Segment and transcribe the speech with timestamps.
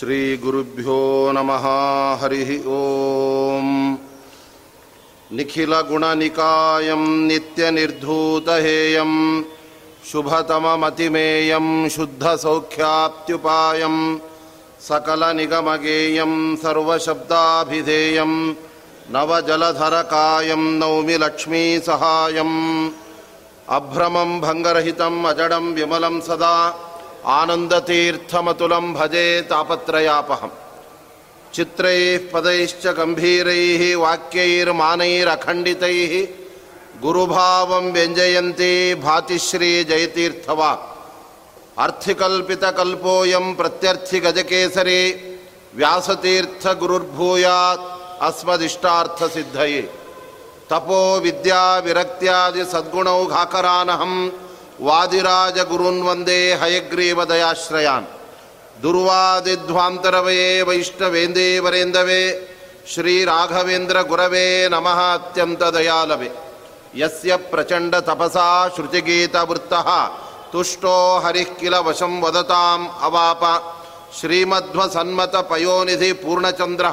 [0.00, 0.98] श्रीगुरुभ्यो
[1.36, 1.64] नमः
[2.20, 3.66] हरिः ॐ
[5.36, 9.12] निखिलगुणनिकायं नित्यनिर्धूतहेयं
[10.10, 11.66] शुभतममतिमेयं
[11.96, 13.98] शुद्धसौख्याप्त्युपायं
[14.88, 18.34] सकलनिगमगेयं सर्वशब्दाभिधेयं
[19.16, 22.58] नवजलधरकायं नौमि लक्ष्मीसहायम्
[23.78, 26.56] अभ्रमं भङ्गरहितम् अजडं विमलं सदा
[27.26, 30.50] आनन्दतीर्थमतुलं भजे तापत्रयापहम्।
[31.54, 36.26] चित्रैः पदैश्च गम्भीरैः वाक्यैर्मानैरखण्डितैः
[37.02, 40.70] गुरुभावं व्यञ्जयन्ती भाति श्रीजयतीर्थवा
[41.78, 45.14] अर्थिकल्पितकल्पोऽयं प्रत्यर्थिगजकेसरी
[45.76, 47.80] व्यासतीर्थगुरुर्भूयात्
[48.22, 49.82] अस्मदिष्टार्थसिद्धये।
[50.70, 51.78] तपो विद्या
[54.82, 58.06] ವಾದಿರಾಜ ಗುರುನ್ ವಂದೇ ಹಯಗ್ರೀವ ದಯಾಶ್ರಯಾನ್.
[58.82, 62.22] ದುರ್ವಾದಿಧ್ವಾಂತರವಯೇ ವೈಷ್ಣವೇಂದೇ ವರೇಂದವೇ
[62.94, 66.30] ಶ್ರೀರಾಘವೇಂದ್ರ ಗುರವೇ ನಮಃ ಅತ್ಯಂತ ದಯಾಲವೇ.
[66.96, 69.88] ಯಸ್ಯ ಪ್ರಚಂಡ ತಪಸಾ ಶ್ರುತಿಗೀತವೃತ್ತಃ
[70.52, 73.42] ತುಷ್ಟೋ ಹರಿಃ ಕಿಲ ವಶಂ ವದತಾಂ ಅವಾಪ.
[74.20, 76.84] ಶ್ರೀಮಧ್ವಸನ್ಮತ ಪಯೋನಿಧಿ ಪೂರ್ಣಚಂದ್ರ,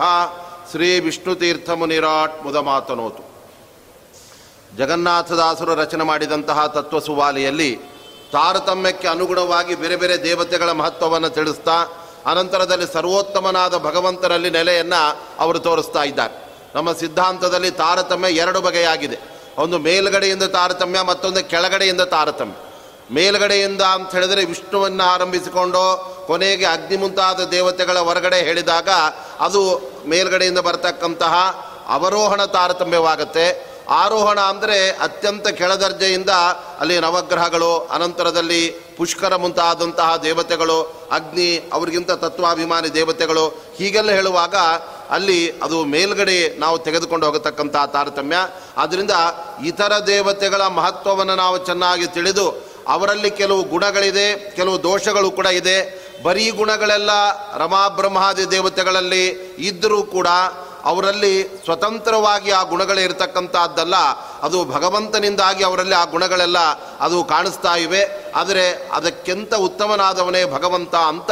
[0.71, 3.26] ಶ್ರೀ ವಿಷ್ಣುತೀರ್ಥಮುನಿರಾಟ್ ಮುದಮಾತನೋತು.
[4.77, 7.75] ಜಗನ್ನಾಥದಾಸರು ರಚನೆ ಮಾಡಿದಂತಹ ತತ್ವ ಸುವಾಲೆಯಲ್ಲಿ
[8.31, 11.87] ತಾರತಮ್ಯಕ್ಕೆ ಅನುಗುಣವಾಗಿ ಬೇರೆ ಬೇರೆ ದೇವತೆಗಳ ಮಹತ್ವವನ್ನು ತಿಳಿಸ್ತಾ,
[12.25, 16.53] ಅನಂತರದಲ್ಲಿ ಸರ್ವೋತ್ತಮನಾದ ಭಗವಂತನಲ್ಲಿ ನೆಲೆಯನ್ನು ಅವರು ತೋರಿಸ್ತಾ ಇದ್ದಾರೆ.
[16.75, 19.17] ನಮ್ಮ ಸಿದ್ಧಾಂತದಲ್ಲಿ ತಾರತಮ್ಯ ಎರಡು ಬಗೆಯಾಗಿದೆ.
[19.57, 22.53] ಒಂದು ಮೇಲ್ಗಡೆಯಿಂದ ತಾರತಮ್ಯ, ಮತ್ತೊಂದು ಕೆಳಗಡೆಯಿಂದ ತಾರತಮ್ಯ.
[23.11, 28.89] ಮೇಲ್ಗಡೆಯಿಂದ ಅಂತ ಹೇಳಿದರೆ ವಿಷ್ಣುವನ್ನು ಆರಂಭಿಸಿಕೊಂಡು ಕೊನೆಗೆ ಅಗ್ನಿ ಮುಂತಾದ ದೇವತೆಗಳ ಹೊರಗಡೆ ಹೇಳಿದಾಗ
[29.39, 31.33] ಅದು ಮೇಲ್ಗಡೆಯಿಂದ ಬರತಕ್ಕಂತಹ
[31.87, 33.66] ಅವರೋಹಣ ತಾರತಮ್ಯವಾಗುತ್ತೆ.
[33.89, 36.29] ಆರೋಹಣ ಅಂದರೆ ಅತ್ಯಂತ ಕೆಳದರ್ಜೆಯಿಂದ
[36.79, 44.55] ಅಲ್ಲಿ ನವಗ್ರಹಗಳು, ಅನಂತರದಲ್ಲಿ ಪುಷ್ಕರ ಮುಂತಾದಂತಹ ದೇವತೆಗಳು, ಅಗ್ನಿ, ಅವರಿಗಿಂತ ತತ್ವಾಭಿಮಾನಿ ದೇವತೆಗಳು, ಹೀಗೆಲ್ಲ ಹೇಳುವಾಗ
[45.09, 48.37] ಅಲ್ಲಿ ಅದು ಮೇಲ್ಗಡೆ ನಾವು ತೆಗೆದುಕೊಂಡು ಹೋಗತಕ್ಕಂತಹ ತಾರತಮ್ಯ.
[48.77, 49.11] ಆದ್ದರಿಂದ
[49.65, 56.07] ಇತರ ದೇವತೆಗಳ ಮಹತ್ವವನ್ನು ನಾವು ಚೆನ್ನಾಗಿ ತಿಳಿದು ಅವರಲ್ಲಿ ಕೆಲವು ಗುಣಗಳಿದೆ, ಕೆಲವು ದೋಷಗಳು ಕೂಡ ಇದೆ.
[56.23, 57.09] ಬರೀ ಗುಣಗಳೆಲ್ಲ
[57.57, 59.27] ರಮಾಬ್ರಹ್ಮಾದಿ ದೇವತೆಗಳಲ್ಲಿ
[59.59, 60.27] ಇದ್ದರೂ ಕೂಡ
[60.87, 63.95] ಅವರಲ್ಲಿ ಸ್ವತಂತ್ರವಾಗಿ ಆ ಗುಣಗಳೇ ಇರತಕ್ಕಂಥದ್ದಲ್ಲ
[64.41, 66.57] ಅದು ಭಗವಂತನಿಂದಾಗಿ ಅವರಲ್ಲಿ ಆ ಗುಣಗಳೆಲ್ಲ
[66.99, 68.31] ಅದು ಕಾಣಿಸ್ತಾ ಇವೆ.
[68.35, 71.31] ಆದರೆ ಅದಕ್ಕಿಂತ ಉತ್ತಮನಾದವನೇ ಭಗವಂತ ಅಂತ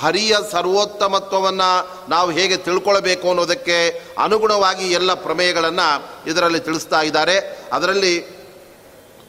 [0.00, 7.36] ಹರಿಯ ಸರ್ವೋತ್ತಮತ್ವವನ್ನು ನಾವು ಹೇಗೆ ತಿಳ್ಕೊಳ್ಬೇಕು ಅನ್ನೋದಕ್ಕೆ ಅನುಗುಣವಾಗಿ ಎಲ್ಲ ಪ್ರಮೇಯಗಳನ್ನು ಇದರಲ್ಲಿ ತಿಳಿಸ್ತಾ ಇದ್ದಾರೆ.
[7.72, 8.20] ಅದರಲ್ಲಿ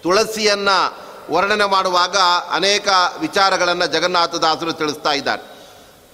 [0.03, 0.97] ತುಳಸಿಯನ್ನು
[1.31, 2.17] ವರ್ಣನೆ ಮಾಡುವಾಗ
[2.51, 2.87] ಅನೇಕ
[3.19, 5.43] ವಿಚಾರಗಳನ್ನು ಜಗನ್ನಾಥದಾಸರು ತಿಳಿಸ್ತಾ ಇದ್ದಾರೆ.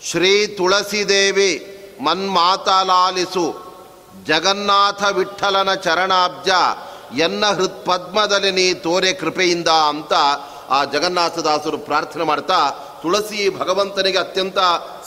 [0.06, 3.48] ಶ್ರೀ ತುಳಸಿದೇವಿ ಮನ್ಮಾತಲಾಲಿಸು.
[4.28, 6.50] ಜಗನ್ನಾಥ ವಿಠಲನ ಚರಣಾಬ್ಜ,
[7.20, 10.14] ಎನ್ನ ಹೃತ್ಪದ್ಮದಲ್ಲಿ ನೀ ತೋರೆ ಕೃಪೆಯಿಂದ ಅಂತ
[10.70, 12.60] ಆ ಜಗನ್ನಾಥದಾಸರು ಪ್ರಾರ್ಥನೆ ಮಾಡ್ತಾ,
[13.02, 14.58] ತುಳಸಿ ಭಗವಂತನಿಗೆ ಅತ್ಯಂತ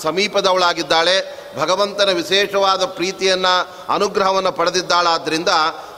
[0.03, 1.43] ಸಮೀಪದವಳಾಗಿದ್ದಾಳೆ.
[1.59, 3.55] ಭಗವಂತನ ವಿಶೇಷವಾದ ಪ್ರೀತಿಯನ್ನು,
[3.95, 5.49] ಅನುಗ್ರಹವನ್ನು ಪಡೆದಿದ್ದಾಳಾದ್ದರಿಂದ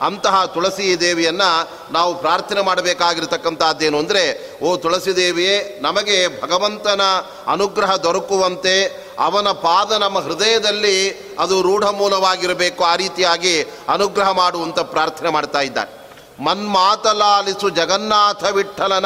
[0.01, 4.23] ಅಂತಹ ತುಳಸಿ ದೇವಿಯನ್ನು ನಾವು ಪ್ರಾರ್ಥನೆ ಮಾಡಬೇಕಾಗಿರ್ತಕ್ಕಂಥದ್ದೇನು ಅಂದರೆ,
[4.63, 7.01] ಓ ತುಳಸಿ ದೇವಿಯೇ, ನಮಗೆ ಭಗವಂತನ
[7.47, 15.59] ಅನುಗ್ರಹ ದೊರಕುವಂತೆ ಅವನ ಪಾದ ನಮ್ಮ ಹೃದಯದಲ್ಲಿ ಅದು ರೂಢ ಮೂಲವಾಗಿರಬೇಕು ಆ ರೀತಿಯಾಗಿ ಅನುಗ್ರಹ ಮಾಡುವಂಥ ಪ್ರಾರ್ಥನೆ ಮಾಡ್ತಾ
[15.59, 16.05] ಇದ್ದಾರೆ
[16.43, 19.05] ಮನ್ಮಾತಲಾಲಿಸು ಜಗನ್ನಾಥ ವಿಠಲನ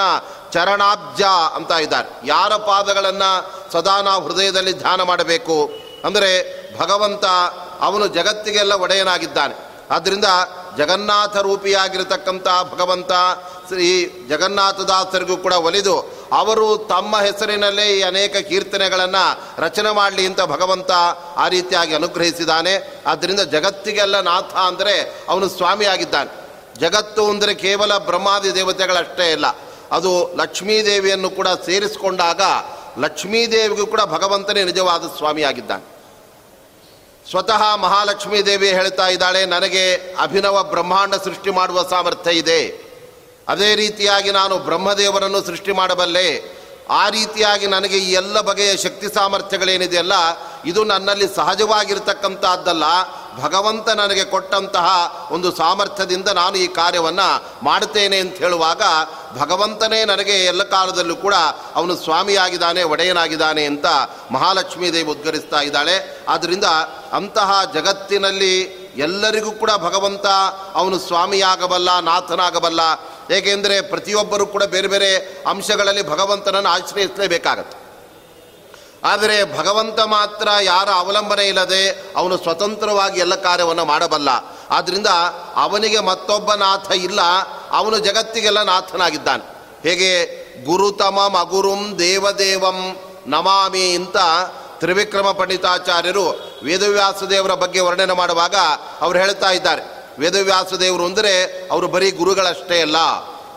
[0.51, 1.23] ಚರಣಾಬ್ಜ
[1.55, 5.69] ಅಂತ ಇದ್ದಾರೆ ಯಾರ ಪಾದಗಳನ್ನು ಸದಾ ನಾವು ಹೃದಯದಲ್ಲಿ ಧ್ಯಾನ ಮಾಡಬೇಕು?
[6.05, 7.25] ಅಂದರೆ ಭಗವಂತ
[7.81, 9.85] ಅವನು ಜಗತ್ತಿಗೆಲ್ಲ ಒಡೆಯನಾಗಿದ್ದಾನೆ.
[9.91, 10.25] ಆದ್ದರಿಂದ
[10.77, 13.11] ಜಗನ್ನಾಥ ರೂಪಿಯಾಗಿರತಕ್ಕಂಥ ಭಗವಂತ
[13.69, 13.87] ಶ್ರೀ
[14.29, 15.95] ಜಗನ್ನಾಥದಾಸರಿಗೂ ಕೂಡ ಒಲಿದು
[16.31, 19.23] ಅವರು ತಮ್ಮ ಹೆಸರಿನಲ್ಲೇ ಈ ಅನೇಕ ಕೀರ್ತನೆಗಳನ್ನು
[19.61, 20.91] ರಚನೆ ಮಾಡಲಿ ಅಂತ ಭಗವಂತ
[21.43, 22.73] ಆ ರೀತಿಯಾಗಿ ಅನುಗ್ರಹಿಸಿದ್ದಾನೆ.
[23.07, 24.95] ಆದ್ದರಿಂದ ಜಗತ್ತಿಗೆಲ್ಲ ನಾಥ ಅಂದರೆ
[25.29, 26.31] ಅವನು ಸ್ವಾಮಿಯಾಗಿದ್ದಾನೆ.
[26.79, 29.47] ಜಗತ್ತು ಅಂದರೆ ಕೇವಲ ಬ್ರಹ್ಮಾದಿ ದೇವತೆಗಳಷ್ಟೇ ಇಲ್ಲ.
[29.91, 32.41] ಅದು ಲಕ್ಷ್ಮೀದೇವಿಯನ್ನು ಕೂಡ ಸೇರಿಸಿಕೊಂಡಾಗ
[32.99, 35.85] ಲಕ್ಷ್ಮೀದೇವಿಗೂ ಕೂಡ ಭಗವಂತನೇ ನಿಜವಾದ ಸ್ವಾಮಿಯಾಗಿದ್ದಾನೆ.
[37.29, 39.83] ಸ್ವತಃ ಮಹಾಲಕ್ಷ್ಮೀ ದೇವಿ ಹೇಳ್ತಾ ಇದ್ದಾಳೆ, ನನಗೆ
[40.19, 42.88] ಅಭಿನವ ಬ್ರಹ್ಮಾಂಡ ಸೃಷ್ಟಿ ಮಾಡುವ ಸಾಮರ್ಥ್ಯ ಇದೆ.
[43.49, 46.29] ಅದೇ ರೀತಿಯಾಗಿ ನಾನು ಬ್ರಹ್ಮದೇವರನ್ನು ಸೃಷ್ಟಿ ಮಾಡಬಲ್ಲೆ.
[47.01, 50.13] ಆ ರೀತಿಯಾಗಿ ನನಗೆ ಈ ಎಲ್ಲ ಬಗೆಯ ಶಕ್ತಿ ಸಾಮರ್ಥ್ಯಗಳೇನಿದೆಯಲ್ಲ
[50.65, 52.85] ಇದು ನನ್ನಲ್ಲಿ ಸಹಜವಾಗಿರ್ತಕ್ಕಂಥದ್ದಲ್ಲ
[53.43, 54.87] ಭಗವಂತ ನನಗೆ ಕೊಟ್ಟಂತಹ
[55.31, 57.27] ಒಂದು ಸಾಮರ್ಥ್ಯದಿಂದ ನಾನು ಈ ಕಾರ್ಯವನ್ನು
[57.65, 58.81] ಮಾಡುತ್ತೇನೆ ಅಂತ ಹೇಳುವಾಗ,
[59.39, 61.35] ಭಗವಂತನೇ ನನಗೆ ಎಲ್ಲ ಕಾಲದಲ್ಲೂ ಕೂಡ
[61.75, 63.85] ಅವನು ಸ್ವಾಮಿಯಾಗಿದ್ದಾನೆ, ಒಡೆಯನಾಗಿದ್ದಾನೆ ಅಂತ
[64.31, 66.25] ಮಹಾಲಕ್ಷ್ಮೀ ದೇವಿ ಉದ್ಗರಿಸ್ತಾ ಇದ್ದಾಳೆ.
[66.27, 66.67] ಆದ್ದರಿಂದ
[67.13, 68.53] ಅಂತಹ ಜಗತ್ತಿನಲ್ಲಿ
[68.97, 70.27] ಎಲ್ಲರಿಗೂ ಕೂಡ ಭಗವಂತ
[70.73, 72.81] ಅವನು ಸ್ವಾಮಿಯಾಗಬಲ್ಲ, ನಾಥನಾಗಬಲ್ಲ
[73.31, 77.89] ಏಕೆಂದರೆ ಪ್ರತಿಯೊಬ್ಬರೂ ಕೂಡ ಬೇರೆ ಬೇರೆ ಅಂಶಗಳಲ್ಲಿ ಭಗವಂತನನ್ನು ಆಶ್ರಯಿಸಲೇಬೇಕಾಗತ್ತೆ.
[79.03, 84.29] ಆದರೆ ಭಗವಂತ ಮಾತ್ರ ಯಾರ ಅವಲಂಬನೆ ಇಲ್ಲದೆ ಅವನು ಸ್ವತಂತ್ರವಾಗಿ ಎಲ್ಲ ಕಾರ್ಯವನ್ನು ಮಾಡಬಲ್ಲ.
[84.69, 85.07] ಆದ್ದರಿಂದ
[85.55, 87.19] ಅವನಿಗೆ ಮತ್ತೊಬ್ಬ ನಾಥ ಇಲ್ಲ,
[87.71, 89.43] ಅವನು ಜಗತ್ತಿಗೆಲ್ಲ ನಾಥನಾಗಿದ್ದಾನೆ.
[89.89, 90.25] ಹೇಗೆ?
[90.65, 92.95] ಗುರುತಮ ಮಗುರುಂ ದೇವದೇವಂ
[93.27, 94.17] ನಮಾಮಿ ಅಂತ
[94.79, 98.55] ತ್ರಿವಿಕ್ರಮ ಪಂಡಿತಾಚಾರ್ಯರು ವೇದವ್ಯಾಸ ದೇವರ ಬಗ್ಗೆ ವರ್ಣನೆ ಮಾಡುವಾಗ
[99.01, 99.98] ಅವರು ಹೇಳ್ತಾ ಇದ್ದಾರೆ.
[100.19, 101.33] ವೇದವ್ಯಾಸ ದೇವರು ಅಂದರೆ
[101.71, 102.95] ಅವರು ಬರೀ ಗುರುಗಳಷ್ಟೇ ಅಲ್ಲ.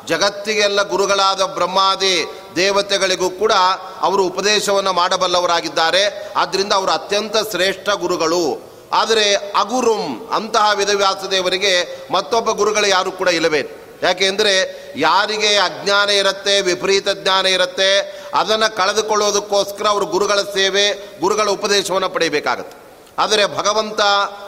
[0.06, 2.26] ಜಗತ್ತಿಗೆಲ್ಲ ಗುರುಗಳಾದ ಬ್ರಹ್ಮಾದಿ
[2.56, 3.53] ದೇವತೆಗಳಿಗೂ ಕೂಡ
[4.00, 6.32] ಅವರು ಉಪದೇಶವನ್ನು ಮಾಡಬಲ್ಲವರಾಗಿದ್ದಾರೆ.
[6.37, 8.73] ಆದ್ದರಿಂದ ಅವರು ಅತ್ಯಂತ ಶ್ರೇಷ್ಠ ಗುರುಗಳು.
[8.93, 13.62] ಆದರೆ ಅಗುರುಂ ಅಂತಹ ವೇದವ್ಯಾಸ ದೇವರಿಗೆ ಮತ್ತೊಬ್ಬ ಗುರುಗಳು ಯಾರು ಕೂಡ ಇಲ್ಲವೇ?
[14.03, 14.55] ಯಾಕೆಂದರೆ
[14.97, 17.91] ಯಾರಿಗೆ ಅಜ್ಞಾನ ಇರುತ್ತೆ, ವಿಪರೀತ ಜ್ಞಾನ ಇರುತ್ತೆ,
[18.35, 22.81] ಅದನ್ನು ಕಳೆದುಕೊಳ್ಳೋದಕ್ಕೋಸ್ಕರ ಅವರು ಗುರುಗಳ ಸೇವೆ, ಗುರುಗಳ ಉಪದೇಶವನ್ನು ಪಡೆಯಬೇಕಾಗತ್ತೆ.
[23.19, 24.00] ಆದರೆ ಭಗವಂತ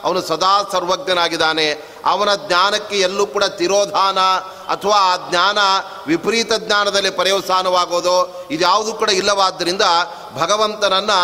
[0.04, 1.94] ಅವನು ಸದಾ ಸರ್ವಜ್ಞನಾಗಿದ್ದಾನೆ.
[2.04, 4.20] ಅವನ ಜ್ಞಾನಕ್ಕೆ ಎಲ್ಲೂ ಕೂಡ ತಿರೋಧಾನ
[4.72, 5.58] ಅಥವಾ ಆ ಜ್ಞಾನ
[6.06, 9.82] ವಿಪರೀತ ಜ್ಞಾನದಲ್ಲಿ ಪರ್ಯವಸಾನವಾಗೋದು ಇದ್ಯಾವುದು ಕೂಡ ಇಲ್ಲವಾದ್ದರಿಂದ
[10.36, 11.18] ಭಗವಂತನನ್ನು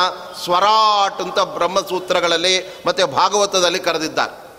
[0.45, 4.51] ಸ್ವರಾಟ್ ಅಂತ ಬ್ರಹ್ಮಸೂತ್ರಗಳಲ್ಲಿ ಮತ್ತು ಭಾಗವತದಲ್ಲಿ ಕರೆದಿದ್ದಾರೆ.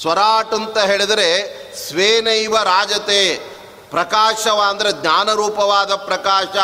[0.00, 1.28] ಸ್ವರಾಟ್ ಅಂತ ಹೇಳಿದರೆ
[1.88, 3.50] ಸ್ವೇನೈವ ರಾಜತೆ
[3.90, 6.56] ಪ್ರಕಾಶವ ಅಂದರೆ ಜ್ಞಾನರೂಪವಾದ ಪ್ರಕಾಶ.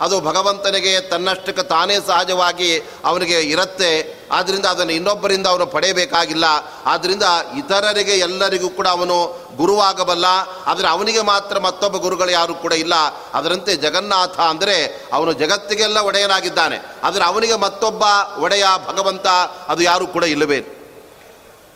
[0.00, 4.24] ಅದು ಭಗವಂತನಿಗೆ ತನ್ನಷ್ಟಕ್ಕೆ ತಾನೇ ಸಹಜವಾಗಿ ಅವನಿಗೆ ಇರುತ್ತೆ.
[4.32, 6.44] ಆದ್ದರಿಂದ ಅದನ್ನು ಇನ್ನೊಬ್ಬರಿಂದ ಅವನು ಪಡೆಯಬೇಕಾಗಿಲ್ಲ.
[6.86, 7.22] ಆದ್ದರಿಂದ
[7.58, 10.24] ಇತರರಿಗೆ ಎಲ್ಲರಿಗೂ ಕೂಡ ಅವನು ಗುರುವಾಗಬಲ್ಲ.
[10.66, 12.94] ಆದರೆ ಅವನಿಗೆ ಮಾತ್ರ ಮತ್ತೊಬ್ಬ ಗುರುಗಳು ಯಾರು ಕೂಡ ಇಲ್ಲ.
[13.34, 16.86] ಅದರಂತೆ ಜಗನ್ನಾಥ ಅಂದರೆ ಅವನು ಜಗತ್ತಿಗೆಲ್ಲ ಒಡೆಯನಾಗಿದ್ದಾನೆ.
[17.04, 18.02] ಆದರೆ ಅವನಿಗೆ ಮತ್ತೊಬ್ಬ
[18.38, 19.26] ಒಡೆಯ ಭಗವಂತ
[19.68, 20.64] ಅದು ಯಾರು ಕೂಡ ಇಲ್ಲವೇ.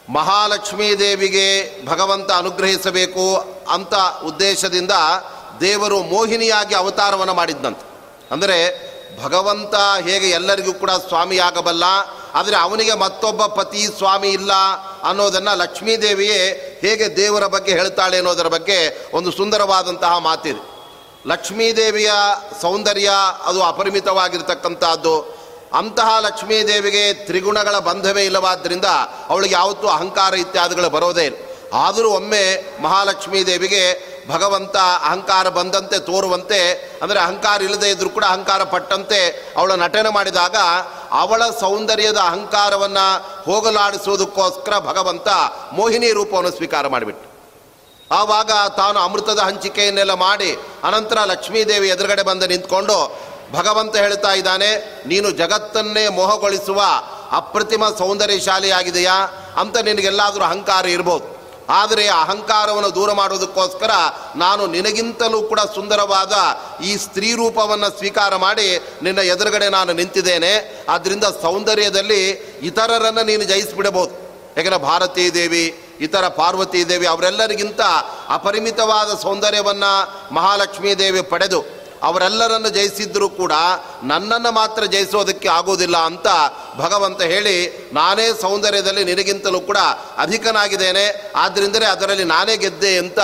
[0.09, 1.47] ಮಹಾಲಕ್ಷ್ಮೀ ದೇವಿಗೆ
[1.87, 3.58] ಭಗವಂತ ಅನುಗ್ರಹಿಸಬೇಕು.
[3.75, 3.95] ಅಂತ
[4.31, 4.95] ಉದ್ದೇಶದಿಂದ
[5.61, 7.85] ದೇವರು ಮೋಹಿನಿಯಾಗಿ ಅವತಾರವನ್ನು ಮಾಡಿದ್ದಂತೆ
[8.35, 8.59] ಅಂದರೆ
[9.23, 9.75] ಭಗವಂತ
[10.07, 11.85] ಹೇಗೆ ಎಲ್ಲರಿಗೂ ಕೂಡ ಸ್ವಾಮಿಯಾಗಬಲ್ಲ,
[12.39, 14.53] ಆದರೆ ಅವನಿಗೆ ಮತ್ತೊಬ್ಬ ಪತಿ ಸ್ವಾಮಿ ಇಲ್ಲ
[15.09, 16.43] ಅನ್ನೋದನ್ನು ಲಕ್ಷ್ಮೀದೇವಿಯೇ
[16.83, 18.79] ಹೇಗೆ ದೇವರ ಬಗ್ಗೆ ಹೇಳ್ತಾಳೆ ಅನ್ನೋದರ ಬಗ್ಗೆ
[19.19, 20.63] ಒಂದು ಸುಂದರವಾದಂತಹ ಮಾತಿದೆ.
[21.29, 22.11] ಲಕ್ಷ್ಮೀದೇವಿಯ
[22.63, 23.11] ಸೌಂದರ್ಯ
[23.51, 25.17] ಅದು ಅಪರಿಮಿತವಾಗಿರ್ತಕ್ಕಂಥದ್ದು.
[25.81, 28.89] ಅಂತಹ ಲಕ್ಷ್ಮೀದೇವಿಗೆ ತ್ರಿಗುಣಗಳ ಬಂಧವೇ ಇಲ್ಲವಾದ್ದರಿಂದ
[29.31, 31.39] ಅವಳಿಗೆ ಯಾವತ್ತೂ ಅಹಂಕಾರ ಇತ್ಯಾದಿಗಳು ಬರೋದೇ ಇಲ್ಲ.
[31.73, 32.45] ಆದರೂ ಒಮ್ಮೆ
[32.83, 33.83] ಮಹಾಲಕ್ಷ್ಮೀ ದೇವಿಗೆ
[34.29, 34.77] ಭಗವಂತ
[35.09, 36.61] ಅಹಂಕಾರ ಬಂದಂತೆ ತೋರುವಂತೆ,
[37.03, 39.21] ಅಂದರೆ ಅಹಂಕಾರ ಇಲ್ಲದೆ ಇದ್ದರೂ ಕೂಡ ಅಹಂಕಾರ ಪಟ್ಟಂತೆ
[39.57, 40.57] ಅವಳ ನಟನೆ ಮಾಡಿದಾಗ
[41.23, 43.07] ಅವಳ ಸೌಂದರ್ಯದ ಅಹಂಕಾರವನ್ನು
[43.47, 45.29] ಹೋಗಲಾಡಿಸುವುದಕ್ಕೋಸ್ಕರ ಭಗವಂತ
[45.73, 47.27] ಮೋಹಿನಿ ರೂಪವನ್ನು ಸ್ವೀಕಾರ ಮಾಡಿಬಿಟ್ಟು.
[48.11, 50.51] ಆವಾಗ ತಾನು ಅಮೃತದ ಹಂಚಿಕೆಯನ್ನೆಲ್ಲ ಮಾಡಿ
[50.85, 52.99] ಅನಂತರ ಲಕ್ಷ್ಮೀದೇವಿ ಎದುರುಗಡೆ ಬಂದು ನಿಂತ್ಕೊಂಡು
[53.53, 54.71] ಭಗವಂತ ಹೇಳ್ತಾ ಇದ್ದಾನೆ,
[55.07, 56.81] ನೀನು ಜಗತ್ತನ್ನೇ ಮೋಹಗೊಳಿಸುವ
[57.41, 59.17] ಅಪ್ರತಿಮ ಸೌಂದರ್ಯಶಾಲಿಯಾಗಿದೆಯಾ
[59.57, 61.38] ಅಂತ ನಿನಗೆಲ್ಲಾದರೂ ಅಹಂಕಾರ ಇರ್ಬೋದು.
[61.69, 63.91] ಆದರೆ ಅಹಂಕಾರವನ್ನು ದೂರ ಮಾಡೋದಕ್ಕೋಸ್ಕರ
[64.37, 66.33] ನಾನು ನಿನಗಿಂತಲೂ ಕೂಡ ಸುಂದರವಾದ
[66.83, 70.85] ಈ ಸ್ತ್ರೀ ರೂಪವನ್ನು ಸ್ವೀಕಾರ ಮಾಡಿ ನಿನ್ನ ಎದುರುಗಡೆ ನಾನು ನಿಂತಿದ್ದೇನೆ.
[70.89, 72.31] ಆದ್ದರಿಂದ ಸೌಂದರ್ಯದಲ್ಲಿ
[72.63, 74.13] ಇತರರನ್ನು ನೀನು ಜಯಿಸಿಬಿಡಬಹುದು.
[74.57, 77.81] ಯಾಕೆಂದರೆ ಭಾರತೀ ದೇವಿ, ಇತರ ಪಾರ್ವತಿ ದೇವಿ ಅವರೆಲ್ಲರಿಗಿಂತ
[78.29, 79.93] ಅಪರಿಮಿತವಾದ ಸೌಂದರ್ಯವನ್ನು
[80.35, 83.53] ಮಹಾಲಕ್ಷ್ಮೀ ದೇವಿ ಪಡೆದು ಅವರೆಲ್ಲರನ್ನು ಜಯಿಸಿದ್ರೂ ಕೂಡ
[84.03, 86.27] ನನ್ನನ್ನು ಮಾತ್ರ ಜಯಿಸೋದಕ್ಕೆ ಆಗೋದಿಲ್ಲ ಅಂತ
[86.77, 87.57] ಭಗವಂತ ಹೇಳಿ
[87.93, 89.77] ನಾನೇ ಸೌಂದರ್ಯದಲ್ಲಿ ನಿನಗಿಂತಲೂ ಕೂಡ
[90.19, 91.33] ಅಧಿಕನಾಗಿದ್ದೇನೆ.
[91.37, 93.19] ಆದ್ದರಿಂದಲೇ ಅದರಲ್ಲಿ ನಾನೇ ಗೆದ್ದೆ ಅಂತ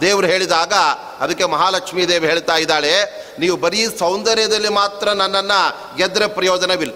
[0.00, 0.72] ದೇವರು ಹೇಳಿದಾಗ
[1.20, 2.94] ಅದಕ್ಕೆ ಮಹಾಲಕ್ಷ್ಮೀ ದೇವಿ ಹೇಳ್ತಾ ಇದ್ದಾಳೆ,
[3.38, 6.94] ನೀವು ಬರೀ ಸೌಂದರ್ಯದಲ್ಲಿ ಮಾತ್ರ ನನ್ನನ್ನು ಗೆದ್ದರೆ ಪ್ರಯೋಜನವಿಲ್ಲ.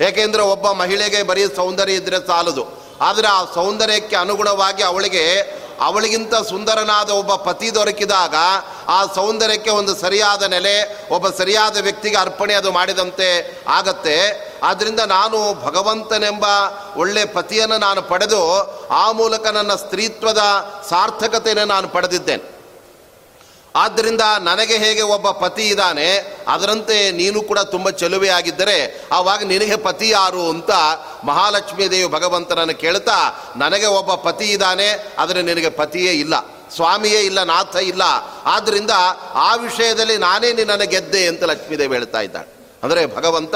[0.00, 2.64] ಏಕೆಂದರೆ ಒಬ್ಬ ಮಹಿಳೆಗೆ ಬರೀ ಸೌಂದರ್ಯ ಇದ್ದರೆ ಸಾಲದು.
[3.00, 5.24] ಆದರೆ ಆ ಸೌಂದರ್ಯಕ್ಕೆ ಅನುಗುಣವಾಗಿ ಅವಳಿಗೆ
[5.80, 8.34] ಅವಳಿಗಿಂತ ಸುಂದರನಾದ ಒಬ್ಬ ಪತಿ ದೊರಕಿದಾಗ
[8.88, 14.16] ಆ ಸೌಂದರ್ಯಕ್ಕೆ ಒಂದು ಸರಿಯಾದ ನೆಲೆ, ಒಬ್ಬ ಸರಿಯಾದ ವ್ಯಕ್ತಿಗೆ ಅರ್ಪಣೆ ಅದು ಮಾಡಿದಂತೆ ಆಗತ್ತೆ.
[14.62, 16.44] ಆದ್ದರಿಂದ ನಾನು ಭಗವಂತನೆಂಬ
[16.96, 18.42] ಒಳ್ಳೆ ಪತಿಯನ್ನು ನಾನು ಪಡೆದು
[18.90, 20.38] ಆ ಮೂಲಕ ನನ್ನ ಸ್ತ್ರೀತ್ವದ
[20.90, 22.57] ಸಾರ್ಥಕತೆಯನ್ನು ನಾನು ಪಡೆದಿದ್ದೇನೆ.
[23.76, 30.50] ಆದ್ದರಿಂದ ನನಗೆ ಹೇಗೆ ಒಬ್ಬ ಪತಿ ಇದ್ದಾನೆ, ಅದರಂತೆ ನೀನು ಕೂಡ ತುಂಬ ಚೆಲುವೆಯಾಗಿದ್ದರೆ, ಆವಾಗ ನಿನಗೆ ಪತಿ ಯಾರು
[30.50, 30.70] ಅಂತ
[31.24, 36.34] ಮಹಾಲಕ್ಷ್ಮೀ ದೇವಿ ಭಗವಂತನನ್ನು ಕೇಳ್ತಾ, ನನಗೆ ಒಬ್ಬ ಪತಿ ಇದ್ದಾನೆ, ಆದರೆ ನಿನಗೆ ಪತಿಯೇ ಇಲ್ಲ,
[36.76, 38.02] ಸ್ವಾಮಿಯೇ ಇಲ್ಲ, ನಾಥ ಇಲ್ಲ,
[38.46, 38.90] ಆದ್ದರಿಂದ
[39.34, 42.57] ಆ ವಿಷಯದಲ್ಲಿ ನಾನೇ ನಿನ್ನನ್ನು ಗೆದ್ದೆ ಅಂತ ಲಕ್ಷ್ಮೀದೇವಿ ಹೇಳ್ತಾ ಇದ್ದಾಳೆ.
[42.82, 43.54] ಅಂದರೆ ಭಗವಂತ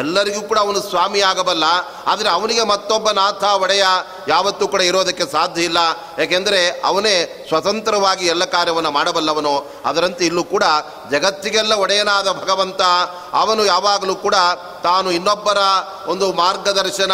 [0.00, 1.64] ಎಲ್ಲರಿಗೂ ಕೂಡ ಅವನು ಸ್ವಾಮಿ ಆಗಬಲ್ಲ,
[2.10, 3.84] ಆದರೆ ಅವನಿಗೆ ಮತ್ತೊಬ್ಬ ನಾಥ ಒಡೆಯ
[4.28, 5.80] ಯಾವತ್ತೂ ಕೂಡ ಇರೋದಕ್ಕೆ ಸಾಧ್ಯ ಇಲ್ಲ.
[6.18, 7.14] ಯಾಕೆಂದರೆ ಅವನೇ
[7.48, 9.54] ಸ್ವತಂತ್ರವಾಗಿ ಎಲ್ಲ ಕಾರ್ಯವನ್ನು ಮಾಡಬಲ್ಲವನು.
[9.90, 10.64] ಅದರಂತೆ ಇಲ್ಲೂ ಕೂಡ
[11.12, 12.82] ಜಗತ್ತಿಗೆಲ್ಲ ಒಡೆಯನಾದ ಭಗವಂತ,
[13.42, 14.36] ಅವನು ಯಾವಾಗಲೂ ಕೂಡ
[14.86, 15.58] ತಾನು ಇನ್ನೊಬ್ಬರ
[16.12, 17.12] ಒಂದು ಮಾರ್ಗದರ್ಶನ,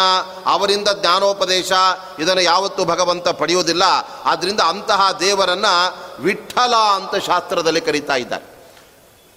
[0.53, 1.71] ಅವರಿಂದ ಜ್ಞಾನೋಪದೇಶ
[2.19, 3.83] ಇದನ್ನು ಯಾವತ್ತೂ ಭಗವಂತ ಪಡೆಯುವುದಿಲ್ಲ.
[4.31, 5.75] ಆದ್ದರಿಂದ ಅಂತಹ ದೇವರನ್ನು
[6.23, 8.45] ವಿಠಲ ಅಂತ ಶಾಸ್ತ್ರದಲ್ಲಿ ಕರೀತಾ ಇದ್ದಾರೆ.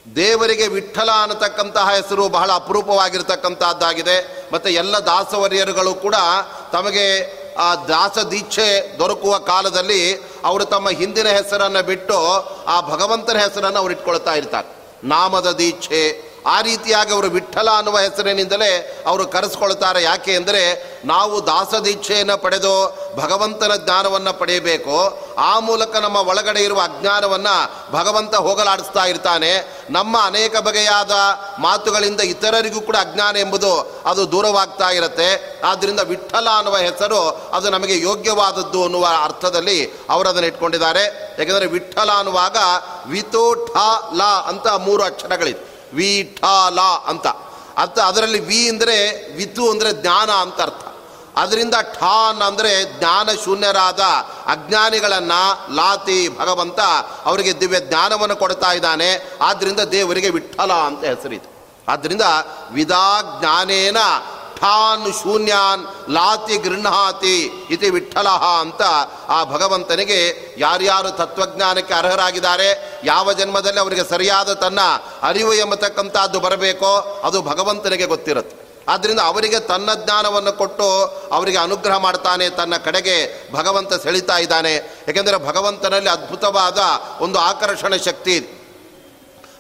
[0.07, 4.17] ದೇವರಿಗೆ ವಿಠಲ ಅನ್ನತಕ್ಕಂತಹ ಹೆಸರು ಬಹಳ ಅಪರೂಪವಾಗಿರ್ತಕ್ಕಂಥದ್ದಾಗಿದೆ
[4.53, 6.15] ಮತ್ತು ಎಲ್ಲ ದಾಸವರ್ಯರುಗಳು ಕೂಡ
[6.73, 7.07] ತಮಗೆ
[7.59, 12.19] ಆ ದಾಸ ದೀಕ್ಷೆ ದೊರಕುವ ಕಾಲದಲ್ಲಿ ಅವರು ತಮ್ಮ ಹಿಂದಿನ ಹೆಸರನ್ನು ಬಿಟ್ಟು
[12.67, 14.69] ಆ ಭಗವಂತನ ಹೆಸರನ್ನು ಅವರು ಇಟ್ಕೊಳ್ತಾ ಇರ್ತಾರೆ.
[15.05, 16.03] ನಾಮದ ದೀಕ್ಷೆ
[16.47, 20.03] ಆ ರೀತಿಯಾಗಿ ಅವರು ವಿಠಲ ಅನ್ನುವ ಹೆಸರಿನಿಂದಲೇ ಅವರು ಕರೆಸ್ಕೊಳ್ತಾರೆ.
[20.03, 25.25] ಯಾಕೆ ಅಂದರೆ ನಾವು ದಾಸ ದೀಕ್ಷೆಯನ್ನು ಪಡೆದು ಭಗವಂತನ ಜ್ಞಾನವನ್ನು ಪಡೆಯಬೇಕು.
[25.39, 29.83] ಆ ಮೂಲಕ ನಮ್ಮ ಒಳಗಡೆ ಇರುವ ಅಜ್ಞಾನವನ್ನು ಭಗವಂತ ಹೋಗಲಾಡಿಸ್ತಾ ಇರ್ತಾನೆ.
[29.91, 31.11] ನಮ್ಮ ಅನೇಕ ಬಗೆಯಾದ
[31.59, 35.61] ಮಾತುಗಳಿಂದ ಇತರರಿಗೂ ಕೂಡ ಅಜ್ಞಾನ ಎಂಬುದು ಅದು ದೂರವಾಗ್ತಾ ಇರುತ್ತೆ.
[35.65, 41.35] ಆದ್ದರಿಂದ ವಿಠಲ ಅನ್ನುವ ಹೆಸರು ಅದು ನಮಗೆ ಯೋಗ್ಯವಾದದ್ದು ಅನ್ನುವ ಅರ್ಥದಲ್ಲಿ ಅವರು ಅದನ್ನು ಇಟ್ಕೊಂಡಿದ್ದಾರೆ.
[41.39, 42.57] ಯಾಕೆಂದರೆ ವಿಠಲ ಅನ್ನುವಾಗ
[43.07, 43.77] ವಿತೋ ಠ
[44.15, 46.11] ಲ ಅಂತ ಮೂರು ಅಕ್ಷರಗಳಿದೆ ವಿ
[47.07, 47.27] ಅಂತ.
[47.77, 48.97] ಅರ್ಥ, ಅದರಲ್ಲಿ ವಿ ಅಂದರೆ
[49.37, 50.83] ವಿತು ಅಂದರೆ ಜ್ಞಾನ ಅಂತ ಅರ್ಥ.
[51.37, 54.03] ಅದರಿಂದ ಠಾನ್ ಅಂದರೆ ಜ್ಞಾನ ಶೂನ್ಯರಾದ
[54.47, 55.41] ಅಜ್ಞಾನಿಗಳನ್ನು
[55.75, 56.81] ಲಾತಿ ಭಗವಂತ
[57.25, 59.11] ಅವರಿಗೆ ದಿವ್ಯ ಜ್ಞಾನವನ್ನು ಕೊಡ್ತಾ ಇದ್ದಾನೆ.
[59.41, 61.49] ಆದ್ದರಿಂದ ದೇವರಿಗೆ ವಿಠಲ ಅಂತ ಹೆಸರಿದೆ.
[61.89, 62.27] ಆದ್ದರಿಂದ
[62.73, 63.07] ವಿದಾ
[63.41, 63.99] ಜ್ಞಾನೇನ
[64.65, 68.83] ಠಾನ್ ಶೂನ್ಯಾನ್ ಲಾತಿ ಗೃಹಾತಿ ಇತಿ ವಿಠಲ ಅಂತ
[69.29, 70.19] ಆ ಭಗವಂತನಿಗೆ
[70.59, 74.79] ಯಾರ್ಯಾರು ತತ್ವಜ್ಞಾನಕ್ಕೆ ಅರ್ಹರಾಗಿದ್ದಾರೆ, ಯಾವ ಜನ್ಮದಲ್ಲಿ ಅವರಿಗೆ ಸರಿಯಾದ ತನ್ನ
[75.23, 78.85] ಅರಿವು ಎಂಬತಕ್ಕಂಥದ್ದು ಬರಬೇಕೋ ಅದು ಭಗವಂತನಿಗೆ ಗೊತ್ತಿರುತ್ತೆ.
[78.89, 83.17] ಆದ್ದರಿಂದ ಅವರಿಗೆ ತನ್ನ ಜ್ಞಾನವನ್ನು ಕೊಟ್ಟು ಅವರಿಗೆ ಅನುಗ್ರಹ ಮಾಡ್ತಾನೆ, ತನ್ನ ಕಡೆಗೆ
[83.55, 85.05] ಭಗವಂತ ಸೆಳಿತಾ ಇದ್ದಾನೆ.
[85.09, 86.79] ಏಕೆಂದರೆ ಭಗವಂತನಲ್ಲಿ ಅದ್ಭುತವಾದ
[87.21, 88.64] ಒಂದು ಆಕರ್ಷಣ ಶಕ್ತಿ ಇದೆ.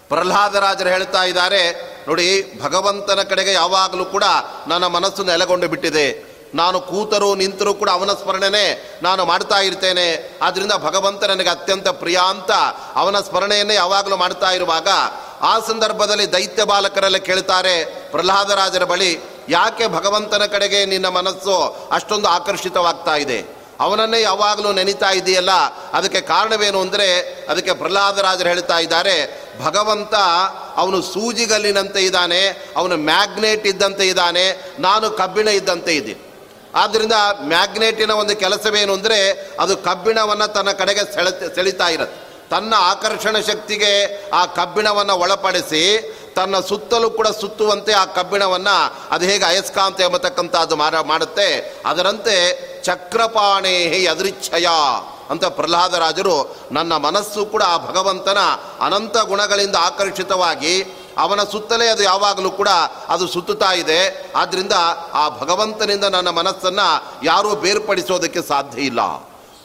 [0.08, 1.62] ಪ್ರಹ್ಲಾದರಾಜರು ಹೇಳ್ತಾ ಇದ್ದಾರೆ,
[2.08, 2.26] ನೋಡಿ,
[2.62, 4.24] ಭಗವಂತನ ಕಡೆಗೆ ಯಾವಾಗಲೂ ಕೂಡ
[4.66, 6.06] ನನ್ನ ಮನಸ್ಸು ನೆಲೆಗೊಂಡು ಬಿಟ್ಟಿದೆ.
[6.54, 8.66] ನಾನು ಕೂತರೂ ನಿಂತರೂ ಕೂಡ ಅವನ ಸ್ಮರಣೆನೇ
[9.02, 10.06] ನಾನು ಮಾಡ್ತಾ ಇರ್ತೇನೆ.
[10.42, 12.52] ಆದ್ದರಿಂದ ಭಗವಂತ ನನಗೆ ಅತ್ಯಂತ ಪ್ರಿಯ ಅಂತ
[12.94, 14.88] ಅವನ ಸ್ಮರಣೆಯನ್ನೇ ಯಾವಾಗಲೂ ಮಾಡ್ತಾ ಇರುವಾಗ
[15.42, 17.74] ಆ ಸಂದರ್ಭದಲ್ಲಿ ದೈತ್ಯ ಬಾಲಕರೆಲ್ಲ ಕೇಳ್ತಾರೆ,
[18.10, 19.12] ಪ್ರಹ್ಲಾದರಾಜರ ಬಳಿ
[19.48, 21.56] ಯಾಕೆ ಭಗವಂತನ ಕಡೆಗೆ ನಿನ್ನ ಮನಸ್ಸು
[21.92, 23.38] ಅಷ್ಟೊಂದು ಆಕರ್ಷಿತವಾಗ್ತಾ ಇದೆ?
[23.80, 25.50] ಅವನನ್ನೇ ಯಾವಾಗಲೂ ನೆನೀತಾ ಇದೆಯಲ್ಲ?
[25.92, 30.14] ಅದಕ್ಕೆ ಕಾರಣವೇನು ಅಂದರೆ, ಅದಕ್ಕೆ ಪ್ರಹ್ಲಾದರಾಜರು ಹೇಳ್ತಾ ಇದ್ದಾರೆ, ಭಗವಂತ
[30.76, 36.20] ಅವನು ಸೂಜಿಗಲ್ಲಿನಂತೆ ಇದ್ದಾನೆ, ಅವನು ಮ್ಯಾಗ್ನೆಟ್ ಇದ್ದಂತೆ ಇದ್ದಾನೆ, ನಾನು ಕಬ್ಬಿಣ ಇದ್ದಂತೆ ಇದ್ದೀನಿ.
[36.74, 42.24] ಆದ್ದರಿಂದ ಮ್ಯಾಗ್ನೆಟಿನ ಒಂದು ಕೆಲಸವೇನು ಅಂದರೆ, ಅದು ಕಬ್ಬಿಣವನ್ನು ತನ್ನ ಕಡೆಗೆ ಸೆಳೆ ಸೆಳಿತಾ ಇರುತ್ತೆ.
[42.50, 50.00] ತನ್ನ ಆಕರ್ಷಣ ಶಕ್ತಿಗೆ ಆ ಕಬ್ಬಿಣವನ್ನು ಒಳಪಡಿಸಿ ತನ್ನ ಸುತ್ತಲೂ ಕೂಡ ಸುತ್ತುವಂತೆ ಆ ಕಬ್ಬಿಣವನ್ನು ಅದು ಹೇಗೆ ಅಯಸ್ಕಾಂತ
[50.00, 51.76] ಎಂಬತಕ್ಕಂಥ ಅದು ಮಾರ, ಮಾಡುತ್ತೆ.
[51.86, 52.34] ಅದರಂತೆ
[52.82, 54.66] ಚಕ್ರಪಾಣೇ ಅದೃಚ್ಛಯ
[55.30, 58.38] ಅಂತ ಪ್ರಹ್ಲಾದರಾಜರು ನನ್ನ ಮನಸ್ಸು ಕೂಡ ಆ ಭಗವಂತನ
[58.80, 60.82] ಅನಂತ ಗುಣಗಳಿಂದ ಆಕರ್ಷಿತವಾಗಿ
[61.18, 62.68] ಅವನ ಸುತ್ತಲೇ ಅದು ಯಾವಾಗಲೂ ಕೂಡ
[63.08, 64.32] ಅದು ಸುತ್ತುತ್ತಾ ಇದೆ.
[64.36, 64.72] ಆದ್ದರಿಂದ
[65.12, 69.00] ಆ ಭಗವಂತನಿಂದ ನನ್ನ ಮನಸ್ಸನ್ನು ಯಾರೂ ಬೇರ್ಪಡಿಸೋದಕ್ಕೆ ಸಾಧ್ಯ ಇಲ್ಲ.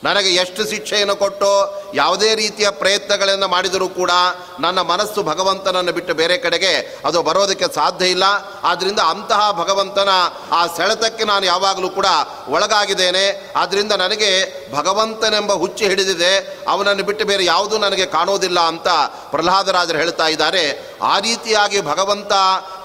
[0.03, 1.50] ನನಗೆ ಎಷ್ಟು ಶಿಕ್ಷೆಯನ್ನು ಕೊಟ್ಟು
[1.94, 4.12] ಯಾವುದೇ ರೀತಿಯ ಪ್ರಯತ್ನಗಳನ್ನು ಮಾಡಿದರೂ ಕೂಡ
[4.60, 8.24] ನನ್ನ ಮನಸ್ಸು ಭಗವಂತನನ್ನು ಬಿಟ್ಟು ಬೇರೆ ಕಡೆಗೆ ಅದು ಬರೋದಕ್ಕೆ ಸಾಧ್ಯ ಇಲ್ಲ.
[8.63, 10.10] ಆದ್ದರಿಂದ ಅಂತಹ ಭಗವಂತನ
[10.51, 12.06] ಆ ಸೆಳೆತಕ್ಕೆ ನಾನು ಯಾವಾಗಲೂ ಕೂಡ
[12.48, 13.53] ಒಳಗಾಗಿದ್ದೇನೆ.
[13.56, 14.32] ಆದ್ದರಿಂದ ನನಗೆ
[14.75, 16.63] ಭಗವಂತನೆಂಬ ಹುಚ್ಚು ಹಿಡಿದಿದೆ.
[16.68, 18.88] ಅವನನ್ನು ಬಿಟ್ಟು ಬೇರೆ ಯಾವುದೂ ನನಗೆ ಕಾಣೋದಿಲ್ಲ ಅಂತ
[19.32, 20.96] ಪ್ರಹ್ಲಾದರಾಜರು ಹೇಳ್ತಾ ಇದ್ದಾರೆ.
[21.01, 22.32] ಆ ರೀತಿಯಾಗಿ ಭಗವಂತ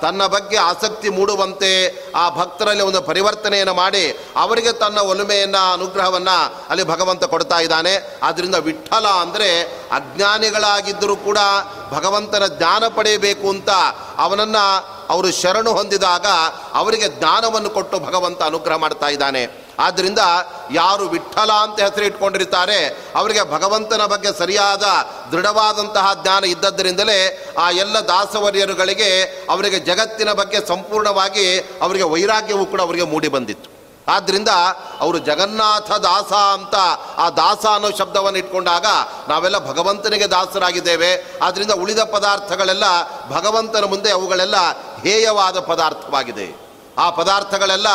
[0.02, 1.73] ತನ್ನ ಬಗ್ಗೆ ಆಸಕ್ತಿ ಮೂಡುವಂತೆ
[2.16, 8.18] ಆ ಭಕ್ತರಲ್ಲಿ ಒಂದು ಪರಿವರ್ತನೆಯನ್ನು ಮಾಡಿ ಅವರಿಗೆ ತನ್ನ ಒಲುಮೆಯನ್ನು, ಅನುಗ್ರಹವನ್ನು ಅಲ್ಲಿ ಭಗವಂತ ಕೊಡ್ತಾ ಇದ್ದಾನೆ.
[8.23, 11.38] ಆದ್ದರಿಂದ ವಿಠಲ ಅಂದರೆ ಅಜ್ಞಾನಿಗಳಾಗಿದ್ದರೂ ಕೂಡ
[11.90, 13.70] ಭಗವಂತನ ಜ್ಞಾನ ಪಡೆಯಬೇಕು ಅಂತ
[14.18, 16.26] ಅವನನ್ನು ಅವರು ಶರಣು ಹೊಂದಿದಾಗ
[16.75, 19.64] ಅವರಿಗೆ ಜ್ಞಾನವನ್ನು ಕೊಟ್ಟು ಭಗವಂತ ಅನುಗ್ರಹ ಮಾಡ್ತಾ ಇದ್ದಾನೆ.
[19.78, 20.18] ಆದ್ದರಿಂದ
[20.73, 24.82] ಯಾರು ವಿಠಲ ಅಂತ ಹೆಸರು ಇಟ್ಕೊಂಡಿರ್ತಾರೆ, ಅವರಿಗೆ ಭಗವಂತನ ಬಗ್ಗೆ ಸರಿಯಾದ
[25.32, 27.18] ದೃಢವಾದಂತಹ ಜ್ಞಾನ ಇದ್ದದ್ದರಿಂದಲೇ
[27.58, 33.74] ಆ ಎಲ್ಲ ದಾಸವರ್ಯರುಗಳಿಗೆ ಅವರಿಗೆ ಜಗತ್ತಿನ ಬಗ್ಗೆ ಸಂಪೂರ್ಣವಾಗಿ ಅವರಿಗೆ ವೈರಾಗ್ಯವೂ ಕೂಡ ಅವರಿಗೆ ಮೂಡಿ ಬಂದಿತ್ತು.
[34.08, 34.49] ಆದ್ದರಿಂದ
[35.00, 36.75] ಅವರು ಜಗನ್ನಾಥ ದಾಸ ಅಂತ
[37.16, 38.87] ಆ ದಾಸ ಅನ್ನೋ ಶಬ್ದವನ್ನು ಇಟ್ಕೊಂಡಾಗ
[39.28, 41.38] ನಾವೆಲ್ಲ ಭಗವಂತನಿಗೆ ದಾಸರಾಗಿದ್ದೇವೆ.
[41.42, 42.84] ಆದ್ದರಿಂದ ಉಳಿದ ಪದಾರ್ಥಗಳೆಲ್ಲ
[43.30, 44.54] ಭಗವಂತನ ಮುಂದೆ ಅವುಗಳೆಲ್ಲ
[45.02, 46.64] ಹೇಯವಾದ ಪದಾರ್ಥವಾಗಿದೆ.
[46.99, 47.87] ಆ ಪದಾರ್ಥಗಳೆಲ್ಲ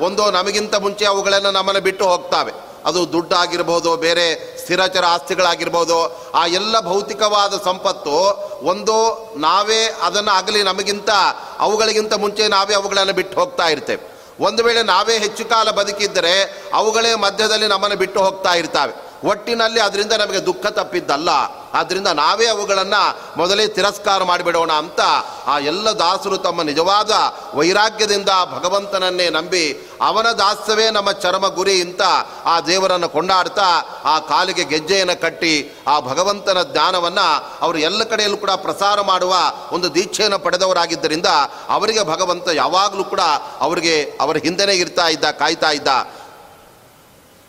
[0.00, 2.52] ಒಂದೋ ನಮಗಿಂತ ಮುಂಚೆ ಅವುಗಳನ್ನು ನಮ್ಮನ್ನು ಬಿಟ್ಟು ಹೋಗ್ತಾವೆ.
[2.84, 8.16] ಅದು ದುಡ್ಡಾಗಿರ್ಬೋದು, ಬೇರೆ ಸ್ಥಿರಚರ ಆಸ್ತಿಗಳಾಗಿರ್ಬೋದು, ಆ ಎಲ್ಲ ಭೌತಿಕವಾದ ಸಂಪತ್ತು
[8.62, 8.96] ಒಂದು
[9.36, 11.10] ನಾವೇ ಅದನ್ನು ಆಗಲಿ ನಮಗಿಂತ,
[11.58, 14.13] ಅವುಗಳಿಗಿಂತ ಮುಂಚೆ ನಾವೇ ಅವುಗಳನ್ನು ಬಿಟ್ಟು ಹೋಗ್ತಾ ಇರ್ತೇವೆ.
[14.40, 18.92] ಒಂದು ವೇಳೆ ನಾವೇ ಹೆಚ್ಚು ಕಾಲ ಬದುಕಿದ್ದರೆ ಅವುಗಳೇ ಮಧ್ಯದಲ್ಲಿ ನಮ್ಮನ್ನು ಬಿಟ್ಟು ಹೋಗ್ತಾ ಇರ್ತಾವೆ.
[19.28, 21.30] ಒಟ್ಟಿನಲ್ಲಿ ಅದರಿಂದ ನಮಗೆ ದುಃಖ ತಪ್ಪಿದ್ದಲ್ಲ.
[21.74, 23.02] ಆದ್ದರಿಂದ ನಾವೇ ಅವುಗಳನ್ನು
[23.36, 25.00] ಮೊದಲೇ ತಿರಸ್ಕಾರ ಮಾಡಿಬಿಡೋಣ ಅಂತ
[25.46, 27.12] ಆ ಎಲ್ಲ ದಾಸರು ತಮ್ಮ ನಿಜವಾದ
[27.54, 29.64] ವೈರಾಗ್ಯದಿಂದ ಭಗವಂತನನ್ನೇ ನಂಬಿ
[30.00, 32.02] ಅವನ ದಾಸ್ಯವೇ ನಮ್ಮ ಚರಮ ಗುರಿ ಅಂತ
[32.46, 33.68] ಆ ದೇವರನ್ನು ಕೊಂಡಾಡ್ತಾ
[34.04, 35.54] ಆ ಕಾಲಿಗೆ ಗೆಜ್ಜೆಯನ್ನು ಕಟ್ಟಿ
[35.86, 37.26] ಆ ಭಗವಂತನ ಜ್ಞಾನವನ್ನು
[37.62, 39.34] ಅವರು ಎಲ್ಲ ಕಡೆಯಲ್ಲೂ ಕೂಡ ಪ್ರಸಾರ ಮಾಡುವ
[39.72, 41.28] ಒಂದು ದೀಕ್ಷೆಯನ್ನು ಪಡೆದವರಾಗಿದ್ದರಿಂದ
[41.68, 43.22] ಅವರಿಗೆ ಭಗವಂತ ಯಾವಾಗಲೂ ಕೂಡ
[43.60, 45.88] ಅವರಿಗೆ ಅವರ ಹಿಂದೆನೇ ಇರ್ತಾ ಇದ್ದ, ಕಾಯ್ತಾ ಇದ್ದ.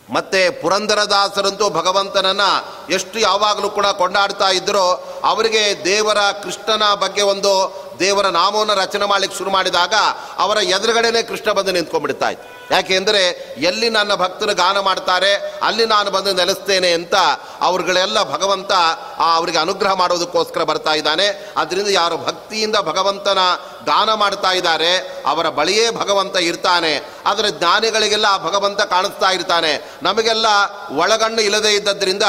[0.08, 2.44] ಮತ್ತೆ ಪುರಂದರದಾಸರಂತೂ ಭಗವಂತನನ್ನ
[2.90, 4.86] ಎಷ್ಟು ಯಾವಾಗಲೂ ಕೂಡ ಕೊಂಡಾಡ್ತಾ ಇದ್ದರೋ
[5.24, 7.52] ಅವರಿಗೆ ದೇವರ ಕೃಷ್ಣನ ಬಗ್ಗೆ ಒಂದು
[8.00, 9.94] ದೇವರ ನಾಮವನ್ನು ರಚನೆ ಮಾಡಲಿಕ್ಕೆ ಶುರು ಮಾಡಿದಾಗ
[10.38, 12.30] ಅವರ ಎದುರುಗಡೆನೆ ಕೃಷ್ಣ ಬಂದು ನಿಂತ್ಕೊಂಡ್ಬಿಡ್ತಾ
[12.70, 13.20] ಯಾಕೆಂದರೆ
[13.68, 15.32] ಎಲ್ಲಿ ನನ್ನ ಭಕ್ತರು ಗಾನ ಮಾಡ್ತಾರೆ,
[15.66, 17.16] ಅಲ್ಲಿ ನಾನು ಬಂದು ನೆಲೆಸ್ತೇನೆ ಅಂತ
[17.66, 18.72] ಅವ್ರುಗಳೆಲ್ಲ ಭಗವಂತ
[19.24, 21.26] ಆ ಅವರಿಗೆ ಅನುಗ್ರಹ ಮಾಡೋದಕ್ಕೋಸ್ಕರ ಬರ್ತಾ ಇದ್ದಾನೆ.
[21.62, 23.42] ಅದರಿಂದ ಯಾರು ಭಕ್ತಿಯಿಂದ ಭಗವಂತನ
[23.90, 24.90] ಗಾನ ಮಾಡ್ತಾ ಇದ್ದಾರೆ,
[25.32, 26.92] ಅವರ ಬಳಿಯೇ ಭಗವಂತ ಇರ್ತಾನೆ.
[27.30, 29.72] ಆದರೆ ಜ್ಞಾನಿಗಳಿಗೆಲ್ಲ ಆ ಭಗವಂತ ಕಾಣಿಸ್ತಾ ಇರ್ತಾನೆ.
[30.02, 30.46] ನಮಗೆಲ್ಲ
[31.02, 32.26] ಒಳಗಣ್ಣು ಇಲ್ಲದೇ ಇದ್ದದ್ರಿಂದ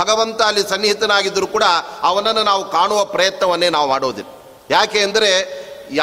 [0.00, 1.66] ಭಗವಂತ ಅಲ್ಲಿ ಸನ್ನಿಹಿತನಾಗಿದ್ದರೂ ಕೂಡ
[2.10, 4.30] ಅವನನ್ನು ನಾವು ಕಾಣುವ ಪ್ರಯತ್ನವನ್ನೇ ನಾವು ಮಾಡೋದಿಲ್ಲ.
[4.70, 5.32] ಯಾಕೆ ಅಂದರೆ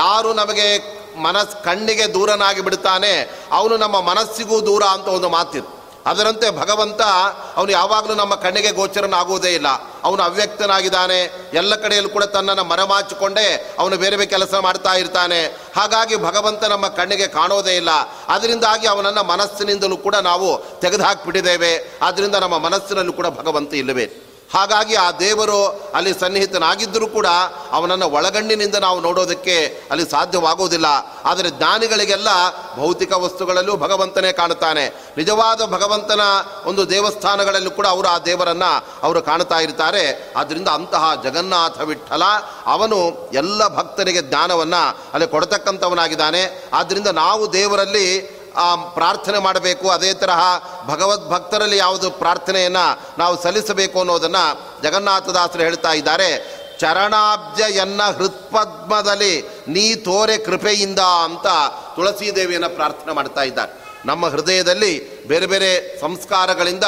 [0.01, 0.68] ಯಾರು ನಮಗೆ
[1.16, 5.76] ಮನಸ್ ಕಣ್ಣಿಗೆ ದೂರನಾಗಿ ಬಿಡ್ತಾನೆ, ಅವನು ನಮ್ಮ ಮನಸ್ಸಿಗೂ ದೂರ ಅಂತ ಒಂದು ಮಾತಿದೆ.
[6.06, 7.02] ಅದರಂತೆ ಭಗವಂತ,
[7.56, 9.68] ಅವನು ಯಾವಾಗಲೂ ನಮ್ಮ ಕಣ್ಣಿಗೆ ಗೋಚರನಾಗುವುದೇ ಇಲ್ಲ.
[10.04, 15.46] ಅವನು ಅವ್ಯಕ್ತನಾಗಿದ್ದಾನೆ, ಎಲ್ಲ ಕಡೆಯಲ್ಲೂ ಕೂಡ ತನ್ನನ್ನು ಮರಮಾಚಿಕೊಂಡೇ ಅವನು ಬೇರೆ ಬೇರೆ ಕೆಲಸ ಮಾಡ್ತಾ ಇರ್ತಾನೆ.
[15.76, 17.90] ಹಾಗಾಗಿ ಭಗವಂತ ನಮ್ಮ ಕಣ್ಣಿಗೆ ಕಾಣೋದೇ ಇಲ್ಲ.
[18.28, 22.00] ಅದರಿಂದಾಗಿ ಅವನನ್ನು ಮನಸ್ಸಿನಿಂದಲೂ ಕೂಡ ನಾವು ತೆಗೆದುಹಾಕಿಬಿಟ್ಟಿದ್ದೇವೆ.
[22.02, 24.25] ಆದ್ದರಿಂದ ನಮ್ಮ ಮನಸ್ಸಿನಲ್ಲೂ ಕೂಡ ಭಗವಂತ ಇಲ್ಲವೇ?
[24.56, 27.28] ಹಾಗಾಗಿ ಆ ದೇವರು ಅಲ್ಲಿ ಸನ್ನಿಹಿತನಾಗಿದ್ದರೂ ಕೂಡ
[27.72, 30.86] ಅವನನ್ನು ಒಳಗಣ್ಣಿನಿಂದ ನಾವು ನೋಡೋದಕ್ಕೆ ಅಲ್ಲಿ ಸಾಧ್ಯವಾಗುವುದಿಲ್ಲ.
[31.26, 32.28] ಆದರೆ ಜ್ಞಾನಿಗಳಿಗೆಲ್ಲ
[32.76, 35.14] ಭೌತಿಕ ವಸ್ತುಗಳಲ್ಲೂ ಭಗವಂತನೇ ಕಾಣುತ್ತಾನೆ.
[35.18, 36.22] ನಿಜವಾದ ಭಗವಂತನ
[36.66, 40.34] ಒಂದು ದೇವಸ್ಥಾನಗಳಲ್ಲೂ ಕೂಡ ಅವರು ಆ ದೇವರನ್ನು ಅವರು ಕಾಣ್ತಾ ಇರ್ತಾರೆ.
[40.38, 42.24] ಆದ್ದರಿಂದ ಅಂತಹ ಜಗನ್ನಾಥ ವಿಠಲ,
[42.66, 46.70] ಅವನು ಎಲ್ಲ ಭಕ್ತರಿಗೆ ಜ್ಞಾನವನ್ನು ಅಲ್ಲಿ ಕೊಡತಕ್ಕಂಥವನಾಗಿದ್ದಾನೆ.
[46.74, 50.40] ಆದ್ದರಿಂದ ನಾವು ದೇವರಲ್ಲಿ ಆ ಪ್ರಾರ್ಥನೆ ಮಾಡಬೇಕು, ಅದೇ ತರಹ
[50.86, 56.66] ಭಗವದ್ ಭಕ್ತರಲ್ಲಿ ಯಾವುದು ಪ್ರಾರ್ಥನೆಯನ್ನು ನಾವು ಸಲ್ಲಿಸಬೇಕು ಅನ್ನೋದನ್ನು ಜಗನ್ನಾಥದಾಸರು ಹೇಳ್ತಾ ಇದ್ದಾರೆ.
[56.80, 61.48] ಚರಣಾಬ್ಜ ಎನ್ನ ಹೃತ್ಪದ್ಮದಲ್ಲಿ ನೀ ತೋರೆ ಕೃಪೆಯಿಂದ ಅಂತ
[61.96, 63.86] ತುಳಸೀದೇವಿಯನ್ನು ಪ್ರಾರ್ಥನೆ ಮಾಡ್ತಾ ಇದ್ದಾರೆ.
[64.06, 66.84] ನಮ್ಮ ಹೃದಯದಲ್ಲಿ ಬೇರೆ ಬೇರೆ ಸಂಸ್ಕಾರಗಳಿಂದ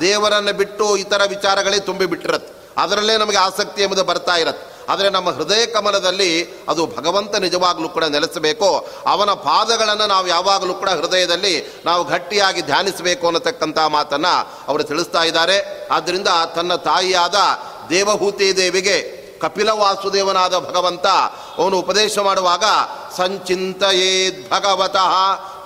[0.00, 4.69] ದೇವರನ್ನು ಬಿಟ್ಟು ಇತರ ವಿಚಾರಗಳೇ ತುಂಬಿಬಿಟ್ಟಿರತ್ತೆ ಅದರಲ್ಲೇ ನಮಗೆ ಆಸಕ್ತಿ ಎಂಬುದು ಬರ್ತಾ ಇರತ್ತೆ.
[4.90, 6.30] ಆದರೆ ನಮ್ಮ ಹೃದಯ ಕಮಲದಲ್ಲಿ
[6.68, 8.88] ಅದು ಭಗವಂತ ನಿಜವಾಗಲೂ ಕೂಡ ನೆಲೆಸಬೇಕು.
[9.06, 15.88] ಅವನ ಪಾದಗಳನ್ನು ನಾವು ಯಾವಾಗಲೂ ಕೂಡ ಹೃದಯದಲ್ಲಿ ನಾವು ಗಟ್ಟಿಯಾಗಿ ಧ್ಯಾನಿಸಬೇಕು ಅನ್ನತಕ್ಕಂಥ ಮಾತನ್ನು ಅವರು ತಿಳಿಸ್ತಾ ಇದ್ದಾರೆ.
[15.88, 17.34] ಆದ್ದರಿಂದ ತನ್ನ ತಾಯಿಯಾದ
[17.90, 21.06] ದೇವಹೂತಿ ದೇವಿಗೆ ಕಪಿಲ ವಾಸುದೇವನಾದ ಭಗವಂತ
[21.58, 22.64] ಅವನು ಉಪದೇಶ ಮಾಡುವಾಗ
[23.16, 25.14] ಸಂಚಿಂತಯೇದ್ ಭಗವತಃ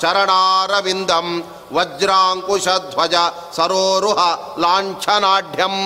[0.00, 3.14] ಚರಣಾರವಿಂದಂ ವಜ್ರಾಂಕುಶಧ್ವಜ
[3.56, 4.18] ಸರೋರುಹ
[4.58, 5.76] ಲಾಂಛನಾಢ್ಯಂ.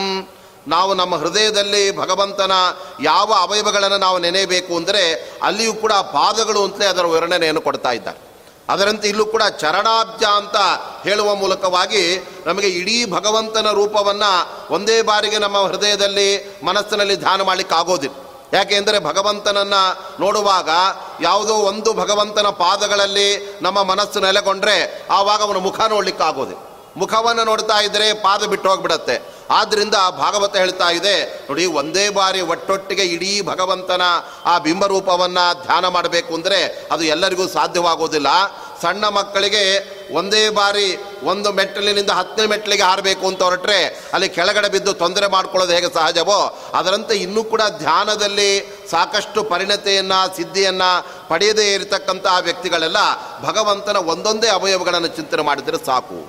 [0.69, 2.53] ನಾವು ನಮ್ಮ ಹೃದಯದಲ್ಲಿ ಭಗವಂತನ
[3.03, 8.29] ಯಾವ ಅವಯವಗಳನ್ನು ನಾವು ನೆನೆಯಬೇಕು ಅಂದರೆ ಅಲ್ಲಿಯೂ ಕೂಡ ಪಾದಗಳು ಅಂತಲೇ ಅದರ ವರ್ಣನೆಯನ್ನು ಕೊಡ್ತಾ ಇದ್ದಾರೆ.
[8.69, 10.57] ಅದರಂತೆ ಇಲ್ಲೂ ಕೂಡ ಚರಣಾಬ್ಜ ಅಂತ
[11.09, 18.17] ಹೇಳುವ ಮೂಲಕವಾಗಿ ನಮಗೆ ಇಡೀ ಭಗವಂತನ ರೂಪವನ್ನು ಒಂದೇ ಬಾರಿಗೆ ನಮ್ಮ ಹೃದಯದಲ್ಲಿ ಮನಸ್ಸಿನಲ್ಲಿ ಧ್ಯಾನ ಮಾಡಲಿಕ್ಕೆ ಆಗೋದಿಲ್ಲ.
[18.53, 20.69] ಯಾಕೆಂದರೆ ಭಗವಂತನನ್ನು ನೋಡುವಾಗ
[21.21, 26.68] ಯಾವುದೋ ಒಂದು ಭಗವಂತನ ಪಾದಗಳಲ್ಲಿ ನಮ್ಮ ಮನಸ್ಸು ನೆಲೆಗೊಂಡ್ರೆ ಆವಾಗ ಅವನ ಮುಖ ನೋಡ್ಲಿಕ್ಕೆ ಆಗೋದಿಲ್ಲ.
[27.03, 29.17] ಮುಖವನ್ನು ನೋಡ್ತಾ ಇದ್ದರೆ ಪಾದ ಬಿಟ್ಟು ಹೋಗ್ಬಿಡತ್ತೆ.
[29.59, 31.15] ಆದ್ದರಿಂದ ಭಾಗವತ ಹೇಳ್ತಾ ಇದೆ,
[31.49, 34.05] ನೋಡಿ, ಒಂದೇ ಬಾರಿ ಒಟ್ಟೊಟ್ಟಿಗೆ ಇಡೀ ಭಗವಂತನ
[34.53, 36.59] ಆ ಬಿಂಬರೂಪವನ್ನು ಧ್ಯಾನ ಮಾಡಬೇಕು ಅಂದರೆ
[36.95, 38.31] ಅದು ಎಲ್ಲರಿಗೂ ಸಾಧ್ಯವಾಗೋದಿಲ್ಲ.
[38.83, 39.63] ಸಣ್ಣ ಮಕ್ಕಳಿಗೆ
[40.19, 40.89] ಒಂದೇ ಬಾರಿ
[41.31, 43.81] ಒಂದು ಮೆಟ್ಟಲಿನಿಂದ ಹತ್ತನೇ ಮೆಟ್ಟಲಿಗೆ ಹಾರಬೇಕು ಅಂತ ಹೊರಟ್ರೆ
[44.15, 46.41] ಅಲ್ಲಿ ಕೆಳಗಡೆ ಬಿದ್ದು ತೊಂದರೆ ಮಾಡ್ಕೊಳ್ಳೋದು ಹೇಗೆ ಸಹಜವೋ?
[46.79, 48.51] ಅದರಂತೆ ಇನ್ನೂ ಕೂಡ ಧ್ಯಾನದಲ್ಲಿ
[48.93, 50.91] ಸಾಕಷ್ಟು ಪರಿಣತೆಯನ್ನು, ಸಿದ್ಧಿಯನ್ನು
[51.31, 53.03] ಪಡೆಯದೇ ಇರತಕ್ಕಂಥ ವ್ಯಕ್ತಿಗಳೆಲ್ಲ
[53.47, 56.21] ಭಗವಂತನ ಒಂದೊಂದೇ ಅವಯವಗಳನ್ನು ಚಿಂತನೆ ಮಾಡಿದರೆ ಸಾಕು.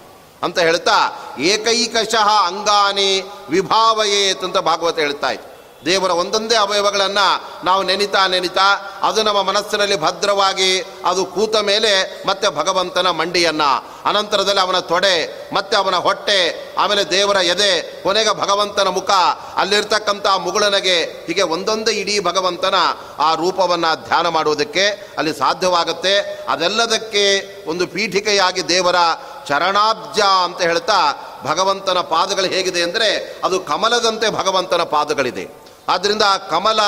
[0.44, 0.98] ಅಂತ ಹೇಳ್ತಾ,
[1.40, 5.50] ಏಕೈಕಶಃ ಅಂಗಾನಿ ವಿಭಾವಯೇತ್ ಅಂತ ಭಾಗವತ ಹೇಳ್ತಾ ಇತ್ತು.
[5.86, 7.26] ದೇವರ ಒಂದೊಂದೇ ಅವಯವಗಳನ್ನು
[7.66, 13.70] ನಾವು ನೆನಿತಾ ನೆನಿತಾ, ಅದು ನಮ್ಮ ಮನಸ್ಸಿನಲ್ಲಿ ಭದ್ರವಾಗಿ ಅದು ಕೂತ ಮೇಲೆ ಮತ್ತೆ ಭಗವಂತನ ಮಂಡಿಯನ್ನು,
[14.06, 15.16] ಅನಂತರದಲ್ಲಿ ಅವನ ತೊಡೆ,
[15.54, 16.40] ಮತ್ತೆ ಅವನ ಹೊಟ್ಟೆ,
[16.78, 19.10] ಆಮೇಲೆ ದೇವರ ಎದೆ, ಕೊನೆಗೆ ಭಗವಂತನ ಮುಖ,
[19.56, 22.76] ಅಲ್ಲಿರ್ತಕ್ಕಂಥ ಮುಗುಳನಗೆ ಹೀಗೆ ಒಂದೊಂದೇ ಇಡೀ ಭಗವಂತನ
[23.20, 26.46] ಆ ರೂಪವನ್ನು ಧ್ಯಾನ ಮಾಡುವುದಕ್ಕೆ ಅಲ್ಲಿ ಸಾಧ್ಯವಾಗುತ್ತೆ.
[26.50, 27.26] ಅದೆಲ್ಲದಕ್ಕೆ
[27.70, 29.00] ಒಂದು ಪೀಠಿಕೆಯಾಗಿ ದೇವರ
[29.48, 31.00] ಚರಣಾಬ್ಜ ಅಂತ ಹೇಳ್ತಾ
[31.46, 33.10] ಭಗವಂತನ ಪಾದಗಳು ಹೇಗಿದೆ ಅಂದರೆ
[33.44, 35.46] ಅದು ಕಮಲದಂತೆ ಭಗವಂತನ ಪಾದಗಳಿದೆ.
[35.94, 36.82] ಆದ್ದರಿಂದ ಕಮಲ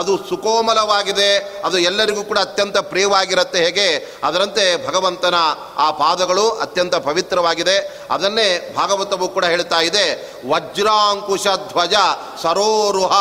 [0.00, 1.30] ಅದು ಸುಕೋಮಲವಾಗಿದೆ,
[1.64, 3.86] ಅದು ಎಲ್ಲರಿಗೂ ಕೂಡ ಅತ್ಯಂತ ಪ್ರಿಯವಾಗಿರುತ್ತೆ ಹೇಗೆ?
[4.24, 5.34] ಅದರಂತೆ ಭಗವಂತನ
[5.76, 7.76] ಆ ಪಾದಗಳು ಅತ್ಯಂತ ಪವಿತ್ರವಾಗಿದೆ.
[8.10, 10.06] ಅದನ್ನೇ ಭಾಗವತವು ಕೂಡ ಹೇಳ್ತಾ ಇದೆ,
[10.50, 11.94] ವಜ್ರಾಂಕುಶ ಧ್ವಜ
[12.42, 13.12] ಸರೋರುಹ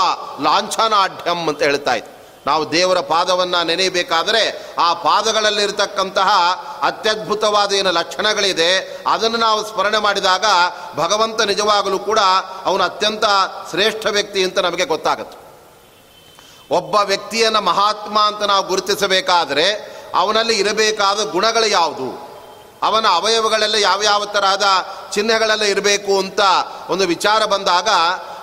[0.44, 2.13] ಲಾಂಛನಾಢ್ಯಂ ಅಂತ ಹೇಳ್ತಾ ಇದೆ.
[2.48, 6.30] ನಾವು ದೇವರ ಪಾದವನ್ನು ನೆನೆಯಬೇಕಾದರೆ ಆ ಪಾದಗಳಲ್ಲಿರ್ತಕ್ಕಂತಹ
[6.82, 10.46] ಅತ್ಯದ್ಭುತವಾದ ಏನು ಲಕ್ಷಣಗಳಿದೆ, ಅದನ್ನು ನಾವು ಸ್ಮರಣೆ ಮಾಡಿದಾಗ
[10.96, 12.20] ಭಗವಂತ ನಿಜವಾಗಲೂ ಕೂಡ
[12.66, 13.24] ಅವನು ಅತ್ಯಂತ
[13.70, 15.38] ಶ್ರೇಷ್ಠ ವ್ಯಕ್ತಿ ಅಂತ ನಮಗೆ ಗೊತ್ತಾಗುತ್ತೆ.
[16.76, 19.68] ಒಬ್ಬ ವ್ಯಕ್ತಿಯನ್ನು ಮಹಾತ್ಮ ಅಂತ ನಾವು ಗುರುತಿಸಬೇಕಾದರೆ
[20.16, 22.23] ಅವನಲ್ಲಿ ಇರಬೇಕಾದ ಗುಣಗಳು ಯಾವುದು?
[22.84, 24.64] ಅವನ ಅವಯವಗಳೆಲ್ಲ ಯಾವ್ಯಾವ ತರಹದ
[25.14, 26.40] ಚಿಹ್ನೆಗಳೆಲ್ಲ ಇರಬೇಕು ಅಂತ
[26.90, 27.90] ಒಂದು ವಿಚಾರ ಬಂದಾಗ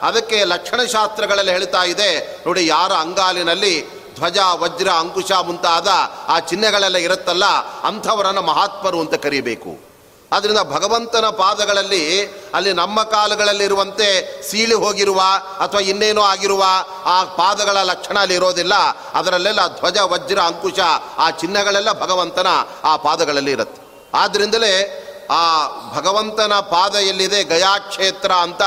[0.02, 2.42] ಅದಕ್ಕೆ ಲಕ್ಷಣಶಾಸ್ತ್ರಗಳಲ್ಲಿ ಹೇಳ್ತಾ ಇದೆ.
[2.46, 5.88] ನೋಡಿ, ಯಾರ ಅಂಗಾಲಿನಲ್ಲಿ ಧ್ವಜ, ವಜ್ರ, ಅಂಕುಶ ಮುಂತಾದ
[6.28, 7.44] ಆ ಚಿಹ್ನೆಗಳೆಲ್ಲ ಇರುತ್ತಲ್ಲ,
[7.82, 9.90] ಅಂಥವರನ್ನು ಮಹಾತ್ಮರು ಅಂತ ಕರೀಬೇಕು.
[10.32, 14.08] ಅದರಿಂದ ಭಗವಂತನ ಪಾದಗಳಲ್ಲಿ ಅಲ್ಲಿ ನಮ್ಮ ಕಾಲುಗಳಲ್ಲಿರುವಂತೆ
[14.50, 15.20] ಸೀಳಿ ಹೋಗಿರುವ
[15.60, 16.64] ಅಥವಾ ಇನ್ನೇನೋ ಆಗಿರುವ
[17.04, 18.74] ಆ ಪಾದಗಳ ಲಕ್ಷಣ ಅಲ್ಲಿ ಇರೋದಿಲ್ಲ.
[19.14, 20.80] ಅದರಲ್ಲೆಲ್ಲ ಧ್ವಜ, ವಜ್ರ, ಅಂಕುಶ
[21.18, 22.46] ಆ ಚಿಹ್ನೆಗಳೆಲ್ಲ ಭಗವಂತನ
[22.84, 23.89] ಆ ಪಾದಗಳಲ್ಲಿ ಇರುತ್ತೆ.
[24.14, 27.44] ಆದ್ದರಿಂದಲೇ ಆ ಭಗವಂತನ ಪಾದ ಎಲ್ಲಿದೆ?
[27.44, 28.62] ಗಯಾಕ್ಷೇತ್ರ ಅಂತ.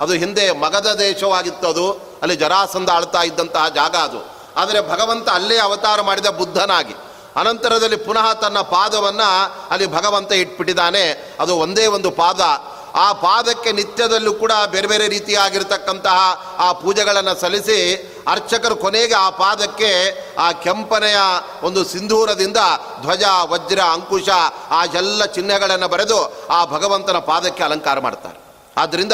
[0.00, 1.92] ಅದು ಹಿಂದೆ ಮಗಧ ದೇಶವಾಗಿತ್ತು ಅದು.
[1.92, 4.38] ಅಲ್ಲಿ ಜರಾಸಂಧ ಆಳ್ತಾ ಇದ್ದಂತಹ ಜಾಗ ಅದು.
[4.56, 6.94] ಆದರೆ ಭಗವಂತ ಅಲ್ಲೇ ಅವತಾರ ಮಾಡಿದ ಬುದ್ಧನಾಗಿ.
[7.36, 11.36] ಅನಂತರದಲ್ಲಿ ಪುನಃ ತನ್ನ ಪಾದವನ್ನು ಅಲ್ಲಿ ಭಗವಂತ ಇಟ್ಬಿಟ್ಟಿದ್ದಾನೆ.
[11.40, 12.40] ಅದು ಒಂದೇ ಒಂದು ಪಾದ.
[12.94, 16.18] ಆ ಪಾದಕ್ಕೆ ನಿತ್ಯದಲ್ಲೂ ಕೂಡ ಬೇರೆ ಬೇರೆ ರೀತಿಯಾಗಿರ್ತಕ್ಕಂತಹ
[16.58, 17.78] ಆ ಪೂಜೆಗಳನ್ನು ಸಲ್ಲಿಸಿ
[18.28, 19.90] ಅರ್ಚಕರು ಕೊನೆಗೆ ಆ ಪಾದಕ್ಕೆ
[20.38, 21.18] ಆ ಕೆಂಪನೆಯ
[21.62, 22.56] ಒಂದು ಸಿಂಧೂರದಿಂದ
[23.02, 24.28] ಧ್ವಜ, ವಜ್ರ, ಅಂಕುಶ,
[24.70, 28.47] ಆ ಎಲ್ಲ ಚಿಹ್ನೆಗಳನ್ನು ಬರೆದು ಆ ಭಗವಂತನ ಪಾದಕ್ಕೆ ಅಲಂಕಾರ ಮಾಡ್ತಾರೆ.
[28.78, 29.12] ಆದ್ದರಿಂದ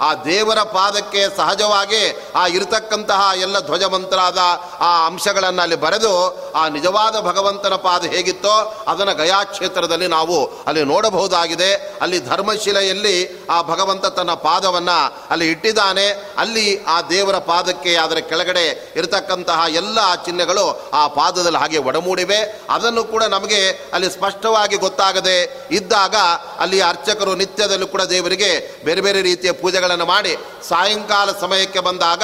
[0.00, 2.02] ಆ ದೇವರ ಪಾದಕ್ಕೆ ಸಹಜವಾಗಿ
[2.34, 4.38] ಆ ಇರತಕ್ಕಂತಹ ಎಲ್ಲ ಧ್ವಜಮಂತ್ರಾದ
[4.80, 6.12] ಆ ಅಂಶಗಳನ್ನು ಅಲ್ಲಿ ಬರೆದು
[6.52, 11.70] ಆ ನಿಜವಾದ ಭಗವಂತನ ಪಾದ ಹೇಗಿತ್ತೋ ಅದನ್ನು ಗಯಾಕ್ಷೇತ್ರದಲ್ಲಿ ನಾವು ಅಲ್ಲಿ ನೋಡಬಹುದಾಗಿದೆ.
[11.74, 14.98] ಅಲ್ಲಿ ಧರ್ಮಶಿಲೆಯಲ್ಲಿ ಆ ಭಗವಂತ ತನ್ನ ಪಾದವನ್ನು
[15.30, 16.06] ಅಲ್ಲಿ ಇಟ್ಟಿದ್ದಾನೆ.
[16.38, 22.40] ಅಲ್ಲಿ ಆ ದೇವರ ಪಾದಕ್ಕೆ ಅದರ ಕೆಳಗಡೆ ಇರತಕ್ಕಂತಹ ಎಲ್ಲ ಚಿಹ್ನೆಗಳು ಆ ಪಾದದಲ್ಲಿ ಹಾಗೆ ಒಡಮೂಡಿವೆ.
[22.70, 23.60] ಅದನ್ನು ಕೂಡ ನಮಗೆ
[23.92, 26.14] ಅಲ್ಲಿ ಸ್ಪಷ್ಟವಾಗಿ ಗೊತ್ತಾಗದೆ ಇದ್ದಾಗ
[26.58, 28.52] ಅಲ್ಲಿ ಅರ್ಚಕರು ನಿತ್ಯದಲ್ಲೂ ಕೂಡ ದೇವರಿಗೆ
[28.84, 30.32] ಬೇರೆ ಬೇರೆ ರೀತಿಯ ಪೂಜೆಗಳನ್ನು ಮಾಡಿ
[30.68, 32.22] ಸಾಯಂಕಾಲ ಸಮಯಕ್ಕೆ ಬಂದಾಗ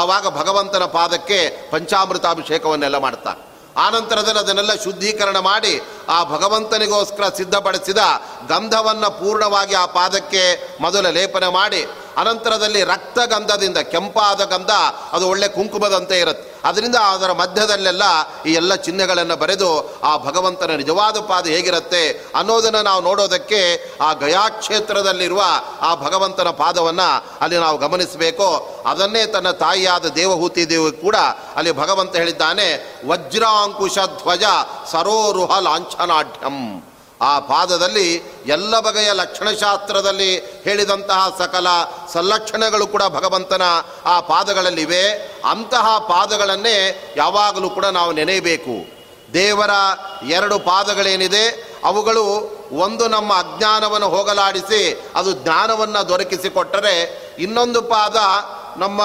[0.00, 1.38] ಆವಾಗ ಭಗವಂತನ ಪಾದಕ್ಕೆ
[1.72, 3.40] ಪಂಚಾಮೃತಾಭಿಷೇಕವನ್ನೆಲ್ಲ ಮಾಡ್ತಾರೆ.
[3.86, 5.72] ಆನಂತರದಲ್ಲಿ ಅದನ್ನೆಲ್ಲ ಶುದ್ಧೀಕರಣ ಮಾಡಿ
[6.08, 8.00] ಆ ಭಗವಂತನಿಗೋಸ್ಕರ ಸಿದ್ಧಪಡಿಸಿದ
[8.48, 10.42] ಗಂಧವನ್ನು ಪೂರ್ಣವಾಗಿ ಆ ಪಾದಕ್ಕೆ
[10.80, 11.80] ಮೊದಲ ಲೇಪನ ಮಾಡಿ
[12.16, 14.70] ಅನಂತರದಲ್ಲಿ ರಕ್ತ ಗಂಧದಿಂದ ಕೆಂಪಾದ ಗಂಧ,
[15.12, 16.50] ಅದು ಒಳ್ಳೆ ಕುಂಕುಮದಂತೆ ಇರುತ್ತೆ.
[16.64, 18.02] ಅದರಿಂದ ಅದರ ಮಧ್ಯದಲ್ಲೆಲ್ಲ
[18.46, 23.60] ಈ ಎಲ್ಲ ಚಿಹ್ನೆಗಳನ್ನು ಬರೆದು ಆ ಭಗವಂತನ ನಿಜವಾದ ಪಾದ ಹೇಗಿರುತ್ತೆ ಅನ್ನೋದನ್ನು ನಾವು ನೋಡೋದಕ್ಕೆ
[24.00, 25.42] ಆ ಗಯಾಕ್ಷೇತ್ರದಲ್ಲಿರುವ
[25.80, 28.48] ಆ ಭಗವಂತನ ಪಾದವನ್ನು ಅಲ್ಲಿ ನಾವು ಗಮನಿಸಬೇಕು.
[28.86, 31.16] ಅದನ್ನೇ ತನ್ನ ತಾಯಿಯಾದ ದೇವಹೂತಿ ದೇವಿ ಕೂಡ
[31.56, 34.44] ಅಲ್ಲಿ ಭಗವಂತ ಹೇಳಿದ್ದಾನೆ, ವಜ್ರಾಂಕುಶ ಧ್ವಜ
[34.92, 36.89] ಸರೋರುಹ ಲಾಂಛನಾಢ್ಯಂ.
[37.20, 41.66] ಆ ಪಾದದಲ್ಲಿ ಎಲ್ಲ ಬಗೆಯ ಲಕ್ಷಣಶಾಸ್ತ್ರದಲ್ಲಿ ಹೇಳಿದಂತಹ ಸಕಲ
[42.12, 43.62] ಸಲ್ಲಕ್ಷಣಗಳು ಕೂಡ ಭಗವಂತನ
[44.04, 45.04] ಆ ಪಾದಗಳಲ್ಲಿವೆ.
[45.50, 49.00] ಅಂತಹ ಪಾದಗಳನ್ನೇ ಯಾವಾಗಲೂ ಕೂಡ ನಾವು ನೆನೆಯಬೇಕು.
[49.32, 49.70] ದೇವರ
[50.28, 51.44] ಎರಡು ಪಾದಗಳೇನಿದೆ,
[51.84, 52.24] ಅವುಗಳು
[52.72, 56.94] ಒಂದು ನಮ್ಮ ಅಜ್ಞಾನವನ್ನು ಹೋಗಲಾಡಿಸಿ ಅದು ಜ್ಞಾನವನ್ನು ದೊರಕಿಸಿಕೊಟ್ಟರೆ
[57.38, 58.16] ಇನ್ನೊಂದು ಪಾದ
[58.76, 59.02] ನಮ್ಮ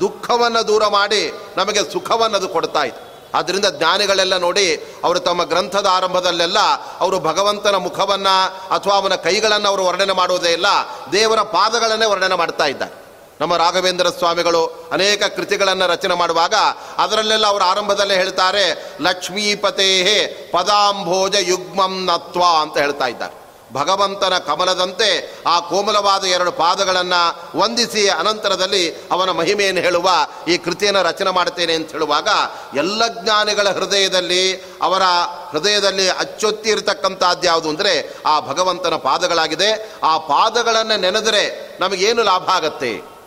[0.00, 6.58] ದುಃಖವನ್ನು ದೂರ ಮಾಡಿ ನಮಗೆ ಸುಖವನ್ನು ಅದು ಕೊಡ್ತಾ ಇದೆ ಆದ್ದರಿಂದ ಜ್ಞಾನಿಗಳೆಲ್ಲ ನೋಡಿ ಅವರು ತಮ್ಮ ಗ್ರಂಥದ ಆರಂಭದಲ್ಲೆಲ್ಲ
[7.00, 10.66] ಅವರು ಭಗವಂತನ ಮುಖವನ್ನು ಅಥವಾ ಅವನ ಕೈಗಳನ್ನು ಅವರು ವರ್ಣನೆ ಮಾಡುವುದೇ ಇಲ್ಲ,
[11.12, 13.08] ದೇವರ ಪಾದಗಳನ್ನೇ ವರ್ಣನೆ ಮಾಡ್ತಾ ಇದ್ದಾರೆ.
[13.40, 16.54] ನಮ್ಮ ರಾಘವೇಂದ್ರ ಸ್ವಾಮಿಗಳು ಅನೇಕ ಕೃತಿಗಳನ್ನು ರಚನೆ ಮಾಡುವಾಗ
[16.98, 20.06] ಅದರಲ್ಲೆಲ್ಲ ಅವರು ಆರಂಭದಲ್ಲೇ ಹೇಳ್ತಾರೆ ಲಕ್ಷ್ಮೀಪತೇ
[20.52, 23.37] ಪದಾಂಭೋಜ ಯುಗ್ಮಂ ನತ್ವ ಅಂತ ಹೇಳ್ತಾ ಇದ್ದಾರೆ.
[23.72, 30.08] ಭಗವಂತನ ಕಮಲದಂತೆ ಆ ಕೋಮಲವಾದ ಎರಡು ಪಾದಗಳನ್ನು ವಂದಿಸಿ ಅನಂತರದಲ್ಲಿ ಅವನ ಮಹಿಮೆಯನ್ನು ಹೇಳುವ
[30.48, 32.28] ಈ ಕೃತಿಯನ್ನು ರಚನೆ ಮಾಡ್ತೇನೆ ಅಂತ ಹೇಳುವಾಗ
[32.76, 35.02] ಎಲ್ಲ ಜ್ಞಾನಿಗಳ ಹೃದಯದಲ್ಲಿ, ಅವರ
[35.50, 39.90] ಹೃದಯದಲ್ಲಿ ಅಚ್ಚೊತ್ತಿ ಇರತಕ್ಕಂಥದ್ದು ಯಾವುದು ಅಂದರೆ ಆ ಭಗವಂತನ ಪಾದಗಳಾಗಿದೆ.
[40.02, 43.17] ಆ ಪಾದಗಳನ್ನು ನೆನೆದರೆ ನಮಗೇನು ಲಾಭ ಆಗತ್ತೆ?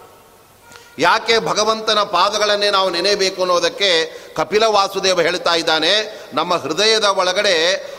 [0.99, 3.89] ಯಾಕೆ ಭಗವಂತನ ಪಾದಗಳನ್ನೇ ನಾವು ನೆನೆಯಬೇಕು ಅನ್ನೋದಕ್ಕೆ
[4.35, 5.91] ಕಪಿಲ ವಾಸುದೇವ ಹೇಳ್ತಾ ಇದ್ದಾನೆ,
[6.33, 7.55] ನಮ್ಮ ಹೃದಯದ ಒಳಗಡೆ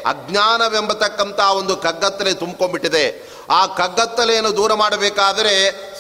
[0.07, 3.05] ಅಜ್ಞಾನವೆಂಬತಕ್ಕಂಥ ಒಂದು ಕಗ್ಗತ್ತಲೆ ತುಂಬಿಕೊಂಡ್ಬಿಟ್ಟಿದೆ.
[3.51, 5.55] ಆ ಕಗ್ಗತ್ತಲೆಯನ್ನು ದೂರ ಮಾಡಬೇಕಾದರೆ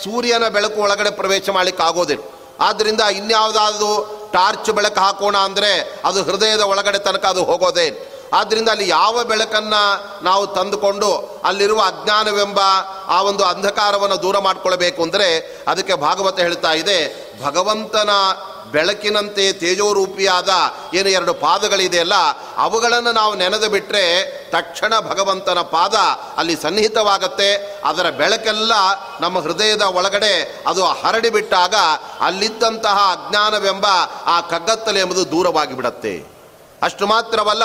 [0.05, 2.23] ಸೂರ್ಯನ ಬೆಳಕು ಒಳಗಡೆ ಪ್ರವೇಶ ಮಾಡಲಿಕ್ಕೆ ಆಗೋದಿಲ್ಲ.
[2.61, 3.93] ಆದ್ದರಿಂದ ಇನ್ಯಾವುದಾದ್ರು
[4.33, 9.83] ಟಾರ್ಚ್ ಬೆಳಕು ಹಾಕೋಣ ಅಂದರೆ ಅದು ಹೃದಯದ ಒಳಗಡೆ ತನಕ ಅದು ಹೋಗೋದೇ ಆದ್ದರಿಂದ ಅಲ್ಲಿ ಯಾವ ಬೆಳಕನ್ನು
[10.25, 11.11] ನಾವು ತಂದುಕೊಂಡು
[11.45, 12.61] ಅಲ್ಲಿರುವ ಅಜ್ಞಾನವೆಂಬ
[13.09, 15.29] ಆ ಒಂದು ಅಂಧಕಾರವನ್ನು ದೂರ ಮಾಡಿಕೊಳ್ಬೇಕು ಅಂದರೆ
[15.69, 16.99] ಅದಕ್ಕೆ ಭಾಗವತ ಹೇಳ್ತಾ ಇದೆ,
[17.45, 18.11] ಭಗವಂತನ
[18.75, 20.51] ಬೆಳಕಿನಂತೆ ತೇಜೋರೂಪಿಯಾದ
[20.99, 22.17] ಏನು ಎರಡು ಪಾದಗಳಿದೆಯಲ್ಲ,
[22.57, 24.05] ಅವುಗಳನ್ನು ನಾವು ನೆನೆದು ಬಿಟ್ಟರೆ
[24.51, 25.97] ತಕ್ಷಣ ಭಗವಂತನ ಪಾದ
[26.37, 27.51] ಅಲ್ಲಿ ಸನ್ನಿಹಿತವಾಗತ್ತೆ.
[27.85, 28.73] ಅದರ ಬೆಳಕೆಲ್ಲ
[29.21, 30.35] ನಮ್ಮ ಹೃದಯದ ಒಳಗಡೆ
[30.67, 31.75] ಅದು ಹರಡಿಬಿಟ್ಟಾಗ
[32.21, 33.87] ಅಲ್ಲಿದ್ದಂತಹ ಅಜ್ಞಾನವೆಂಬ
[34.27, 35.77] ಆ ಕಗ್ಗತ್ತಲೆ ಎಂಬುದು ದೂರವಾಗಿ
[36.83, 37.63] ಅಷ್ಟು ಮಾತ್ರವಲ್ಲ,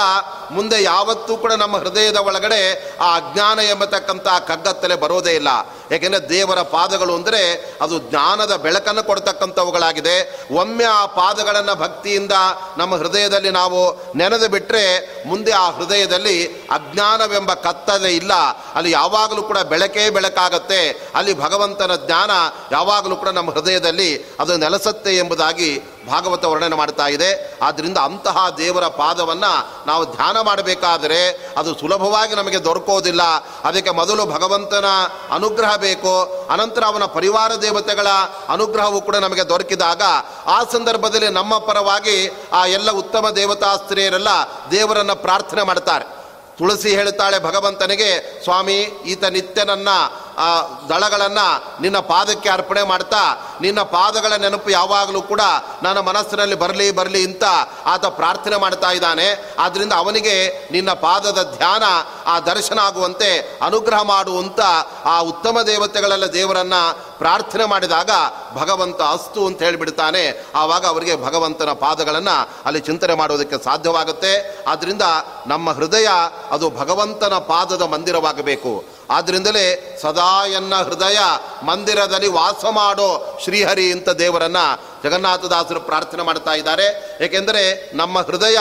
[0.51, 2.61] ಮುಂದೆ ಯಾವತ್ತೂ ಕೂಡ ನಮ್ಮ ಹೃದಯದ ಒಳಗಡೆ
[3.01, 5.47] ಆ ಅಜ್ಞಾನ ಎಂಬತಕ್ಕಂಥ ಕಗ್ಗತ್ತಲೆ ಬರೋದೇ ಇಲ್ಲ.
[5.91, 7.41] ಏಕೆಂದರೆ ದೇವರ ಪಾದಗಳು ಅಂದರೆ
[7.81, 10.15] ಅದು ಜ್ಞಾನದ ಬೆಳಕನ್ನು ಕೊಡ್ತಕ್ಕಂಥವುಗಳಾಗಿದೆ.
[10.51, 12.31] ಒಮ್ಮೆ ಆ ಪಾದಗಳನ್ನು ಭಕ್ತಿಯಿಂದ
[12.77, 13.79] ನಮ್ಮ ಹೃದಯದಲ್ಲಿ ನಾವು
[14.17, 14.85] ನೆನೆದು ಬಿಟ್ಟರೆ
[15.27, 18.33] ಮುಂದೆ ಆ ಹೃದಯದಲ್ಲಿ ಅಜ್ಞಾನವೆಂಬ ಕತ್ತಲೆ ಇಲ್ಲ.
[18.75, 20.81] ಅಲ್ಲಿ ಯಾವಾಗಲೂ ಕೂಡ ಬೆಳಕೇ ಬೆಳಕಾಗತ್ತೆ.
[21.15, 22.31] ಅಲ್ಲಿ ಭಗವಂತನ ಜ್ಞಾನ
[22.71, 25.71] ಯಾವಾಗಲೂ ಕೂಡ ನಮ್ಮ ಹೃದಯದಲ್ಲಿ ಅದು ನೆಲೆಸತ್ತೆ ಎಂಬುದಾಗಿ
[26.09, 27.59] ಭಾಗವತ ವರ್ಣನೆ ಮಾಡ್ತಾ ಇದೆ.
[27.61, 33.23] ಆದ್ದರಿಂದ ಅಂತಹ ದೇವರ ಪಾದವನ್ನು ನಾವು ಧ್ಯಾನ ಮಾಡಬೇಕಾದರೆ ಅದು ಸುಲಭವಾಗಿ ನಮಗೆ ದೊರಕೋದಿಲ್ಲ.
[33.63, 34.85] ಅದಕ್ಕೆ ಮೊದಲು ಭಗವಂತನ
[35.31, 36.45] ಅನುಗ್ರಹ ಬೇಕು.
[36.51, 38.07] ಅನಂತರ ಅವನ ಪರಿವಾರ ದೇವತೆಗಳ
[38.49, 40.01] ಅನುಗ್ರಹವು ಕೂಡ ನಮಗೆ ದೊರಕಿದಾಗ
[40.45, 44.27] ಆ ಸಂದರ್ಭದಲ್ಲಿ ನಮ್ಮ ಪರವಾಗಿ ಆ ಎಲ್ಲ ಉತ್ತಮ ದೇವತಾಸ್ತ್ರೀಯರೆಲ್ಲ
[44.71, 46.17] ದೇವರನ್ನು ಪ್ರಾರ್ಥನೆ ಮಾಡ್ತಾರೆ.
[46.57, 49.89] ತುಳಸಿ ಹೇಳ್ತಾಳೆ ಭಗವಂತನಿಗೆ, ಸ್ವಾಮಿ, ಈತ ನಿತ್ಯ ನನ್ನ
[50.37, 55.41] ಆ ದಳಗಳನ್ನು ನಿನ್ನ ಪಾದಕ್ಕೆ ಅರ್ಪಣೆ ಮಾಡ್ತಾ, ನಿನ್ನ ಪಾದಗಳ ನೆನಪು ಯಾವಾಗಲೂ ಕೂಡ
[55.83, 57.43] ನನ್ನ ಮನಸ್ಸಿನಲ್ಲಿ ಬರಲಿ ಬರಲಿ ಅಂತ
[57.85, 59.55] ಆತ ಪ್ರಾರ್ಥನೆ ಮಾಡ್ತಾ ಇದ್ದಾನೆ.
[59.59, 61.83] ಆದ್ದರಿಂದ ಅವನಿಗೆ ನಿನ್ನ ಪಾದದ ಧ್ಯಾನ,
[62.25, 64.59] ಆ ದರ್ಶನ ಆಗುವಂತೆ ಅನುಗ್ರಹ ಮಾಡುವಂತ
[65.05, 66.73] ಆ ಉತ್ತಮ ದೇವತೆಗಳೆಲ್ಲ ದೇವರನ್ನ
[67.17, 68.09] ಪ್ರಾರ್ಥನೆ ಮಾಡಿದಾಗ
[68.53, 70.45] ಭಗವಂತ ಅಸ್ತು ಅಂತ ಹೇಳಿಬಿಡ್ತಾನೆ.
[70.55, 74.63] ಆವಾಗ ಅವರಿಗೆ ಭಗವಂತನ ಪಾದಗಳನ್ನು ಅಲ್ಲಿ ಚಿಂತನೆ ಮಾಡೋದಕ್ಕೆ ಸಾಧ್ಯವಾಗುತ್ತೆ.
[74.67, 75.01] ಆದ್ದರಿಂದ
[75.47, 76.07] ನಮ್ಮ ಹೃದಯ
[76.51, 78.96] ಅದು ಭಗವಂತನ ಪಾದದ ಮಂದಿರವಾಗಬೇಕು.
[79.09, 81.17] ಆದ್ರಿಂದಲೇ ಸದಾ ಎನ್ನ ಹೃದಯ
[81.63, 87.17] ಮಂದಿರದಲ್ಲಿ ವಾಸ ಮಾಡೋ ಶ್ರೀಹರಿ ಇಂಥ ದೇವರನ್ನು ಜಗನ್ನಾಥದಾಸರು ಪ್ರಾರ್ಥನೆ ಮಾಡ್ತಾ ಇದ್ದಾರೆ.
[87.25, 88.57] ಏಕೆಂದರೆ ನಮ್ಮ ಹೃದಯ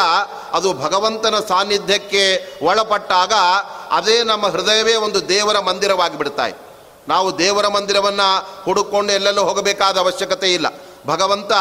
[0.52, 3.32] ಅದು ಭಗವಂತನ ಸಾನ್ನಿಧ್ಯಕ್ಕೆ ಒಳಪಟ್ಟಾಗ
[3.90, 6.42] ಅದೇ ನಮ್ಮ ಹೃದಯವೇ ಒಂದು ದೇವರ ಮಂದಿರವಾಗಿ ಬಿಡ್ತಾ
[7.09, 10.66] ನಾವು ದೇವರ ಮಂದಿರವನ್ನು ಹುಡುಕೊಂಡು ಎಲ್ಲೆಲ್ಲೂ ಹೋಗಬೇಕಾದ ಅವಶ್ಯಕತೆ ಇಲ್ಲ.
[11.06, 11.52] ಭಗವಂತ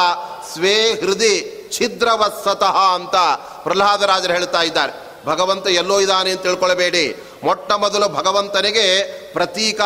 [0.54, 3.16] ಸ್ವೇ ಹೃದಯ ಛಿದ್ರವತ್ಸತಃ ಅಂತ
[3.64, 5.06] ಪ್ರಹ್ಲಾದರಾಜರು ಹೇಳ್ತಾ ಇದ್ದಾರೆ.
[5.26, 7.24] ಭಗವಂತ ಎಲ್ಲೋ ಇದ್ದಾನೆ ಅಂತ ತಿಳ್ಕೊಳ್ಬೇಡಿ.
[7.46, 8.88] ಮೊಟ್ಟ ಮೊದಲು ಭಗವಂತನಿಗೆ
[9.34, 9.82] ಪ್ರತೀಕ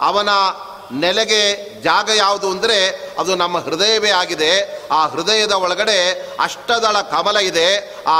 [0.00, 0.28] ಅವನ
[0.92, 1.42] ನೆಲೆಗೆ
[1.82, 2.76] ಜಾಗ ಯಾವುದು ಅಂದರೆ
[3.18, 4.52] ಅದು ನಮ್ಮ ಹೃದಯವೇ ಆಗಿದೆ.
[4.92, 5.98] ಆ ಹೃದಯದ ಒಳಗಡೆ
[6.40, 7.68] ಅಷ್ಟದಳ ಕಮಲ ಇದೆ.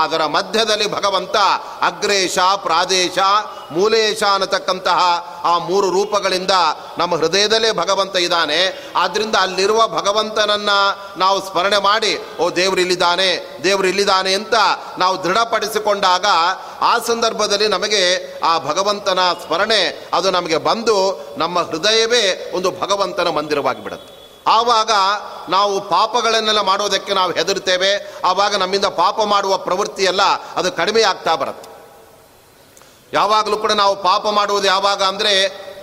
[0.02, 1.36] ಅದರ ಮಧ್ಯದಲ್ಲಿ ಭಗವಂತ
[1.80, 3.18] ಅಗ್ರೇಶ, ಪ್ರಾದೇಶ,
[3.70, 5.00] ಮೂಲೇಶ ಅನ್ನತಕ್ಕಂತಹ
[5.44, 6.54] ಆ ಮೂರು ರೂಪಗಳಿಂದ
[6.98, 8.60] ನಮ್ಮ ಹೃದಯದಲ್ಲೇ ಭಗವಂತ ಇದ್ದಾನೆ.
[8.96, 10.78] ಆದ್ದರಿಂದ ಅಲ್ಲಿರುವ ಭಗವಂತನನ್ನು
[11.18, 13.30] ನಾವು ಸ್ಮರಣೆ ಮಾಡಿ, ಓ ದೇವರು ಇಲ್ಲಿದ್ದಾನೆ
[13.64, 14.54] ದೇವರು ಇಲ್ಲಿದ್ದಾನೆ ಅಂತ
[14.98, 16.26] ನಾವು ದೃಢಪಡಿಸಿಕೊಂಡಾಗ
[16.82, 18.02] ಆ ಸಂದರ್ಭದಲ್ಲಿ ನಮಗೆ
[18.44, 20.96] ಆ ಭಗವಂತನ ಸ್ಮರಣೆ, ಅದು ನಮಗೆ ಬಂದು
[21.38, 24.90] ನಮ್ಮ ಹೃದಯವೇ ಒಂದು ಭಗವಂತನ ಮಂದಿರವಾಗಿ ಬಿಡುತ್ತೆ ಆವಾಗ
[25.48, 30.22] ನಾವು ಪಾಪಗಳನ್ನೆಲ್ಲ ಮಾಡೋದಕ್ಕೆ ನಾವು ಹೆದರ್ತೇವೆ ಆವಾಗ ನಮ್ಮಿಂದ ಪಾಪ ಮಾಡುವ ಪ್ರವೃತ್ತಿ ಎಲ್ಲ
[30.56, 31.68] ಅದು ಕಡಿಮೆ ಆಗ್ತಾ ಬರುತ್ತೆ.
[33.12, 35.32] ಯಾವಾಗಲೂ ಕೂಡ ನಾವು ಪಾಪ ಮಾಡುವುದು ಯಾವಾಗ ಅಂದರೆ,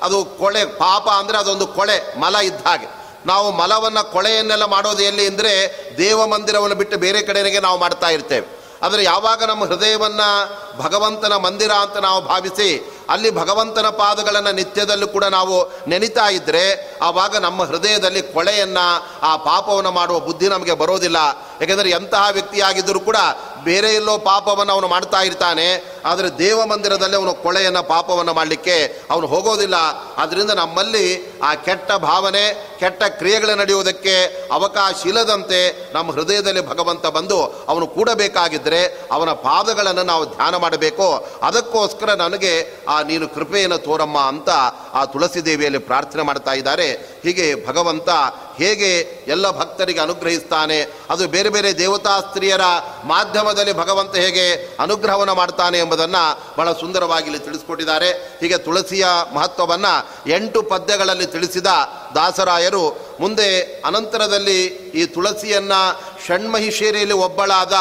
[0.01, 2.85] ಅದು ಕೊಳೆ, ಪಾಪ ಅಂದರೆ ಅದೊಂದು ಕೊಳೆ, ಮಲ ಇದ್ದ ಹಾಗೆ.
[3.25, 5.51] ನಾವು ಮಲವನ್ನು ಕೊಳೆಯನ್ನೆಲ್ಲ ಮಾಡೋದು ಎಲ್ಲಿ ಅಂದರೆ,
[5.97, 8.62] ದೇವ ಮಂದಿರವನ್ನು ಬಿಟ್ಟು ಬೇರೆ ಕಡೆಗೆ ನಾವು ಮಾಡ್ತಾ ಇರ್ತೇವೆ.
[8.83, 10.29] ಆದರೆ ಯಾವಾಗ ನಮ್ಮ ಹೃದಯವನ್ನು
[10.77, 12.69] ಭಗವಂತನ ಮಂದಿರ ಅಂತ ನಾವು ಭಾವಿಸಿ
[13.13, 15.55] ಅಲ್ಲಿ ಭಗವಂತನ ಪಾದಗಳನ್ನು ನಿತ್ಯದಲ್ಲೂ ಕೂಡ ನಾವು
[15.91, 16.65] ನೆನಿತಾ ಇದ್ದರೆ
[17.07, 18.85] ಆವಾಗ ನಮ್ಮ ಹೃದಯದಲ್ಲಿ ಕೊಳೆಯನ್ನು,
[19.29, 21.19] ಆ ಪಾಪವನ್ನು ಮಾಡುವ ಬುದ್ಧಿ ನಮಗೆ ಬರೋದಿಲ್ಲ.
[21.61, 23.19] ಯಾಕೆಂದರೆ ಎಂತಹ ವ್ಯಕ್ತಿಯಾಗಿದ್ದರೂ ಕೂಡ
[23.67, 25.67] ಬೇರೆ ಎಲ್ಲೋ ಪಾಪವನ್ನು ಅವನು ಮಾಡ್ತಾ ಇರ್ತಾನೆ,
[26.09, 28.77] ಆದರೆ ದೇವ ಮಂದಿರದಲ್ಲಿ ಅವನು ಕೊಳೆಯನ್ನು, ಪಾಪವನ್ನು ಮಾಡಲಿಕ್ಕೆ
[29.11, 29.77] ಅವನು ಹೋಗೋದಿಲ್ಲ.
[30.17, 31.05] ಆದ್ದರಿಂದ ನಮ್ಮಲ್ಲಿ
[31.43, 32.43] ಆ ಕೆಟ್ಟ ಭಾವನೆ,
[32.79, 34.15] ಕೆಟ್ಟ ಕ್ರಿಯೆಗಳು ನಡೆಯುವುದಕ್ಕೆ
[34.51, 35.59] ಅವಕಾಶ ಇಲ್ಲದಂತೆ
[35.93, 37.37] ನಮ್ಮ ಹೃದಯದಲ್ಲಿ ಭಗವಂತ ಬಂದು
[37.71, 41.07] ಅವನು ಕೂಡಬೇಕಾಗಿದ್ದರೆ ಅವನ ಪಾದಗಳನ್ನು ನಾವು ಧ್ಯಾನ ಮಾಡಬೇಕು.
[41.41, 42.53] ಅದಕ್ಕೋಸ್ಕರ ನನಗೆ
[42.87, 44.49] ಆ ನೀನು ಕೃಪೆಯನ್ನು ತೋರಮ್ಮ ಅಂತ
[44.93, 46.91] ಆ ತುಳಸಿ ದೇವಿಯಲ್ಲಿ ಪ್ರಾರ್ಥನೆ ಮಾಡ್ತಾ ಇದ್ದಾರೆ.
[47.23, 48.09] ಹೀಗೆ ಭಗವಂತ
[48.57, 50.81] ಹೇಗೆ ಎಲ್ಲ ಭಕ್ತರಿಗೆ ಅನುಗ್ರಹಿಸ್ತಾನೆ.
[51.09, 52.61] ಅದು ಬೇರೆ ಬೇರೆ ದೇವತಾ ಸ್ತ್ರೀಯರ
[53.03, 58.37] ಮಾಧ್ಯಮದಲ್ಲಿ ಭಗವಂತ ಹೇಗೆ ಅನುಗ್ರಹವನ್ನು ಮಾಡ್ತಾನೆ ಎಂಬುದನ್ನು ಬಹಳ ಸುಂದರವಾಗಿ ಇಲ್ಲಿ ತಿಳಿಸ್ಕೊಟ್ಟಿದ್ದಾರೆ.
[58.39, 61.67] ಹೀಗೆ ತುಳಸಿಯ ಮಹತ್ವವನ್ನು ಎಂಟು ಪದ್ಯಗಳಲ್ಲಿ ತಿಳಿಸಿದ
[62.15, 67.73] ದಾಸರಾಯರು ಮುಂದೆ ಅನಂತರದಲ್ಲಿ ಈ ತುಳಸಿಯನ್ನು ಷಣ್ಮಹಿಷೇರಿಯಲ್ಲಿ ಒಬ್ಬಳಾದ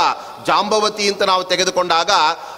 [0.47, 2.11] ಜಾಂಬವತಿ ಅಂತ ನಾವು ತೆಗೆದುಕೊಂಡಾಗ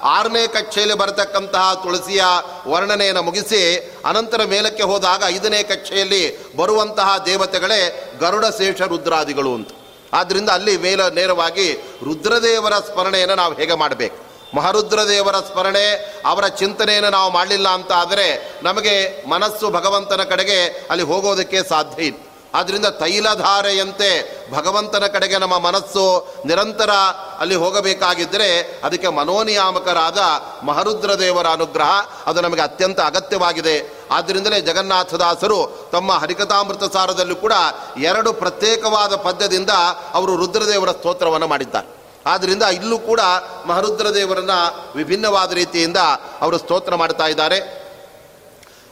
[0.02, 2.24] ಆರನೇ ಕಕ್ಷೆಯಲ್ಲಿ ಬರತಕ್ಕಂತಹ ತುಳಸಿಯ
[2.68, 3.62] ವರ್ಣನೆಯನ್ನು ಮುಗಿಸಿ
[4.04, 6.22] ಅನಂತರ ಮೇಲಕ್ಕೆ ಹೋದಾಗ ಐದನೇ ಕಕ್ಷೆಯಲ್ಲಿ
[6.56, 7.80] ಬರುವಂತಹ ದೇವತೆಗಳೇ
[8.20, 9.68] ಗರುಡ ಶೇಷ ರುದ್ರಾದಿಗಳು ಅಂತ.
[10.12, 11.72] ಆದ್ದರಿಂದ ಅಲ್ಲಿ ಮೇಲ ನೇರವಾಗಿ
[12.04, 14.16] ರುದ್ರದೇವರ ಸ್ಮರಣೆಯನ್ನು ನಾವು ಹೇಗೆ ಮಾಡಬೇಕು?
[14.56, 15.86] ಮಹಾರುದ್ರದೇವರ ಸ್ಮರಣೆ,
[16.26, 18.26] ಅವರ ಚಿಂತನೆಯನ್ನು ನಾವು ಮಾಡಲಿಲ್ಲ ಅಂತ ಆದರೆ
[18.62, 22.16] ನಮಗೆ ಮನಸ್ಸು ಭಗವಂತನ ಕಡೆಗೆ ಅಲ್ಲಿ ಹೋಗೋದಕ್ಕೆ ಸಾಧ್ಯ ಇಲ್ಲ.
[22.54, 24.10] ಆದ್ದರಿಂದ ತೈಲಧಾರೆಯಂತೆ
[24.52, 26.90] ಭಗವಂತನ ಕಡೆಗೆ ನಮ್ಮ ಮನಸ್ಸು ನಿರಂತರ
[27.38, 30.18] ಅಲ್ಲಿ ಹೋಗಬೇಕಾಗಿದ್ದರೆ ಅದಕ್ಕೆ ಮನೋನಿಯಾಮಕರಾದ
[30.62, 31.90] ಮಹರುದ್ರದೇವರ ಅನುಗ್ರಹ
[32.26, 34.06] ಅದು ನಮಗೆ ಅತ್ಯಂತ ಅಗತ್ಯವಾಗಿದೆ.
[34.10, 37.52] ಆದ್ದರಿಂದಲೇ ಜಗನ್ನಾಥದಾಸರು ತಮ್ಮ ಹರಿಕಥಾಮೃತ ಸಾರದಲ್ಲೂ ಕೂಡ
[37.96, 39.70] ಎರಡು ಪ್ರತ್ಯೇಕವಾದ ಪದ್ಯದಿಂದ
[40.14, 42.04] ಅವರು ರುದ್ರದೇವರ ಸ್ತೋತ್ರವನ್ನು ಮಾಡಿದ್ದಾರೆ.
[42.26, 43.20] ಆದ್ದರಿಂದ ಇಲ್ಲೂ ಕೂಡ
[43.66, 44.50] ಮಹರುದ್ರದೇವರನ್ನ
[44.96, 45.96] ವಿಭಿನ್ನವಾದ ರೀತಿಯಿಂದ
[46.40, 47.83] ಅವರು ಸ್ತೋತ್ರ ಮಾಡ್ತಾ ಇದ್ದಾರೆ.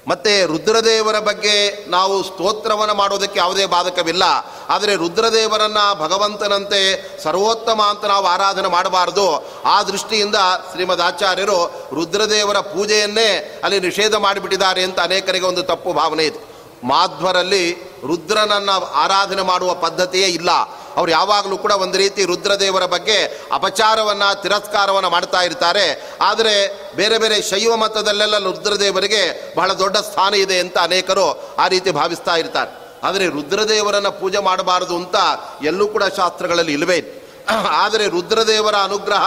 [0.08, 4.22] ಮತ್ತೆ ರುದ್ರದೇವರ ಬಗ್ಗೆ ನಾವು ಸ್ತೋತ್ರವನ್ನು ಮಾಡೋದಕ್ಕೆ ಯಾವುದೇ ಬಾಧಕವಿಲ್ಲ.
[4.68, 9.46] ಆದರೆ ರುದ್ರದೇವರನ್ನ ಭಗವಂತನಂತೆ ಸರ್ವೋತ್ತಮ ಅಂತ ನಾವು ಆರಾಧನೆ ಮಾಡಬಾರದು.
[9.64, 10.36] ಆ ದೃಷ್ಟಿಯಿಂದ
[10.72, 16.52] ಶ್ರೀಮದ್ ಆಚಾರ್ಯರು ರುದ್ರದೇವರ ಪೂಜೆಯನ್ನೇ ಅಲ್ಲಿ ನಿಷೇಧ ಮಾಡಿಬಿಟ್ಟಿದ್ದಾರೆ ಅಂತ ಅನೇಕರಿಗೆ ಒಂದು ತಪ್ಪು ಭಾವನೆ ಇದೆ.
[16.84, 17.72] ಮಾಧ್ವರಲ್ಲಿ
[18.06, 20.50] ರುದ್ರನನ್ನು ಆರಾಧನೆ ಮಾಡುವ ಪದ್ಧತಿಯೇ ಇಲ್ಲ.
[20.96, 26.16] ಅವ್ರು ಯಾವಾಗಲೂ ಕೂಡ ಒಂದು ರೀತಿ ರುದ್ರದೇವರ ಬಗ್ಗೆ ಅಪಚಾರವನ್ನು, ತಿರಸ್ಕಾರವನ್ನು ಮಾಡ್ತಾ ಇರ್ತಾರೆ.
[26.20, 26.54] ಆದರೆ
[26.96, 32.70] ಬೇರೆ ಬೇರೆ ಶೈವ ಮತದಲ್ಲೆಲ್ಲ ರುದ್ರದೇವರಿಗೆ ಬಹಳ ದೊಡ್ಡ ಸ್ಥಾನ ಇದೆ ಅಂತ ಅನೇಕರು ಆ ರೀತಿ ಭಾವಿಸ್ತಾ ಇರ್ತಾರೆ.
[33.02, 35.16] ಆದರೆ ರುದ್ರದೇವರನ್ನು ಪೂಜೆ ಮಾಡಬಾರದು ಅಂತ
[35.62, 37.21] ಎಲ್ಲೂ ಕೂಡ ಶಾಸ್ತ್ರಗಳಲ್ಲಿ ಇಲ್ಲವೇ ಇಲ್ಲ.
[37.82, 39.24] ಆದರೆ ರುದ್ರದೇವರ ಅನುಗ್ರಹ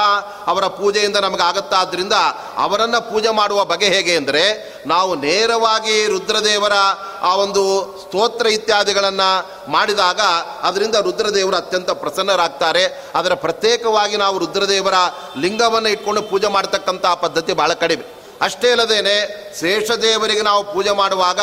[0.47, 2.13] ಅವರ ಪೂಜೆಯಿಂದ ನಮಗೆ ಆಗುತ್ತಾದ್ರಿಂದ
[2.58, 4.43] ಅವರನ್ನು ಪೂಜೆ ಮಾಡುವ ಬಗೆ ಹೇಗೆ ಅಂದರೆ
[4.88, 6.73] ನಾವು ನೇರವಾಗಿ ರುದ್ರದೇವರ
[7.21, 7.63] ಆ ಒಂದು
[8.01, 9.30] ಸ್ತೋತ್ರ ಇತ್ಯಾದಿಗಳನ್ನು
[9.71, 10.19] ಮಾಡಿದಾಗ
[10.62, 13.12] ಅದರಿಂದ ರುದ್ರದೇವರು ಅತ್ಯಂತ ಪ್ರಸನ್ನರಾಗ್ತಾರೆ.
[13.15, 14.93] ಅದರ ಪ್ರತ್ಯೇಕವಾಗಿ ನಾವು ರುದ್ರದೇವರ
[15.38, 18.25] ಲಿಂಗವನ್ನು ಇಟ್ಕೊಂಡು ಪೂಜೆ ಮಾಡ್ತಕ್ಕಂಥ ಪದ್ಧತಿ ಭಾಳ ಕಡಿಮೆ.
[18.41, 19.15] ಅಷ್ಟೇ ಅಲ್ಲದೇನೆ
[19.60, 21.39] ಶೇಷದೇವರಿಗೆ ನಾವು ಪೂಜೆ ಮಾಡುವಾಗ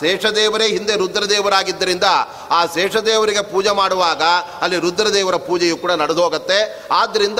[0.00, 2.04] ಶೇಷದೇವರೇ ಹಿಂದೆ ರುದ್ರದೇವರಾಗಿದ್ದರಿಂದ
[2.50, 4.22] ಆ ಶೇಷದೇವರಿಗೆ ಪೂಜೆ ಮಾಡುವಾಗ
[4.60, 7.38] ಅಲ್ಲಿ ರುದ್ರದೇವರ ಪೂಜೆಯು ಕೂಡ ನಡೆದು ಹೋಗುತ್ತೆ ಆದ್ದರಿಂದ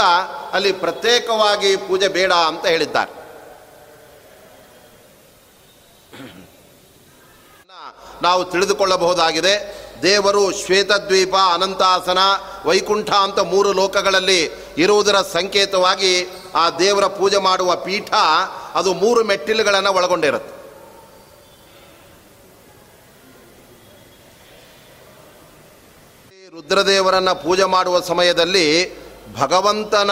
[0.52, 3.20] ಅಲ್ಲಿ ಪ್ರತ್ಯೇಕವಾಗಿ ಪೂಜೆ ಬೇಡ ಅಂತ ಹೇಳಿದ್ದಾರೆ.
[8.22, 9.89] ನಾವು ತಿಳಿದುಕೊಳ್ಳಬಹುದಾಗಿದೆ.
[10.02, 12.18] ದೇವರು ಶ್ವೇತದ್ವೀಪ, ಅನಂತಾಸನ,
[12.64, 14.40] ವೈಕುಂಠ ಅಂತ ಮೂರು ಲೋಕಗಳಲ್ಲಿ
[14.78, 18.14] ಇರುವುದರ ಸಂಕೇತವಾಗಿ ಆ ದೇವರ ಪೂಜೆ ಮಾಡುವ ಪೀಠ
[18.74, 20.60] ಅದು ಮೂರು ಮೆಟ್ಟಿಲುಗಳನ್ನು ಒಳಗೊಂಡಿರುತ್ತೆ.
[26.50, 28.66] ರುದ್ರದೇವರನ್ನು ಪೂಜೆ ಮಾಡುವ ಸಮಯದಲ್ಲಿ
[29.34, 30.10] ಭಗವಂತನ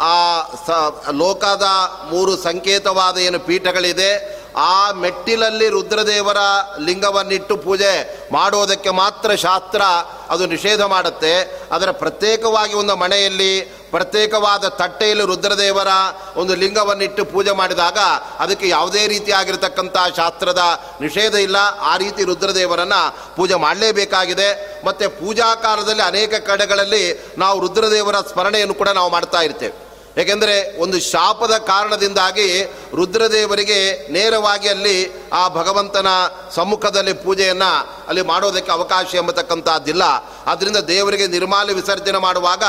[0.00, 0.70] ಆ ಸ
[1.10, 1.62] ಲೋಕದ
[2.10, 6.36] ಮೂರು ಸಂಕೇತವಾದ ಏನು ಪೀಠಗಳಿದೆ ಆ ಮೆಟ್ಟಿಲಲ್ಲಿ ರುದ್ರದೇವರ
[6.78, 9.82] ಲಿಂಗವನ್ನಿಟ್ಟು ಪೂಜೆ ಮಾಡೋದಕ್ಕೆ ಮಾತ್ರ ಶಾಸ್ತ್ರ
[10.30, 11.64] ಅದು ನಿಷೇಧ ಮಾಡುತ್ತೆ.
[11.72, 15.88] ಅದರ ಪ್ರತ್ಯೇಕವಾಗಿ ಒಂದು ಮನೆಯಲ್ಲಿ ಪ್ರತ್ಯೇಕವಾದ ತಟ್ಟೆಯಲ್ಲಿ ರುದ್ರದೇವರ
[16.36, 17.98] ಒಂದು ಲಿಂಗವನ್ನಿಟ್ಟು ಪೂಜೆ ಮಾಡಿದಾಗ
[18.38, 20.62] ಅದಕ್ಕೆ ಯಾವುದೇ ರೀತಿಯಾಗಿರ್ತಕ್ಕಂಥ ಶಾಸ್ತ್ರದ
[21.00, 21.56] ನಿಷೇಧ ಇಲ್ಲ.
[21.80, 24.80] ಆ ರೀತಿ ರುದ್ರದೇವರನ್ನು ಪೂಜೆ ಮಾಡಲೇಬೇಕಾಗಿದೆ.
[24.86, 29.85] ಮತ್ತು ಪೂಜಾ ಕಾಲದಲ್ಲಿ ಅನೇಕ ಕಡೆಗಳಲ್ಲಿ ನಾವು ರುದ್ರದೇವರ ಸ್ಮರಣೆಯನ್ನು ಕೂಡ ನಾವು ಮಾಡ್ತಾ ಇರ್ತೇವೆ.
[30.16, 32.46] ಏಕೆಂದರೆ ಒಂದು ಶಾಪದ ಕಾರಣದಿಂದಾಗಿ
[32.94, 33.78] ರುದ್ರದೇವರಿಗೆ
[34.10, 34.94] ನೇರವಾಗಿ ಅಲ್ಲಿ
[35.32, 36.10] ಆ ಭಗವಂತನ
[36.54, 37.70] ಸಮ್ಮುಖದಲ್ಲಿ ಪೂಜೆಯನ್ನು
[38.08, 40.04] ಅಲ್ಲಿ ಮಾಡೋದಕ್ಕೆ ಅವಕಾಶ ಎಂಬತಕ್ಕಂಥದ್ದಿಲ್ಲ
[40.46, 42.64] ಆದ್ದರಿಂದ ದೇವರಿಗೆ ನಿರ್ಮಾಲ್ಯ ವಿಸರ್ಜನೆ ಮಾಡುವಾಗ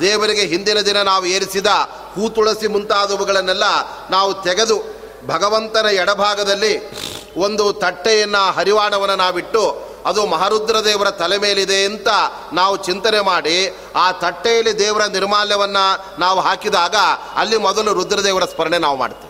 [0.00, 1.72] ದೇವರಿಗೆ ಹಿಂದಿನ ದಿನ ನಾವು ಏರಿಸಿದ
[2.16, 3.66] ಹೂ ತುಳಸಿ ಮುಂತಾದವುಗಳನ್ನೆಲ್ಲ
[4.10, 4.76] ನಾವು ತೆಗೆದು
[5.26, 6.74] ಭಗವಂತನ ಎಡಭಾಗದಲ್ಲಿ
[7.36, 9.64] ಒಂದು ತಟ್ಟೆಯನ್ನು ಹರಿವಾಣವನ್ನು ನಾವಿಟ್ಟು
[10.06, 12.08] ಅದು ಮಹಾರುದ್ರ ದೇವರ ತಲೆ ಮೇಲಿದೆ ಅಂತ
[12.52, 16.96] ನಾವು ಚಿಂತನೆ ಮಾಡಿ ಆ ತಟ್ಟೆಯಲ್ಲಿ ದೇವರ ನಿರ್ಮಾಲ್ಯವನ್ನು ನಾವು ಹಾಕಿದಾಗ
[17.36, 19.29] ಅಲ್ಲಿ ಮೊದಲು ರುದ್ರದೇವರ ಸ್ಮರಣೆ ನಾವು ಮಾಡ್ತೇವೆ.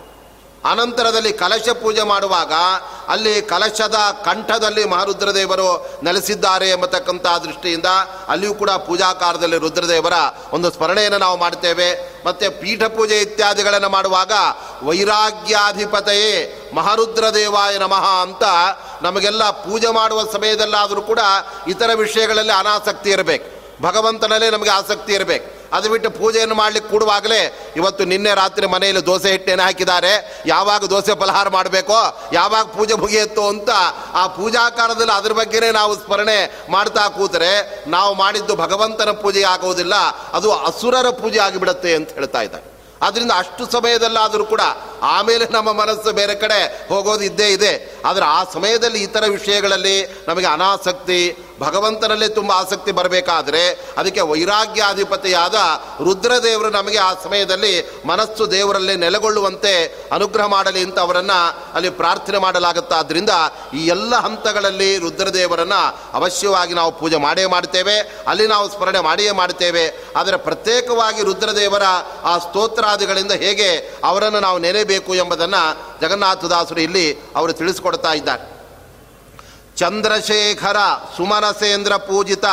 [0.65, 2.53] ಅನಂತರದಲ್ಲಿ ಕಲಶ ಪೂಜೆ ಮಾಡುವಾಗ
[3.07, 3.95] ಅಲ್ಲಿ ಕಲಶದ
[4.25, 7.85] ಕಂಠದಲ್ಲಿ ಮಹಾರುದ್ರದೇವರು ನೆಲೆಸಿದ್ದಾರೆ ಎಂಬತಕ್ಕಂಥ ದೃಷ್ಟಿಯಿಂದ
[8.27, 10.13] ಅಲ್ಲಿಯೂ ಕೂಡ ಪೂಜಾಕಾರದಲ್ಲಿ ರುದ್ರದೇವರ
[10.53, 14.31] ಒಂದು ಸ್ಮರಣೆಯನ್ನು ನಾವು ಮಾಡ್ತೇವೆ ಮತ್ತು ಪೀಠ ಪೂಜೆ ಇತ್ಯಾದಿಗಳನ್ನು ಮಾಡುವಾಗ
[14.83, 18.43] ವೈರಾಗ್ಯಾಧಿಪತೆಯೇ ಮಹಾರುದ್ರ ದೇವಾಯ ನಮಃ ಅಂತ
[19.01, 21.19] ನಮಗೆಲ್ಲ ಪೂಜೆ ಮಾಡುವ ಸಮಯದಲ್ಲಾದರೂ ಕೂಡ
[21.67, 23.61] ಇತರ ವಿಷಯಗಳಲ್ಲಿ ಅನಾಸಕ್ತಿ ಇರಬೇಕು.
[23.81, 25.60] ಭಗವಂತನಲ್ಲೇ ನಮಗೆ ಆಸಕ್ತಿ ಇರಬೇಕು.
[25.73, 27.41] ಅದು ಬಿಟ್ಟು ಪೂಜೆಯನ್ನು ಮಾಡಲಿಕ್ಕೆ ಕೂಡುವಾಗಲೇ
[27.75, 30.13] ಇವತ್ತು ನಿನ್ನೆ ರಾತ್ರಿ ಮನೆಯಲ್ಲಿ ದೋಸೆ ಹಿಟ್ಟೇನು ಹಾಕಿದ್ದಾರೆ.
[30.45, 31.99] ಯಾವಾಗ ದೋಸೆ ಫಲಹಾರ ಮಾಡಬೇಕೋ,
[32.33, 33.69] ಯಾವಾಗ ಪೂಜೆ ಮುಗಿಯುತ್ತೋ ಅಂತ
[34.13, 37.53] ಆ ಪೂಜಾಕಾರದಲ್ಲಿ ಅದ್ರ ಬಗ್ಗೆನೇ ನಾವು ಸ್ಮರಣೆ ಮಾಡ್ತಾ ಕೂತರೆ,
[37.87, 39.95] ನಾವು ಮಾಡಿದ್ದು ಭಗವಂತನ ಪೂಜೆ ಆಗೋದಿಲ್ಲ,
[40.33, 42.67] ಅದು ಅಸುರರ ಪೂಜೆ ಆಗಿಬಿಡುತ್ತೆ ಅಂತ ಹೇಳ್ತಾ ಇದ್ದಾರೆ.
[43.01, 44.63] ಅದರಿಂದ ಅಷ್ಟು ಸಮಯದಲ್ಲಾದರೂ ಕೂಡ
[45.01, 47.71] ಆಮೇಲೆ ನಮ್ಮ ಮನಸ್ಸು ಬೇರೆ ಕಡೆ ಹೋಗೋದು ಇದ್ದೇ ಇದೆ.
[48.05, 49.95] ಆದರೆ ಆ ಸಮಯದಲ್ಲಿ ಇತರ ವಿಷಯಗಳಲ್ಲಿ
[50.27, 51.21] ನಮಗೆ ಅನಾಸಕ್ತಿ
[51.61, 55.55] ಭಗವಂತನಲ್ಲೇ ತುಂಬ ಆಸಕ್ತಿ ಬರಬೇಕಾದ್ರೆ ಅದಕ್ಕೆ ವೈರಾಗ್ಯಾಧಿಪತಿಯಾದ
[56.03, 59.73] ರುದ್ರದೇವರು ನಮಗೆ ಆ ಸಮಯದಲ್ಲಿ ಮನಸ್ಸು ದೇವರಲ್ಲೇ ನೆಲೆಗೊಳ್ಳುವಂತೆ
[60.11, 61.39] ಅನುಗ್ರಹ ಮಾಡಲಿ ಅಂತ ಅವರನ್ನು
[61.73, 63.29] ಅಲ್ಲಿ ಪ್ರಾರ್ಥನೆ ಮಾಡಲಾಗುತ್ತಾದ್ದರಿಂದ
[63.73, 67.99] ಈ ಎಲ್ಲ ಹಂತಗಳಲ್ಲಿ ರುದ್ರದೇವರನ್ನು ಅವಶ್ಯವಾಗಿ ನಾವು ಪೂಜೆ ಮಾಡೇ ಮಾಡ್ತೇವೆ.
[67.99, 70.05] ಅಲ್ಲಿ ನಾವು ಸ್ಮರಣೆ ಮಾಡಿಯೇ ಮಾಡ್ತೇವೆ.
[70.17, 71.83] ಆದರೆ ಪ್ರತ್ಯೇಕವಾಗಿ ರುದ್ರದೇವರ
[72.23, 75.61] ಆ ಸ್ತೋತ್ರಾದಿಗಳಿಂದ ಹೇಗೆ ಅವರನ್ನು ನಾವು ನೆನೆಬೇಕು ಎಂಬುದನ್ನು
[76.01, 78.50] ಜಗನ್ನಾಥದಾಸರು ಇಲ್ಲಿ ಅವರು ತಿಳಿಸ್ಕೊಡ್ತಾ ಇದ್ದಾರೆ.
[79.81, 80.79] ಚಂದ್ರಶೇಖರ
[81.17, 82.47] ಸುಮನಸೇಂದ್ರ ಪೂಜಿತ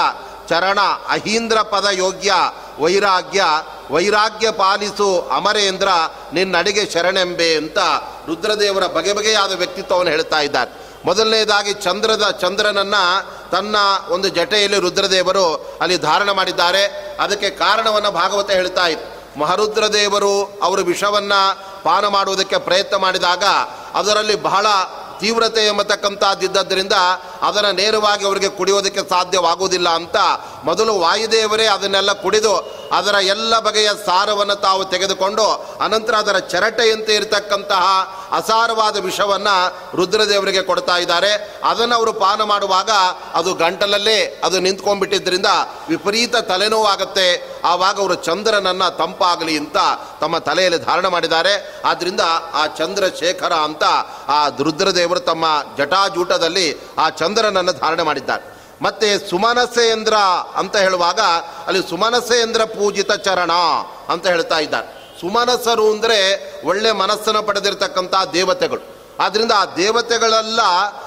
[0.49, 2.33] ಚರಣ ಅಹೀಂದ್ರ ಪದ ಯೋಗ್ಯ
[2.79, 3.43] ವೈರಾಗ್ಯ
[3.91, 5.89] ವೈರಾಗ್ಯ ಪಾಲಿಸು ಅಮರೇಂದ್ರ,
[6.33, 7.79] ನಿನ್ನಡಿಗೆ ಶರಣೆಂಬೆ ಅಂತ
[8.27, 10.71] ರುದ್ರದೇವರ ಬಗೆ ಬಗೆಯಾದ ವ್ಯಕ್ತಿತ್ವವನ್ನು ಹೇಳ್ತಾ ಇದ್ದಾರೆ
[11.05, 13.03] ಮೊದಲನೇದಾಗಿ ಚಂದ್ರದ, ಚಂದ್ರನನ್ನು
[13.51, 13.77] ತನ್ನ
[14.09, 15.47] ಒಂದು ಜಟೆಯಲ್ಲಿ ರುದ್ರದೇವರು
[15.81, 16.85] ಅಲ್ಲಿ ಧಾರಣ ಮಾಡಿದ್ದಾರೆ.
[17.21, 21.41] ಅದಕ್ಕೆ ಕಾರಣವನ್ನು ಭಾಗವತ ಹೇಳ್ತಾ ಇತ್ತು ಮಹರುದ್ರದೇವರು ಅವರು ವಿಷವನ್ನು
[21.83, 23.45] ಪಾನ ಮಾಡುವುದಕ್ಕೆ ಪ್ರಯತ್ನ ಮಾಡಿದಾಗ
[23.95, 24.67] ಅದರಲ್ಲಿ ಬಹಳ
[25.21, 26.93] ತೀವ್ರತೆ ಎಂಬತಕ್ಕಂಥದ್ದಿದ್ದರಿಂದ
[27.43, 30.17] ಅದನ್ನು ನೇರವಾಗಿ ಅವರಿಗೆ ಕುಡಿಯೋದಕ್ಕೆ ಸಾಧ್ಯವಾಗುವುದಿಲ್ಲ ಅಂತ
[30.65, 32.55] ಮೊದಲು ವಾಯುದೇವರೇ ಅದನ್ನೆಲ್ಲ ಕುಡಿದು
[32.93, 35.45] ಅದರ ಎಲ್ಲ ಬಗೆಯ ಸಾರವನ್ನು ತಾವು ತೆಗೆದುಕೊಂಡು
[35.81, 37.85] ಅನಂತರ ಅದರ ಚರಟೆಯಂತೆ ಇರತಕ್ಕಂತಹ
[38.33, 41.61] ಅಸಾರವಾದ ವಿಷವನ್ನು ರುದ್ರದೇವರಿಗೆ ಕೊಡ್ತಾ ಇದ್ದಾರೆ.
[41.65, 42.91] ಅದನ್ನು ಅವರು ಪಾನ ಮಾಡುವಾಗ
[43.35, 45.47] ಅದು ಗಂಟಲಲ್ಲೇ ಅದು ನಿಂತ್ಕೊಂಡ್ಬಿಟ್ಟಿದ್ದರಿಂದ
[45.89, 47.59] ವಿಪರೀತ ತಲೆನೋವಾಗುತ್ತೆ.
[47.65, 49.77] ಆವಾಗ ಅವರು ಚಂದ್ರನನ್ನು ತಂಪಾಗಲಿ ಅಂತ
[50.21, 51.83] ತಮ್ಮ ತಲೆಯಲ್ಲಿ ಧಾರಣ ಮಾಡಿದ್ದಾರೆ.
[51.85, 52.21] ಆದ್ದರಿಂದ
[52.53, 53.85] ಆ ಚಂದ್ರಶೇಖರ ಅಂತ
[54.29, 55.45] ಆ ರುದ್ರದೇವರು ತಮ್ಮ
[55.77, 58.59] ಜಟಾಜೂಟದಲ್ಲಿ ಆ ಚಂದ್ರನನ್ನು ಧಾರಣೆ ಮಾಡಿದ್ದಾರೆ.
[58.83, 60.15] ಮತ್ತೆ ಸುಮನಸೇಂದ್ರ
[60.55, 61.21] ಅಂತ ಹೇಳುವಾಗ
[61.67, 63.53] ಅಲ್ಲಿ ಸುಮನಸೇಂದ್ರ ಪೂಜಿತ ಚರಣ
[64.09, 64.99] ಅಂತ ಹೇಳ್ತಾ ಇದ್ದಾರೆ.
[65.21, 66.19] ಸುಮನಸರು ಅಂದರೆ
[66.67, 68.98] ಒಳ್ಳೆ ಮನಸ್ಸನ್ನು ಪಡೆದಿರತಕ್ಕಂಥ ದೇವತೆಗಳು.
[69.21, 70.61] ಆದ್ದರಿಂದ ಆ ದೇವತೆಗಳೆಲ್ಲ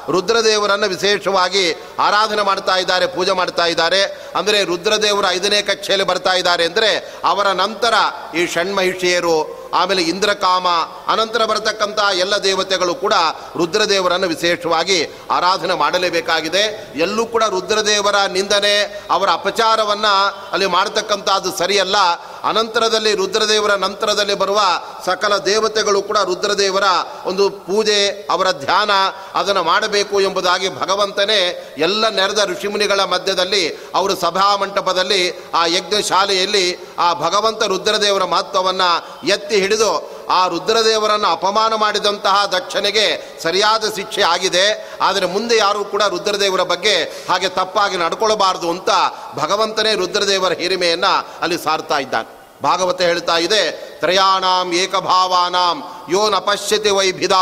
[0.09, 1.65] ರುದ್ರದೇವರನ್ನು ವಿಶೇಷವಾಗಿ
[1.99, 4.01] ಆರಾಧನೆ ಮಾಡ್ತಾ ಇದ್ದಾರೆ, ಪೂಜೆ ಮಾಡ್ತಾ ಇದ್ದಾರೆ.
[4.35, 7.93] ಅಂದರೆ ರುದ್ರದೇವರು ಐದನೇ ಕಕ್ಷೆಯಲ್ಲಿ ಬರ್ತಾ ಇದ್ದಾರೆ ಅಂದರೆ ಅವರ ನಂತರ
[8.35, 10.67] ಈ ಷಣ್ಮಹಿಷಿಯರು ಆಮೇಲೆ ಇಂದ್ರಕಾಮ,
[11.07, 13.13] ಅನಂತರ ಬರತಕ್ಕಂಥ ಎಲ್ಲ ದೇವತೆಗಳು ಕೂಡ
[13.57, 16.93] ರುದ್ರದೇವರನ್ನು ವಿಶೇಷವಾಗಿ ಆರಾಧನೆ ಮಾಡಲೇಬೇಕಾಗಿದೆ.
[16.95, 20.13] ಎಲ್ಲೂ ಕೂಡ ರುದ್ರದೇವರ ನಿಂದನೆ, ಅವರ ಅಪಚಾರವನ್ನು
[20.51, 21.95] ಅಲ್ಲಿ ಮಾಡತಕ್ಕಂಥದ್ದು ಸರಿಯಲ್ಲ.
[22.43, 24.61] ಅನಂತರದಲ್ಲಿ ರುದ್ರದೇವರ ನಂತರದಲ್ಲಿ ಬರುವ
[25.05, 26.83] ಸಕಲ ದೇವತೆಗಳು ಕೂಡ ರುದ್ರದೇವರ
[27.25, 28.91] ಒಂದು ಪೂಜೆ, ಅವರ ಧ್ಯಾನ
[29.35, 37.63] ಅದನ್ನು ಮಾಡಬೇಕು ಎಂಬುದಾಗಿ ಭಗವಂತನೇ ಎಲ್ಲ ನೆರೆದ ಋಷಿಮುನಿಗಳ ಮಧ್ಯದಲ್ಲಿ, ಅವರು ಸಭಾ ಮಂಟಪದಲ್ಲಿ, ಆ ಯಜ್ಞಶಾಲೆಯಲ್ಲಿ ಆ ಭಗವಂತ
[37.63, 39.91] ರುದ್ರದೇವರ ಮಹತ್ವವನ್ನು ಎತ್ತಿ ಹಿಡಿದು
[40.29, 43.05] ಆ ರುದ್ರದೇವರನ್ನು ಅಪಮಾನ ಮಾಡಿದಂತಹ ದಕ್ಷನಿಗೆ
[43.43, 44.65] ಸರಿಯಾದ ಶಿಕ್ಷೆ ಆಗಿದೆ.
[45.01, 46.95] ಆದರೆ ಮುಂದೆ ಯಾರೂ ಕೂಡ ರುದ್ರದೇವರ ಬಗ್ಗೆ
[47.29, 48.91] ಹಾಗೆ ತಪ್ಪಾಗಿ ನಡ್ಕೊಳ್ಬಾರ್ದು ಅಂತ
[49.35, 52.29] ಭಗವಂತನೇ ರುದ್ರದೇವರ ಹಿರಿಮೆಯನ್ನು ಅಲ್ಲಿ ಸಾರ್ತಾ ಇದ್ದಾನೆ.
[52.63, 53.63] ಭಾಗವತ ಹೇಳ್ತಾ ಇದೆ,
[53.99, 55.77] ತ್ರಯಾಣಾಂ ಏಕಭಾವಾನಾಂ
[56.09, 57.35] ಯೋ ನಪಶ್ಯತಿ ಪಶ್ಯತಿ ವೈಭಿದ,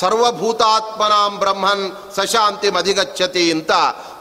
[0.00, 1.84] ಸರ್ವಭೂತಾತ್ಮನಾಂ ಬ್ರಹ್ಮನ್
[2.16, 3.72] ಸಶಾಂತಿ ಮಧಿಗಚ್ಚತಿ ಅಂತ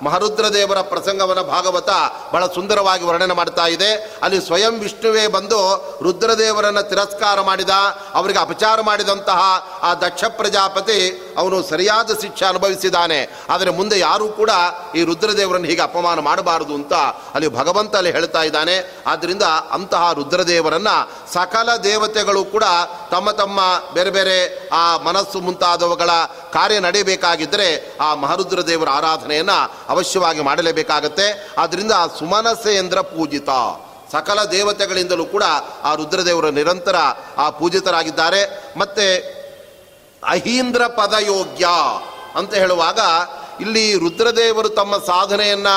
[0.05, 1.89] ಮಹರುದ್ರದೇವರ ಪ್ರಸಂಗವನ್ನು ಭಾಗವತ
[2.33, 3.91] ಬಹಳ ಸುಂದರವಾಗಿ ವರ್ಣನೆ ಮಾಡ್ತಾ ಇದೆ.
[4.23, 5.59] ಅಲ್ಲಿ ಸ್ವಯಂ ವಿಷ್ಣುವೇ ಬಂದು
[6.01, 7.73] ರುದ್ರದೇವರನ್ನು ತಿರಸ್ಕಾರ ಮಾಡಿದ,
[8.13, 9.39] ಅವರಿಗೆ ಅಪಚಾರ ಮಾಡಿದಂತಹ
[9.81, 10.99] ಆ ದಕ್ಷ ಪ್ರಜಾಪತಿ
[11.37, 13.19] ಅವನು ಸರಿಯಾದ ಶಿಕ್ಷೆ ಅನುಭವಿಸಿದ್ದಾನೆ.
[13.49, 14.51] ಆದರೆ ಮುಂದೆ ಯಾರೂ ಕೂಡ
[14.95, 16.93] ಈ ರುದ್ರದೇವರನ್ನು ಹೀಗೆ ಅಪಮಾನ ಮಾಡಬಾರದು ಅಂತ
[17.35, 18.75] ಅಲ್ಲಿ ಭಗವಂತ ಅಲ್ಲಿ ಹೇಳ್ತಾ ಇದ್ದಾನೆ.
[19.07, 20.95] ಆದ್ದರಿಂದ ಅಂತಹ ರುದ್ರದೇವರನ್ನು
[21.33, 22.65] ಸಕಲ ದೇವತೆಗಳು ಕೂಡ
[23.11, 23.59] ತಮ್ಮ ತಮ್ಮ
[23.93, 24.35] ಬೇರೆ ಬೇರೆ
[24.73, 26.09] ಆ ಮನಸ್ಸು ಮುಂತಾದವುಗಳ
[26.53, 27.67] ಕಾರ್ಯ ನಡೆಯಬೇಕಾಗಿದ್ದರೆ
[28.01, 29.57] ಆ ಮಹರುದ್ರ ದೇವರ ಆರಾಧನೆಯನ್ನು
[29.95, 31.49] ಅವಶ್ಯವಾಗಿ ಮಾಡಲೇಬೇಕಾಗತ್ತೆ.
[31.57, 33.49] ಆದ್ದರಿಂದ ಆ ಸುಮನಸೇಂದ್ರ ಪೂಜಿತ.
[34.11, 35.43] ಸಕಲ ದೇವತೆಗಳಿಂದಲೂ ಕೂಡ
[35.83, 36.95] ಆ ರುದ್ರದೇವರು ನಿರಂತರ
[37.37, 38.41] ಆ ಪೂಜಿತರಾಗಿದ್ದಾರೆ.
[38.77, 39.17] ಮತ್ತೆ
[40.23, 41.67] ಅಹೀಂದ್ರ ಪದಯೋಗ್ಯ
[42.35, 42.99] ಅಂತ ಹೇಳುವಾಗ
[43.61, 45.67] ಇಲ್ಲಿ ರುದ್ರದೇವರು ತಮ್ಮ ಸಾಧನೆಯನ್ನ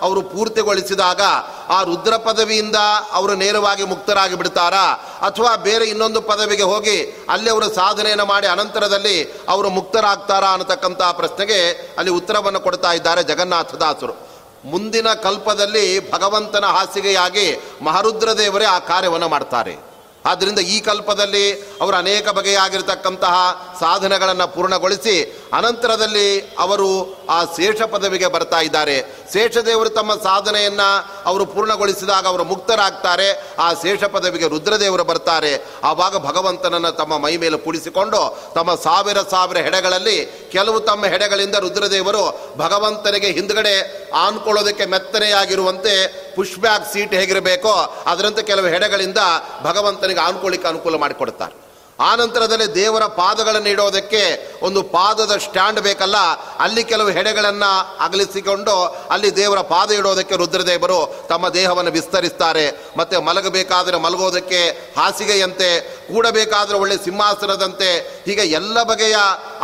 [0.00, 1.20] ಅವರು ಪೂರ್ತಿಗೊಳಿಸಿದಾಗ
[1.68, 2.76] ಆ ರುದ್ರ ಪದವಿಯಿಂದ
[3.12, 4.84] ಅವರು ನೇರವಾಗಿ ಮುಕ್ತರಾಗಿ ಬಿಡ್ತಾರಾ.
[5.22, 11.60] ಅಥವಾ ಬೇರೆ ಇನ್ನೊಂದು ಪದವಿಗೆ ಹೋಗಿ ಅಲ್ಲಿ ಅವರು ಸಾಧನೆಯನ್ನು ಮಾಡಿ ಅನಂತರದಲ್ಲಿ ಅವರು ಮುಕ್ತರಾಗ್ತಾರಾ ಅನ್ನತಕ್ಕಂಥ ಪ್ರಶ್ನೆಗೆ
[11.98, 14.28] ಅಲ್ಲಿ ಉತ್ತರವನ್ನು ಕೊಡ್ತಾ ಇದ್ದಾರೆ ಜಗನ್ನಾಥದಾಸರು
[14.64, 19.88] ಮುಂದಿನ ಕಲ್ಪದಲ್ಲಿ ಭಗವಂತನ ಹಾಸಿಗೆಯಾಗಿ ಮಹರುದ್ರದೇವರೇ ಆ ಕಾರ್ಯವನ್ನು ಮಾಡ್ತಾರೆ.
[20.26, 25.14] ಆದ್ದರಿಂದ ಈ ಕಲ್ಪದಲ್ಲಿ ಅವರು ಅನೇಕ ಬಗೆಯಾಗಿರ್ತಕ್ಕಂತಹ ಸಾಧನೆಗಳನ್ನು ಪೂರ್ಣಗೊಳಿಸಿ
[25.58, 26.28] ಅನಂತರದಲ್ಲಿ
[26.64, 26.88] ಅವರು
[27.36, 28.96] ಆ ಶೇಷ ಪದವಿಗೆ ಬರ್ತಾ ಇದ್ದಾರೆ.
[29.32, 30.88] ಶೇಷದೇವರು ತಮ್ಮ ಸಾಧನೆಯನ್ನು
[31.30, 33.28] ಅವರು ಪೂರ್ಣಗೊಳಿಸಿದಾಗ ಅವರು ಮುಕ್ತರಾಗ್ತಾರೆ.
[33.58, 35.52] ಆ ಶೇಷ ಪದವಿಗೆ ರುದ್ರದೇವರು ಬರ್ತಾರೆ.
[35.90, 38.20] ಆವಾಗ ಭಗವಂತನನ್ನು ತಮ್ಮ ಮೈ ಮೇಲೆ ಕೂಡಿಸಿಕೊಂಡು
[38.54, 40.18] ತಮ್ಮ ಸಾವಿರ ಸಾವಿರ ಹೆಡೆಗಳಲ್ಲಿ
[40.52, 42.24] ಕೆಲವು ತಮ್ಮ ಹೆಡೆಗಳಿಂದ ರುದ್ರದೇವರು
[42.64, 43.76] ಭಗವಂತನಿಗೆ ಹಿಂದ್ಗಡೆ
[44.24, 45.94] ಆನ್ಕೊಳ್ಳೋದಕ್ಕೆ ಮೆತ್ತನೆಯಾಗಿರುವಂತೆ
[46.36, 47.74] ಪುಷ್ ಬ್ಯಾಕ್ ಸೀಟ್ ಹೇಗಿರಬೇಕೋ
[48.12, 49.22] ಅದರಂತೆ ಕೆಲವು ಹೆಡೆಗಳಿಂದ
[49.62, 51.67] ಭಗವಂತನಿಗೆ ಆನ್ಕೊಳ್ಳಿಕ್ಕೆ ಅನುಕೂಲ ಮಾಡಿಕೊಡ್ತಾರೆ
[52.06, 54.22] ಆ ನಂತರದಲ್ಲಿ ದೇವರ ಪಾದಗಳನ್ನು ಇಡೋದಕ್ಕೆ
[54.66, 56.18] ಒಂದು ಪಾದದ ಸ್ಟ್ಯಾಂಡ್ ಬೇಕಲ್ಲ,
[56.64, 57.70] ಅಲ್ಲಿ ಕೆಲವು ಹೆಡೆಗಳನ್ನು
[58.04, 58.74] ಅಗಲಿಸಿಕೊಂಡು
[59.14, 62.66] ಅಲ್ಲಿ ದೇವರ ಪಾದ ಇಡೋದಕ್ಕೆ ರುದ್ರದೇವರು ತಮ್ಮ ದೇಹವನ್ನು ವಿಸ್ತರಿಸ್ತಾರೆ.
[62.98, 64.60] ಮತ್ತು ಮಲಗಬೇಕಾದರೆ ಮಲಗೋದಕ್ಕೆ
[64.98, 65.70] ಹಾಸಿಗೆಯಂತೆ,
[66.10, 67.90] ಕೂಡಬೇಕಾದರೆ ಒಳ್ಳೆ ಸಿಂಹಾಸನದಂತೆ,
[68.26, 69.16] ಹೀಗೆ ಎಲ್ಲ ಬಗೆಯ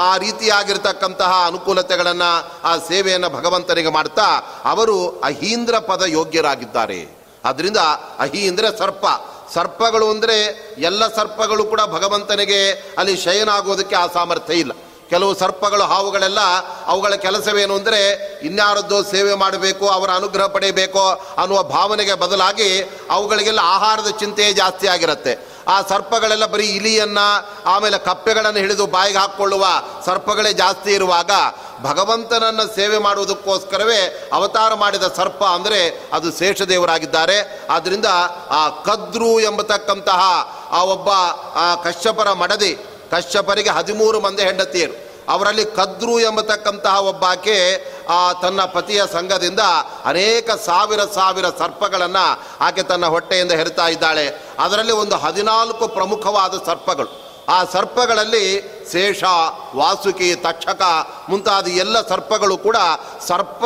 [0.09, 2.31] ಆ ರೀತಿಯಾಗಿರ್ತಕ್ಕಂತಹ ಅನುಕೂಲತೆಗಳನ್ನು,
[2.71, 4.29] ಆ ಸೇವೆಯನ್ನು ಭಗವಂತನಿಗೆ ಮಾಡ್ತಾ
[4.73, 4.97] ಅವರು
[5.31, 7.01] ಅಹೀಂದ್ರ ಪದ ಯೋಗ್ಯರಾಗಿದ್ದಾರೆ.
[7.45, 7.81] ಅದರಿಂದ
[8.25, 9.07] ಅಹಿ ಅಂದರೆ ಸರ್ಪ
[9.55, 10.37] ಸರ್ಪಗಳು ಅಂದರೆ
[10.79, 12.61] ಎಲ್ಲ ಸರ್ಪಗಳು ಕೂಡ ಭಗವಂತನಿಗೆ
[12.99, 14.73] ಅಲ್ಲಿ ಶಯನ ಆಗೋದಕ್ಕೆ ಆ ಸಾಮರ್ಥ್ಯ ಇಲ್ಲ.
[15.11, 16.41] ಕೆಲವು ಸರ್ಪಗಳು ಹಾವುಗಳೆಲ್ಲ
[16.87, 18.01] ಅವುಗಳ ಕೆಲಸವೇನು ಅಂದರೆ
[18.43, 21.03] ಇನ್ಯಾರದ್ದೋ ಸೇವೆ ಮಾಡಬೇಕು, ಅವರ ಅನುಗ್ರಹ ಪಡೆಯಬೇಕು
[21.43, 22.69] ಅನ್ನುವ ಭಾವನೆಗೆ ಬದಲಾಗಿ
[23.11, 25.35] ಅವುಗಳಿಗೆಲ್ಲ ಆಹಾರದ ಚಿಂತೆಯೇ ಜಾಸ್ತಿ ಆಗಿರುತ್ತೆ.
[25.69, 27.19] ಆ ಸರ್ಪಗಳೆಲ್ಲ ಬರೀ ಇಲಿಯನ್ನ,
[27.67, 29.67] ಆಮೇಲೆ ಕಪ್ಪೆಗಳನ್ನು ಹಿಡಿದು ಬಾಯಿಗೆ ಹಾಕ್ಕೊಳ್ಳುವ
[30.07, 31.31] ಸರ್ಪಗಳೇ ಜಾಸ್ತಿ ಇರುವಾಗ
[31.83, 37.67] ಭಗವಂತನನ್ನ ಸೇವೆ ಮಾಡುವುದಕ್ಕೋಸ್ಕರವೇ ಅವತಾರ ಮಾಡಿದ ಸರ್ಪ ಅಂದರೆ ಅದು ಶೇಷದೇವರಾಗಿದ್ದಾರೆ.
[37.71, 38.07] ಆದ್ದರಿಂದ
[38.51, 40.21] ಆ ಕದ್ರು ಎಂಬತಕ್ಕಂತಹ
[40.71, 41.09] ಆ ಒಬ್ಬ
[41.55, 42.75] ಆ ಕಶ್ಯಪರ ಮಡದಿ,
[43.11, 45.14] ಕಶ್ಯಪರಿಗೆ ಹದಿಮೂರು ಮಂದಿ ಹೆಂಡತಿಯರು.
[45.29, 49.61] ಅವರಲ್ಲಿ ಕದ್ರು ಎಂಬತಕ್ಕಂತಹ ಒಬ್ಬಾಕೆ, ಆ ತನ್ನ ಪತಿಯ ಸಂಘದಿಂದ
[50.05, 54.47] ಅನೇಕ ಸಾವಿರ ಸಾವಿರ ಸರ್ಪಗಳನ್ನು ಆಕೆ ತನ್ನ ಹೊಟ್ಟೆಯಿಂದ ಹೆರಿತಾ ಇದ್ದಾಳೆ.
[54.59, 57.25] ಅದರಲ್ಲಿ ಒಂದು ಹದಿನಾಲ್ಕು ಪ್ರಮುಖವಾದ ಸರ್ಪಗಳು.
[57.49, 59.25] ಆ ಸರ್ಪಗಳಲ್ಲಿ ಶೇಷ,
[59.77, 60.83] ವಾಸುಕಿ, ತಕ್ಷಕ
[61.29, 62.77] ಮುಂತಾದ ಎಲ್ಲ ಸರ್ಪಗಳು ಕೂಡ
[63.29, 63.65] ಸರ್ಪ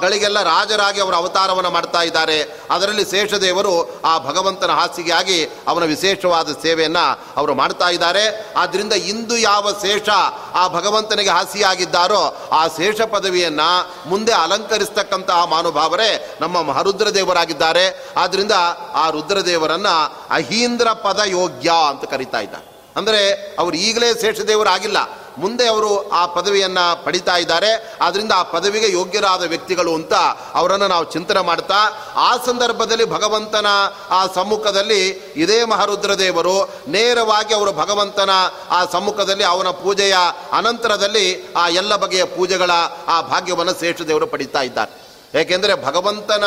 [0.00, 2.38] ಗಳಿಗೆಲ್ಲ ರಾಜರಾಗಿ ಅವರ ಅವತಾರವನ್ನು ಮಾಡ್ತಾ ಇದ್ದಾರೆ.
[2.70, 3.74] ಅದರಲ್ಲಿ ಶೇಷದೇವರು
[4.04, 5.38] ಆ ಭಗವಂತನ ಹಾಸಿಗೆಯಾಗಿ
[5.68, 8.24] ಅವನ ವಿಶೇಷವಾದ ಸೇವೆಯನ್ನು ಅವರು ಮಾಡ್ತಾ ಇದ್ದಾರೆ.
[8.56, 10.08] ಆದ್ದರಿಂದ ಇಂದು ಯಾವ ಶೇಷ
[10.54, 12.22] ಆ ಭಗವಂತನಿಗೆ ಹಾಸಿಯಾಗಿದ್ದಾರೋ
[12.52, 13.70] ಆ ಶೇಷ ಪದವಿಯನ್ನು
[14.08, 17.18] ಮುಂದೆ ಅಲಂಕರಿಸ್ತಕ್ಕಂತಹ ಮಹಾನುಭಾವರೇ ನಮ್ಮ ಮಹರುದ್ರದೇವರಾಗಿದ್ದಾರೆ.
[17.20, 17.84] ದೇವರಾಗಿದ್ದಾರೆ
[18.16, 18.52] ಆದ್ರಿಂದ
[18.94, 19.94] ಆ ರುದ್ರದೇವರನ್ನು
[20.30, 22.69] ಅಹೀಂದ್ರ ಪದ ಯೋಗ್ಯ ಅಂತ ಕರಿತಾ ಇದ್ದಾರೆ.
[22.96, 24.96] ಅಂದರೆ ಅವರು ಈಗಲೇ ಶೇಷದೇವರಾಗಿಲ್ಲ
[25.38, 27.96] ಮುಂದೆ ಅವರು ಆ ಪದವಿಯನ್ನು ಪಡಿತಾ ಇದ್ದಾರೆ.
[28.00, 30.14] ಆದ್ದರಿಂದ ಆ ಪದವಿಗೆ ಯೋಗ್ಯರಾದ ವ್ಯಕ್ತಿಗಳು ಅಂತ
[30.54, 31.78] ಅವರನ್ನು ನಾವು ಚಿಂತನೆ ಮಾಡ್ತಾ,
[32.16, 33.66] ಆ ಸಂದರ್ಭದಲ್ಲಿ ಭಗವಂತನ
[34.10, 38.30] ಆ ಸಮ್ಮುಖದಲ್ಲಿ ಇದೇ ಮಹಾರುದ್ರದೇವರು ನೇರವಾಗಿ ಅವರು ಭಗವಂತನ
[38.70, 40.16] ಆ ಸಮ್ಮುಖದಲ್ಲಿ ಅವನ ಪೂಜೆಯ
[40.52, 42.70] ಅನಂತರದಲ್ಲಿ ಆ ಎಲ್ಲ ಬಗೆಯ ಪೂಜೆಗಳ
[43.06, 45.09] ಆ ಭಾಗ್ಯವನ್ನು ಶೇಷದೇವರು ಪಡಿತಾ ಇದ್ದಾರೆ.
[45.34, 46.44] ಏಕೆಂದರೆ ಭಗವಂತನ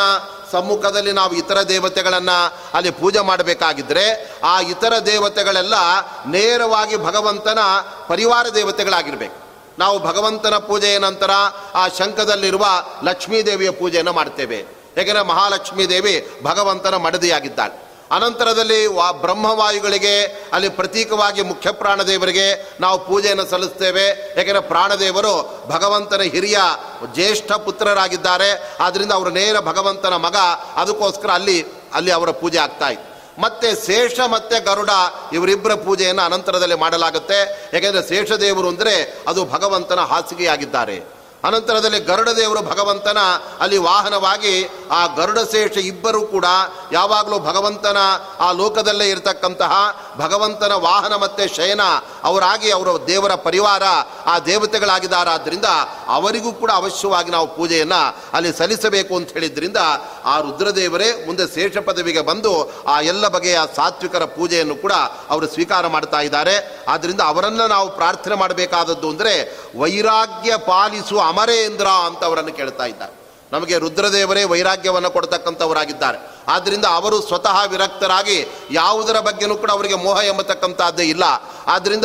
[0.52, 5.74] ಸಮ್ಮುಖದಲ್ಲಿ ನಾವು ಇತರ ದೇವತೆಗಳನ್ನು ಅಲ್ಲಿ ಪೂಜೆ ಮಾಡಬೇಕಾಗಿದ್ದರೆ ಆ ಇತರ ದೇವತೆಗಳೆಲ್ಲ
[6.26, 7.58] ನೇರವಾಗಿ ಭಗವಂತನ
[8.08, 9.44] ಪರಿವಾರ ದೇವತೆಗಳಾಗಿರಬೇಕು.
[9.78, 11.30] ನಾವು ಭಗವಂತನ ಪೂಜೆಯ ನಂತರ
[11.74, 12.66] ಆ ಶಂಖದಲ್ಲಿರುವ
[13.04, 14.66] ಲಕ್ಷ್ಮೀ ದೇವಿಯ ಪೂಜೆಯನ್ನು ಮಾಡ್ತೇವೆ.
[14.98, 17.83] ಏಕೆಂದರೆ ಮಹಾಲಕ್ಷ್ಮೀ ದೇವಿ ಭಗವಂತನ ಮಡದಿಯಾಗಿದ್ದಾಳೆ.
[18.14, 24.34] ಅನಂತರದಲ್ಲಿ ವಾ ಬ್ರಹ್ಮವಾಯುಗಳಿಗೆ ಅಲ್ಲಿ ಪ್ರತೀಕವಾಗಿ ಮುಖ್ಯ ಪ್ರಾಣದೇವರಿಗೆ ನಾವು ಪೂಜೆಯನ್ನು ಸಲ್ಲಿಸ್ತೇವೆ.
[24.36, 25.34] ಯಾಕೆಂದರೆ ಪ್ರಾಣದೇವರು
[25.68, 26.58] ಭಗವಂತನ ಹಿರಿಯ
[27.14, 28.76] ಜ್ಯೇಷ್ಠ ಪುತ್ರರಾಗಿದ್ದಾರೆ.
[28.80, 30.36] ಆದ್ದರಿಂದ ಅವರು ನೇರ ಭಗವಂತನ ಮಗ.
[30.76, 31.58] ಅದಕ್ಕೋಸ್ಕರ ಅಲ್ಲಿ
[31.94, 33.14] ಅಲ್ಲಿ ಅವರ ಪೂಜೆ ಆಗ್ತಾ ಇತ್ತು.
[33.42, 34.90] ಮತ್ತೆ ಶೇಷ ಮತ್ತೆ ಗರುಡ
[35.32, 37.70] ಇವರಿಬ್ಬರ ಪೂಜೆಯನ್ನು ಅನಂತರದಲ್ಲಿ ಮಾಡಲಾಗುತ್ತೆ.
[37.74, 41.23] ಯಾಕೆಂದರೆ ಶೇಷದೇವರು ಅಂದರೆ ಅದು ಭಗವಂತನ ಹಾಸಿಗೆಯಾಗಿದ್ದಾರೆ.
[41.44, 43.20] ಅನಂತರದಲ್ಲಿ ಗರುಡ ದೇವರು ಭಗವಂತನ
[43.60, 44.54] ಅಲ್ಲಿ ವಾಹನವಾಗಿ
[44.90, 46.46] ಆ ಗರುಡ ಶೇಷ ಇಬ್ಬರು ಕೂಡ
[46.92, 47.98] ಯಾವಾಗಲೂ ಭಗವಂತನ
[48.40, 49.72] ಆ ಲೋಕದಲ್ಲೇ ಇರತಕ್ಕಂತಹ
[50.18, 51.84] ಭಗವಂತನ ವಾಹನ ಮತ್ತೆ ಶಯನ
[52.24, 53.84] ಅವರಾಗಿ ಅವರ ದೇವರ ಪರಿವಾರ
[54.26, 55.68] ಆ ದೇವತೆಗಳಾಗಿದ್ದಾರಾದ್ರಿಂದ
[56.08, 58.00] ಅವರಿಗೂ ಕೂಡ ಅವಶ್ಯವಾಗಿ ನಾವು ಪೂಜೆಯನ್ನು
[58.36, 59.80] ಅಲ್ಲಿ ಸಲ್ಲಿಸಬೇಕು ಅಂತ ಹೇಳಿದ್ರಿಂದ
[60.24, 62.52] ಆ ರುದ್ರದೇವರೇ ಮುಂದೆ ಶೇಷ ಪದವಿಗೆ ಬಂದು
[62.86, 64.92] ಆ ಎಲ್ಲ ಬಗೆಯ ಸಾತ್ವಿಕರ ಪೂಜೆಯನ್ನು ಕೂಡ
[65.30, 66.84] ಅವರು ಸ್ವೀಕಾರ ಮಾಡ್ತಾ ಇದ್ದಾರೆ.
[66.88, 69.34] ಆದ್ದರಿಂದ ಅವರನ್ನು ನಾವು ಪ್ರಾರ್ಥನೆ ಮಾಡಬೇಕಾದದ್ದು ಅಂದರೆ
[69.78, 73.24] ವೈರಾಗ್ಯ ಪಾಲಿಸುವ ಅಮರೇಂದ್ರ ಅಂತ ಅವರನ್ನು ಕೇಳ್ತಾ ಇದ್ದಾರೆ.
[73.52, 76.18] ನಮಗೆ ರುದ್ರದೇವರೇ ವೈರಾಗ್ಯವನ್ನು ಕೊಡ್ತಕ್ಕಂಥವರಾಗಿದ್ದಾರೆ.
[76.48, 81.24] ಆದ್ದರಿಂದ ಅವರು ಸ್ವತಃ ವಿರಕ್ತರಾಗಿ ಯಾವುದರ ಬಗ್ಗೆನೂ ಕೂಡ ಅವರಿಗೆ ಮೋಹ ಎಂಬತಕ್ಕಂಥದ್ದೇ ಇಲ್ಲ.
[81.66, 82.04] ಆದ್ದರಿಂದ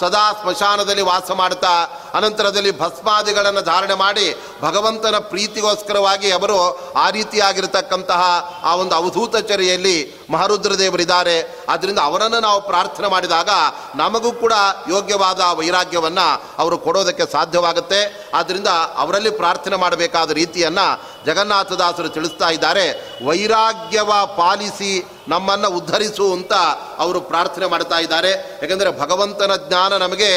[0.00, 1.72] ಸದಾ ಸ್ಮಶಾನದಲ್ಲಿ ವಾಸ ಮಾಡ್ತಾ
[2.14, 6.58] ಅನಂತರದಲ್ಲಿ ಭಸ್ಮಾದಿಗಳನ್ನು ಧಾರಣೆ ಮಾಡಿ ಭಗವಂತನ ಪ್ರೀತಿಗೋಸ್ಕರವಾಗಿ ಅವರು
[6.96, 8.22] ಆ ರೀತಿಯಾಗಿರತಕ್ಕಂತಹ
[8.62, 11.64] ಆ ಒಂದು ಅವಧೂತಚರ್ಯಲ್ಲಿ ಮಹಾರುದ್ರದೇವರಿದ್ದಾರೆ.
[11.68, 13.48] ಆದ್ದರಿಂದ ಅವರನ್ನು ನಾವು ಪ್ರಾರ್ಥನೆ ಮಾಡಿದಾಗ
[13.94, 14.52] ನಮಗೂ ಕೂಡ
[14.88, 18.30] ಯೋಗ್ಯವಾದ ವೈರಾಗ್ಯವನ್ನು ಅವರು ಕೊಡೋದಕ್ಕೆ ಸಾಧ್ಯವಾಗುತ್ತೆ.
[18.34, 23.16] ಆದ್ದರಿಂದ ಅವರಲ್ಲಿ ಪ್ರಾರ್ಥನೆ ಮಾಡಬೇಕಾದ ರೀತಿಯನ್ನು ಜಗನ್ನಾಥದಾಸರು ತಿಳಿಸ್ತಾ ಇದ್ದಾರೆ.
[23.26, 26.52] ವೈರಾಗ್ಯವ ಪಾಲಿಸಿ ನಮ್ಮನ್ನು ಉದ್ಧರಿಸು ಅಂತ
[26.98, 28.30] ಅವರು ಪ್ರಾರ್ಥನೆ ಮಾಡ್ತಾ ಇದ್ದಾರೆ.
[28.30, 30.30] ಯಾಕೆಂದರೆ ಭಗವಂತನ ಜ್ಞಾನ ನಮಗೆ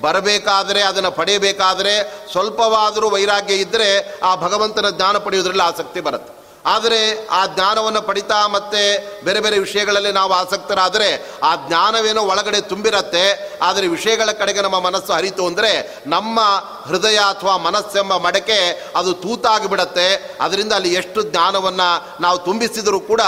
[0.00, 6.43] ಬರಬೇಕಾದರೆ ಅದನ್ನು ಪಡೆಯಬೇಕಾದರೆ ಸ್ವಲ್ಪವಾದರೂ ವೈರಾಗ್ಯ ಇದ್ದರೆ ಆ ಭಗವಂತನ ಜ್ಞಾನ ಪಡೆಯುವುದರಲ್ಲಿ ಆಸಕ್ತಿ ಬರುತ್ತೆ.
[6.72, 7.00] ಆದರೆ
[7.30, 8.82] ಆ ಜ್ಞಾನವನ್ನು ಪಡಿತಾ ಮತ್ತೆ
[9.24, 11.08] ಬೇರೆ ಬೇರೆ ವಿಷಯಗಳಲ್ಲಿ ನಾವು ಆಸಕ್ತರಾದರೆ
[11.42, 13.24] ಆ ಜ್ಞಾನವೇನೋ ಒಳಗಡೆ ತುಂಬಿರತ್ತೆ,
[13.62, 15.72] ಆದರೆ ವಿಷಯಗಳ ಕಡೆಗೆ ನಮ್ಮ ಮನಸ್ಸು ಹರಿತು ಅಂದರೆ
[16.06, 16.40] ನಮ್ಮ
[16.88, 18.60] ಹೃದಯ ಅಥವಾ ಮನಸ್ಸೆಂಬ ಮಡಕೆ
[18.96, 20.08] ಅದು ತೂತಾಗಿಬಿಡತ್ತೆ.
[20.40, 21.88] ಅದರಿಂದ ಅಲ್ಲಿ ಎಷ್ಟು ಜ್ಞಾನವನ್ನು
[22.22, 23.22] ನಾವು ತುಂಬಿಸಿದರೂ ಕೂಡ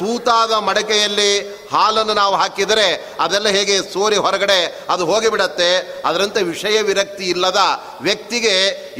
[0.00, 1.32] ತೂತಾದ ಮಡಕೆಯಲ್ಲಿ
[1.72, 2.86] ಹಾಲನ್ನು ನಾವು ಹಾಕಿದರೆ
[3.20, 4.60] ಅದೆಲ್ಲ ಹೇಗೆ ಸೋರಿ ಹೊರಗಡೆ
[4.90, 5.70] ಅದು ಹೋಗಿಬಿಡತ್ತೆ.
[6.04, 7.60] ಅದರಂತೆ ವಿಷಯ ವಿರಕ್ತಿ ಇಲ್ಲದ
[8.02, 8.54] ವ್ಯಕ್ತಿಗೆ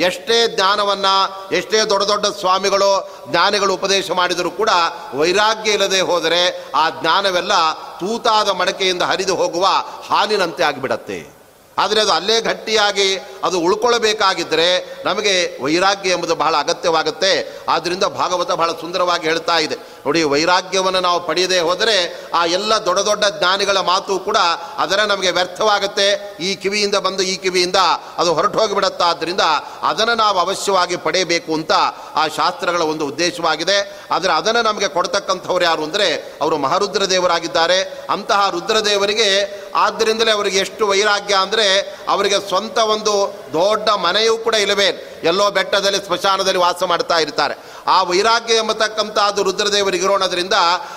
[0.08, 1.14] ಎಷ್ಟೇ ಜ್ಞಾನವನ್ನು,
[1.56, 2.92] ಎಷ್ಟೇ ದೊಡ್ಡ ದೊಡ್ಡ ಸ್ವಾಮಿಗಳು,
[3.30, 4.70] ಜ್ಞಾನಿಗಳು ಉಪದೇಶ ಮಾಡಿದರೂ ಕೂಡ
[5.14, 6.42] ವೈರಾಗ್ಯ ಇಲ್ಲದೆ ಹೋದರೆ
[6.74, 9.66] ಆ ಜ್ಞಾನವೆಲ್ಲ ತೂತಾದ ಮಡಕೆಯಿಂದ ಹರಿದು ಹೋಗುವ
[10.06, 11.40] ಹಾಲಿನಂತೆ ಆಗಿಬಿಡತ್ತೆ.
[11.78, 13.08] ಆದರೆ ಅದು ಅಲ್ಲೇ ಗಟ್ಟಿಯಾಗಿ
[13.44, 14.68] ಅದು ಉಳ್ಕೊಳ್ಳಬೇಕಾಗಿದ್ದರೆ
[15.04, 17.32] ನಮಗೆ ವೈರಾಗ್ಯ ಎಂಬುದು ಬಹಳ ಅಗತ್ಯವಾಗುತ್ತೆ.
[17.68, 19.76] ಆದ್ದರಿಂದ ಭಾಗವತ ಬಹಳ ಸುಂದರವಾಗಿ ಹೇಳ್ತಾ ಇದೆ.
[20.06, 21.96] ನೋಡಿ ವೈರಾಗ್ಯವನ್ನು ನಾವು ಪಡೆಯದೇ ಹೋದರೆ
[22.34, 24.38] ಆ ಎಲ್ಲ ದೊಡ್ಡ ದೊಡ್ಡ ಜ್ಞಾನಿಗಳ ಮಾತು ಕೂಡ
[24.78, 26.36] ಅದರ ನಮಗೆ ವ್ಯರ್ಥವಾಗುತ್ತೆ.
[26.40, 27.76] ಈ ಕಿವಿಯಿಂದ ಬಂದು ಈ ಕಿವಿಯಿಂದ
[28.18, 29.40] ಅದು ಹೊರಟು ಹೋಗಿಬಿಡುತ್ತೆ ಆದ್ದರಿಂದ
[29.82, 31.72] ಅದನ್ನು ನಾವು ಅವಶ್ಯವಾಗಿ ಪಡೆಯಬೇಕು ಅಂತ
[32.14, 33.78] ಆ ಶಾಸ್ತ್ರಗಳ ಒಂದು ಉದ್ದೇಶವಾಗಿದೆ.
[34.10, 37.78] ಆದರೆ ಅದನ್ನು ನಮಗೆ ಕೊಡ್ತಕ್ಕಂಥವ್ರು ಯಾರು ಅಂದರೆ ಅವರು ಮಹಾರುದ್ರ ದೇವರಾಗಿದ್ದಾರೆ
[38.10, 39.28] ಅಂತಹ ರುದ್ರದೇವರಿಗೆ
[39.74, 41.66] ಆದ್ದರಿಂದಲೇ ಅವರಿಗೆ ಎಷ್ಟು ವೈರಾಗ್ಯ ಅಂದರೆ
[42.08, 43.14] ಅವರಿಗೆ ಸ್ವಂತ ಒಂದು
[43.52, 45.20] ದೊಡ್ಡ ಮನೆಯೂ ಕೂಡ ಇಲ್ಲವೇ?
[45.24, 47.58] ಎಲ್ಲೋ ಬೆಟ್ಟದಲ್ಲಿ ಸ್ಮಶಾನದಲ್ಲಿ ವಾಸ ಮಾಡ್ತಾ ಇರ್ತಾರೆ.
[47.86, 50.52] ಆ ವೈರಾಗ್ಯ ಎಂಬತಕ್ಕಂಥದ್ದು ರುದ್ರದೇವರಿಗೆ ಇರೋಣದ್ರಿಂದ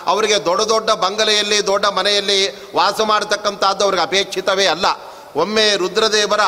[0.05, 4.85] ಅವರಿಗೆ ದೊಡ್ಡ ದೊಡ್ಡ ಬಂಗಲೆಯಲ್ಲಿ, ದೊಡ್ಡ ಮನೆಯಲ್ಲಿ ವಾಸ ಮಾಡತಕ್ಕಂಥದ್ದು ಅವ್ರಿಗೆ ಅಪೇಕ್ಷಿತವೇ ಅಲ್ಲ.
[5.35, 6.39] ಒಮ್ಮೆ ರುದ್ರದೇವರ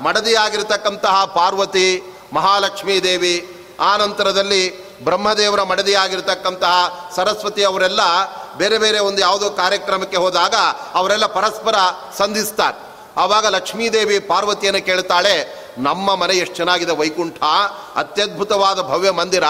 [0.00, 8.00] ಮಡದಿಯಾಗಿರ್ತಕ್ಕಂತಹ ಪಾರ್ವತಿ, ಮಹಾಲಕ್ಷ್ಮೀ ದೇವಿ, ಆ ನಂತರದಲ್ಲಿ ಬ್ರಹ್ಮದೇವರ ಮಡದಿಯಾಗಿರ್ತಕ್ಕಂತಹ ಸರಸ್ವತಿ ಅವರೆಲ್ಲ
[8.56, 10.54] ಬೇರೆ ಬೇರೆ ಒಂದು ಯಾವುದೋ ಕಾರ್ಯಕ್ರಮಕ್ಕೆ ಹೋದಾಗ
[10.94, 11.74] ಅವರೆಲ್ಲ ಪರಸ್ಪರ
[12.18, 12.91] ಸಂಧಿಸ್ತಾರೆ.
[13.16, 17.42] ಆವಾಗ ಲಕ್ಷ್ಮೀದೇವಿ ಪಾರ್ವತಿಯನ್ನು ಕೇಳ್ತಾಳೆ, ನಮ್ಮ ಮನೆ ಎಷ್ಟು ಚೆನ್ನಾಗಿದೆ ವೈಕುಂಠ,
[17.96, 19.42] ಅತ್ಯದ್ಭುತವಾದ ಭವ್ಯ ಮಂದಿರ,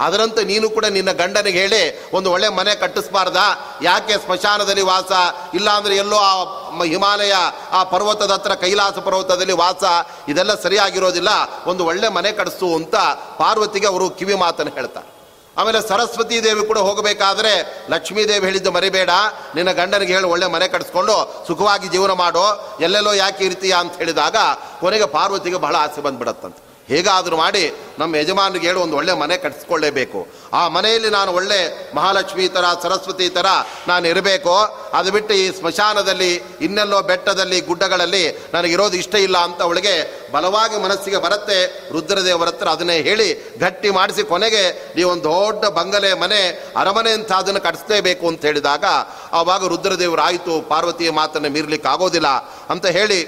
[0.00, 3.36] ಅದರಂತೆ ನೀನು ಕೂಡ ನಿನ್ನ ಗಂಡನಿಗೆ ಹೇಳಿ, ಒಂದು ಒಳ್ಳೆ ಮನೆ ಕಟ್ಟಿಸ್ಬಾರ್ದ,
[3.82, 5.12] ಯಾಕೆ ಸ್ಮಶಾನದಲ್ಲಿ ವಾಸ,
[5.54, 7.32] ಇಲ್ಲಾಂದ್ರೆ ಎಲ್ಲೋ ಆ ಹಿಮಾಲಯ,
[7.72, 9.84] ಆ ಪರ್ವತದ ಹತ್ರ ಕೈಲಾಸ ಪರ್ವತದಲ್ಲಿ ವಾಸ,
[10.28, 11.28] ಇದೆಲ್ಲ ಸರಿಯಾಗಿರೋದಿಲ್ಲ,
[11.66, 12.94] ಒಂದು ಒಳ್ಳೆ ಮನೆ ಕಟ್ಟಿಸು ಅಂತ
[13.38, 15.19] ಪಾರ್ವತಿಗೆ ಅವರು ಕಿವಿ ಮಾತನ್ನು ಹೇಳ್ತಾರೆ.
[15.60, 17.52] ಆಮೇಲೆ ಸರಸ್ವತಿ ದೇವಿ ಕೂಡ ಹೋಗಬೇಕಾದ್ರೆ
[17.90, 19.10] ಲಕ್ಷ್ಮೀ ದೇವಿ ಹೇಳಿದ್ದು ಮರಿಬೇಡ.
[19.54, 22.78] ನಿನ್ನ ಗಂಡನಿಗೆ ಹೇಳಿ ಒಳ್ಳೆ ಮನೆ ಕಟ್ಸ್ಕೊಂಡು ಸುಖವಾಗಿ ಜೀವನ ಮಾಡೋ.
[22.80, 24.36] ಎಲ್ಲೆಲ್ಲೋ ಯಾಕೆ ಇರ್ತೀಯ ಅಂತ ಹೇಳಿದಾಗ
[24.80, 26.69] ಕೊನೆಗೆ ಪಾರ್ವತಿಗೆ ಬಹಳ ಆಸೆ ಬಂದ್ಬಿಡತ್ತಂತೆ.
[26.92, 27.64] ಹೇಗಾದರೂ ಮಾಡಿ
[28.00, 30.20] ನಮ್ಮ ಯಜಮಾನಿಗೆ ಹೇಳಿ, ಒಂದು ಒಳ್ಳೆ ಮನೆ ಕಟ್ಟಿಸ್ಕೊಳ್ಳೇಬೇಕು
[30.58, 31.58] ಆ ಮನೆಯಲ್ಲಿ ನಾನು ಒಳ್ಳೆ
[31.96, 33.48] ಮಹಾಲಕ್ಷ್ಮಿ ಥರ, ಸರಸ್ವತಿ ಥರ
[33.90, 34.54] ನಾನು ಇರಬೇಕು.
[34.98, 36.30] ಅದು ಬಿಟ್ಟು ಈ ಸ್ಮಶಾನದಲ್ಲಿ,
[36.66, 38.24] ಇನ್ನೆಲ್ಲೋ ಬೆಟ್ಟದಲ್ಲಿ, ಗುಡ್ಡಗಳಲ್ಲಿ
[38.54, 39.94] ನನಗಿರೋದು ಇಷ್ಟ ಇಲ್ಲ ಅಂತ ಅವಳಿಗೆ
[40.32, 41.58] ಬಲವಾಗಿ ಮನಸ್ಸಿಗೆ ಬರುತ್ತೆ.
[41.92, 43.28] ರುದ್ರದೇವರ ಹತ್ರ ಅದನ್ನೇ ಹೇಳಿ
[43.64, 44.64] ಗಟ್ಟಿ ಮಾಡಿಸಿ ಕೊನೆಗೆ
[44.96, 46.42] ನೀವೊಂದು ದೊಡ್ಡ ಬಂಗಲೆ ಮನೆ,
[46.76, 48.84] ಅರಮನೆ ಅಂತ ಅದನ್ನು ಕಟ್ಟಿಸ್ಲೇಬೇಕು ಅಂತ ಹೇಳಿದಾಗ
[49.32, 52.28] ಆವಾಗ ರುದ್ರದೇವರು, ಆಯಿತು, ಪಾರ್ವತಿಯ ಮಾತನ್ನು ಮೀರ್ಲಿಕ್ಕೆ ಆಗೋದಿಲ್ಲ
[52.74, 53.20] ಅಂತ ಹೇಳಿ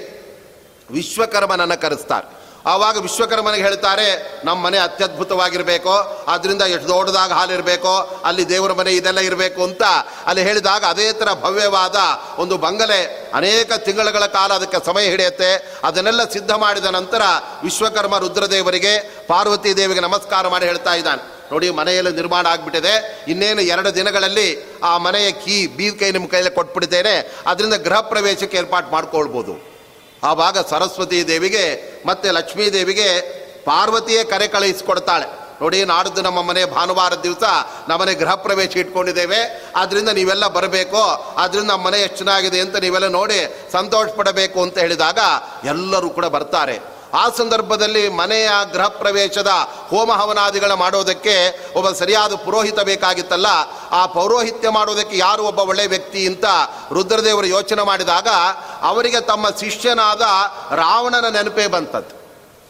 [0.89, 2.42] ವಿಶ್ವಕರ್ಮನನ್ನು ಕರೆಸ್ತಾರೆ.
[2.65, 5.91] ಆವಾಗ ವಿಶ್ವಕರ್ಮನಿಗೆ ಹೇಳ್ತಾರೆ, ನಮ್ಮ ಮನೆ ಅತ್ಯದ್ಭುತವಾಗಿರಬೇಕು
[6.27, 9.83] ಅದರಿಂದ ಎಷ್ಟು ದೊಡ್ಡದಾಗ ಹಾಲಿರಬೇಕು, ಅಲ್ಲಿ ದೇವರ ಮನೆ ಇದೆಲ್ಲ ಇರಬೇಕು, ಅಂತ
[10.25, 11.95] ಅಲ್ಲಿ ಹೇಳಿದಾಗ ಅದೇ ಥರ ಭವ್ಯವಾದ
[12.37, 15.79] ಒಂದು ಬಂಗಲೆ ಅನೇಕ ತಿಂಗಳುಗಳ ಕಾಲ ಅದಕ್ಕೆ ಸಮಯ ಹಿಡಿಯುತ್ತೆ.
[15.83, 17.21] ಅದನ್ನೆಲ್ಲ ಸಿದ್ಧ ಮಾಡಿದ ನಂತರ
[17.63, 21.43] ವಿಶ್ವಕರ್ಮ ರುದ್ರದೇವರಿಗೆ ಪಾರ್ವತಿ ದೇವಿಗೆ ನಮಸ್ಕಾರ ಮಾಡಿ ಹೇಳ್ತಾ ಇದ್ದಾನೆ.
[21.51, 23.25] ನೋಡಿ, ಮನೆಯಲ್ಲಿ ನಿರ್ಮಾಣ ಆಗಿಬಿಟ್ಟಿದೆ.
[23.27, 27.37] ಇನ್ನೇನು ಎರಡು ದಿನಗಳಲ್ಲಿ ಆ ಮನೆಯ ಕೀ ಬೀದ್ ಕೈ ನಿಮ್ಮ ಕೈಯಲ್ಲಿ ಕೊಟ್ಬಿಡ್ತೇನೆ.
[27.47, 29.72] ಅದರಿಂದ ಗೃಹ ಪ್ರವೇಶಕ್ಕೆ ಏರ್ಪಾಡು ಮಾಡ್ಕೊಳ್ಬೋದು.
[30.23, 31.65] ಆವಾಗ ಸರಸ್ವತಿ ದೇವಿಗೆ
[32.05, 33.21] ಮತ್ತೆ ಲಕ್ಷ್ಮೀ ದೇವಿಗೆ
[33.65, 37.43] ಪಾರ್ವತಿಯೇ ಕರೆ ಕಳುಹಿಸಿಕೊಡ್ತಾಳೆ ನೋಡಿ, ನಾಡಿದ್ದು ನಮ್ಮ ಮನೆ ಭಾನುವಾರ ದಿವಸ
[37.87, 39.63] ನಮ್ಮನೆ ಗೃಹ ಪ್ರವೇಶ ಇಟ್ಕೊಂಡಿದ್ದೇವೆ.
[39.75, 40.97] ಆದ್ರಿಂದ ನೀವೆಲ್ಲ ಬರಬೇಕು.
[41.37, 45.19] ಆದ್ರಿಂದ ನಮ್ಮ ಮನೆ ಎಷ್ಟು ಚೆನ್ನಾಗಿದೆ ಅಂತ ನೀವೆಲ್ಲ ನೋಡಿ ಸಂತೋಷ ಪಡಬೇಕು ಅಂತ ಹೇಳಿದಾಗ
[45.63, 46.92] ಎಲ್ಲರೂ ಕೂಡ ಬರ್ತಾರೆ.
[47.21, 49.51] ಆ ಸಂದರ್ಭದಲ್ಲಿ ಮನೆಯ ಗೃಹ ಪ್ರವೇಶದ
[49.91, 51.35] ಹೋಮ ಹವನಾದಿಗಳ ಮಾಡೋದಕ್ಕೆ
[51.75, 53.47] ಒಬ್ಬ ಸರಿಯಾದ ಪುರೋಹಿತ ಬೇಕಾಗಿತ್ತಲ್ಲ,
[53.99, 56.45] ಆ ಪೌರೋಹಿತ್ಯ ಮಾಡೋದಕ್ಕೆ ಯಾರು ಒಬ್ಬ ಒಳ್ಳೆಯ ವ್ಯಕ್ತಿ ಅಂತ
[56.97, 58.27] ರುದ್ರದೇವರು ಯೋಚನೆ ಮಾಡಿದಾಗ
[58.91, 60.21] ಅವರಿಗೆ ತಮ್ಮ ಶಿಷ್ಯನಾದ
[60.83, 62.15] ರಾವಣನ ನೆನಪೇ ಬಂತದ್ದು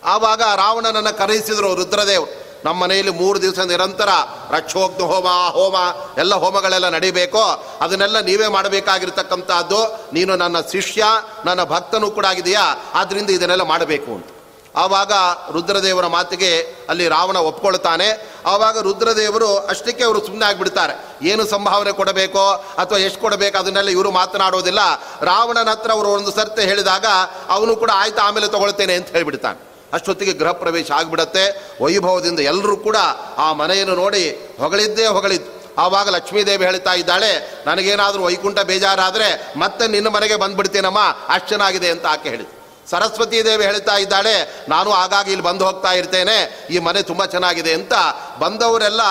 [0.04, 2.32] ಆವಾಗ ರಾವಣನನ್ನು ಕರೆಯಿಸಿದರು ರುದ್ರದೇವರು
[2.66, 4.10] ನಮ್ಮ ಮನೆಯಲ್ಲಿ ಮೂರು ದಿವಸ ನಿರಂತರ
[4.52, 5.78] ರಕ್ಷೋಗ್ನ ಹೋಮ ಹೋಮ,
[6.18, 7.44] ಎಲ್ಲ ಹೋಮಗಳೆಲ್ಲ ನಡಿಬೇಕೋ,
[7.82, 9.80] ಅದನ್ನೆಲ್ಲ ನೀವೇ ಮಾಡಬೇಕಾಗಿರ್ತಕ್ಕಂಥದ್ದು.
[10.14, 11.04] ನೀನು ನನ್ನ ಶಿಷ್ಯ,
[11.46, 12.64] ನನ್ನ ಭಕ್ತನೂ ಕೂಡ ಆಗಿದೆಯಾ
[12.94, 14.30] ಆದ್ದರಿಂದ ಇದನ್ನೆಲ್ಲ ಮಾಡಬೇಕು ಅಂತ.
[14.76, 15.12] ಆವಾಗ
[15.52, 21.28] ರುದ್ರದೇವರ ಮಾತಿಗೆ ಅಲ್ಲಿ ರಾವಣ ಒಪ್ಕೊಳ್ತಾನೆ ಆವಾಗ ರುದ್ರದೇವರು ಅಷ್ಟಕ್ಕೆ ಅವರು ಸುಮ್ಮನೆ ಆಗಿಬಿಡ್ತಾರೆ.
[21.28, 24.80] ಏನು ಸಂಭಾವನೆ ಕೊಡಬೇಕೋ ಅಥವಾ ಎಷ್ಟು ಕೊಡಬೇಕು ಅದನ್ನೆಲ್ಲ ಇವರು ಮಾತನಾಡೋದಿಲ್ಲ.
[25.22, 27.06] ರಾವಣನ ಹತ್ರ ಅವರು ಒಂದು ಸರ್ತೆ ಹೇಳಿದಾಗ
[27.50, 29.74] ಅವನು ಕೂಡ ಆಯ್ತು ಆಮೇಲೆ ತಗೊಳ್ತೇನೆ ಅಂತ ಹೇಳಿಬಿಡ್ತಾನೆ.
[29.94, 31.72] ಅಷ್ಟೊತ್ತಿಗೆ ಗೃಹ ಪ್ರವೇಶ ಆಗಿಬಿಡತ್ತೆ.
[31.84, 32.98] ವೈಭವದಿಂದ ಎಲ್ಲರೂ ಕೂಡ
[33.38, 35.64] ಆ ಮನೆಯನ್ನು ನೋಡಿ ಹೊಗಳಿದ್ದೇ ಹೊಗಳಿದ್ದು.
[35.78, 41.00] ಆವಾಗ ಲಕ್ಷ್ಮೀದೇವಿ ಹೇಳ್ತಾ ಇದ್ದಾಳೆ, ನನಗೇನಾದರೂ ವೈಕುಂಠ ಬೇಜಾರಾದರೆ ಮತ್ತೆ ನಿನ್ನ ಮನೆಗೆ ಬಂದ್ಬಿಡ್ತೇನಮ್ಮ,
[41.30, 44.34] ಅಷ್ಟು ಚೆನ್ನಾಗಿದೆ ಅಂತ ಆಕೆ ಹೇಳಿದ್ರು ಸರಸ್ವತಿ ದೇವಿ ಹೇಳ್ತಾ ಇದ್ದಾಳೆ,
[44.70, 46.38] ನಾನು ಆಗಾಗ ಇಲ್ಲಿ ಬಂದು ಹೋಗ್ತಾ ಇರ್ತೇನೆ,
[46.70, 47.94] ಈ ಮನೆ ತುಂಬ ಚೆನ್ನಾಗಿದೆ ಅಂತ
[48.40, 49.02] ಬಂದವರೆಲ್ಲ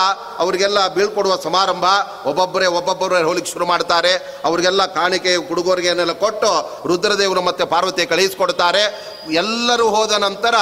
[0.43, 1.85] ಅವರಿಗೆಲ್ಲ ಬೀಳ್ಕೊಡುವ ಸಮಾರಂಭ,
[2.29, 4.13] ಒಬ್ಬೊಬ್ಬರೇ ಒಬ್ಬೊಬ್ಬರೇ ಹೋಲಿಕ್ಕೆ ಶುರು ಮಾಡ್ತಾರೆ.
[4.45, 6.51] ಅವರಿಗೆಲ್ಲ ಕಾಣಿಕೆ ಹುಡುಗರಿಗೆನೆಲ್ಲ ಕೊಟ್ಟು
[6.87, 8.83] ರುದ್ರದೇವರು ಮತ್ತು ಪಾರ್ವತಿ ಕಳಿಸ್ಕೊಡ್ತಾರೆ.
[9.43, 10.55] ಎಲ್ಲರೂ ಹೋದ ನಂತರ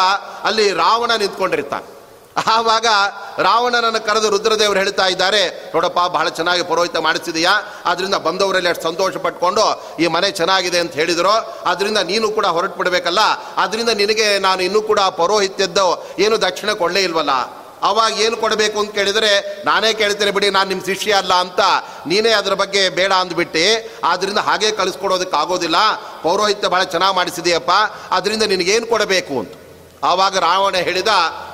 [0.43, 2.00] ಅಲ್ಲಿ ರಾವಣ ನಿಂತ್ಕೊಂಡಿರ್ತಾನೆ.
[2.37, 2.85] ಆವಾಗ
[3.39, 7.53] ರಾವಣನನ್ನು ಕರೆದು ರುದ್ರದೇವರು ಹೇಳ್ತಾ ಇದ್ದಾರೆ, ನೋಡಪ್ಪ, ಬಹಳ ಚೆನ್ನಾಗಿ ಪುರೋಹಿತ ಮಾಡಿಸಿದೀಯಾ,
[7.85, 9.65] ಆದ್ರಿಂದ ಬಂದವರಲ್ಲಿ ಅಷ್ಟು ಸಂತೋಷ ಪಟ್ಕೊಂಡು
[9.99, 11.63] ಈ ಮನೆ ಚೆನ್ನಾಗಿದೆ ಅಂತ ಹೇಳಿದರು.
[11.65, 13.19] ಆದ್ರಿಂದ ನೀನು ಕೂಡ ಹೊರಟು ಬಿಡಬೇಕಲ್ಲ
[13.57, 15.87] ಆದ್ರಿಂದ ನಿನಗೆ ನಾನು ಇನ್ನೂ ಕೂಡ ಪೌರೋಹಿತ್ಯದ್ದು
[16.19, 17.31] ಏನು ದಕ್ಷಿಣ ಕೊಡಲೇ ಇಲ್ವಲ್ಲ?
[17.83, 21.59] ಅವಾಗ ಏನು ಕೊಡಬೇಕು ಅಂತ ಕೇಳಿದರೆ, ನಾನೇ ಕೇಳ್ತೇನೆ ಬಿಡಿ, ನಾನು ನಿಮ್ಮ ಶಿಷ್ಯ ಅಲ್ಲ ಅಂತ
[22.07, 23.65] ನೀನೇ ಅದರ ಬಗ್ಗೆ ಬೇಡ ಅಂದ್ಬಿಟ್ಟು,
[24.03, 25.77] ಆದ್ರಿಂದ ಹಾಗೆ ಕಳಿಸ್ಕೊಡೋದಕ್ಕೆ ಆಗೋದಿಲ್ಲ.
[26.23, 27.71] ಪೌರೋಹಿತ್ಯ ಭಾಳ ಚೆನ್ನಾಗಿ ಮಾಡಿಸಿದೆಯಪ್ಪ
[28.11, 29.53] ಅದರಿಂದ ನಿನಗೇನು ಕೊಡಬೇಕು ಅಂತ.
[30.03, 31.07] ಆವಾಗ ರಾವಣ ಹೇಳಿದ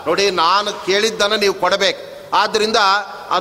[0.07, 2.03] ನೋಡಿ, ನಾನು ಕೇಳಿದ್ದನ್ನು ನೀವು ಕೊಡಬೇಕು.
[2.33, 2.79] ಆದ್ದರಿಂದ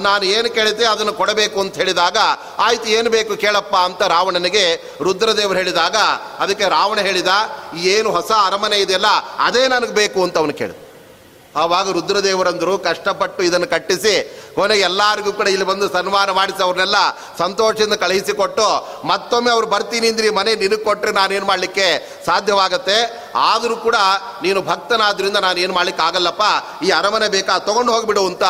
[0.06, 2.18] ನಾನು ಏನು ಕೇಳಿದ್ದೆ ಅದನ್ನು ಕೊಡಬೇಕು ಅಂತ ಹೇಳಿದಾಗ,
[2.58, 4.64] ಆಯ್ತು, ಏನು ಬೇಕು ಕೇಳಪ್ಪ ಅಂತ ರಾವಣನಿಗೆ
[5.02, 5.96] ರುದ್ರದೇವರು ಹೇಳಿದಾಗ,
[6.38, 7.32] ಅದಕ್ಕೆ ರಾವಣ ಹೇಳಿದ,
[7.94, 9.10] ಏನು ಹೊಸ ಅರಮನೆ ಇದೆಯಲ್ಲ,
[9.48, 10.85] ಅದೇ ನನಗೆ ಬೇಕು ಅಂತ ಅವನು ಕೇಳಿದ.
[11.62, 14.14] ಆವಾಗ ರುದ್ರದೇವರಂದರು ಕಷ್ಟಪಟ್ಟು ಇದನ್ನು ಕಟ್ಟಿಸಿ,
[14.56, 16.98] ಕೊನೆಗೆ ಎಲ್ಲರಿಗೂ ಕೂಡ ಇಲ್ಲಿ ಬಂದು ಸನ್ಮಾನ ಮಾಡಿಸಿ ಅವ್ರನ್ನೆಲ್ಲ
[17.42, 18.68] ಸಂತೋಷದಿಂದ ಕಳುಹಿಸಿಕೊಟ್ಟು,
[19.10, 21.88] ಮತ್ತೊಮ್ಮೆ ಅವ್ರು ಬರ್ತೀನಿ ಅಂದ್ರಿ ಮನೆ ನಿನಗೆ ಕೊಟ್ಟರೆ ನಾನೇನು ಮಾಡಲಿಕ್ಕೆ
[22.28, 22.98] ಸಾಧ್ಯವಾಗುತ್ತೆ?
[23.50, 23.96] ಆದರೂ ಕೂಡ
[24.44, 26.46] ನೀನು ಭಕ್ತನಾದ್ರಿಂದ ನಾನು ಏನು ಮಾಡ್ಲಿಕ್ಕೆ ಆಗಲ್ಲಪ್ಪ?
[26.86, 27.56] ಈ ಅರಮನೆ ಬೇಕಾ?
[27.68, 28.44] ತೊಗೊಂಡು ಹೋಗಿಬಿಡು ಅಂತ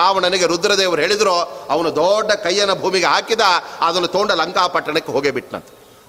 [0.00, 1.36] ರಾವಣನಿಗೆ ರುದ್ರದೇವರು ಹೇಳಿದ್ರು.
[1.76, 3.44] ಅವನು ದೊಡ್ಡ ಕೈಯನ್ನು ಭೂಮಿಗೆ ಹಾಕಿದ,
[3.88, 5.32] ಅದನ್ನು ತೋಂಡ ಲಂಕಾಪಟ್ಟಣಕ್ಕೆ ಹೋಗೇ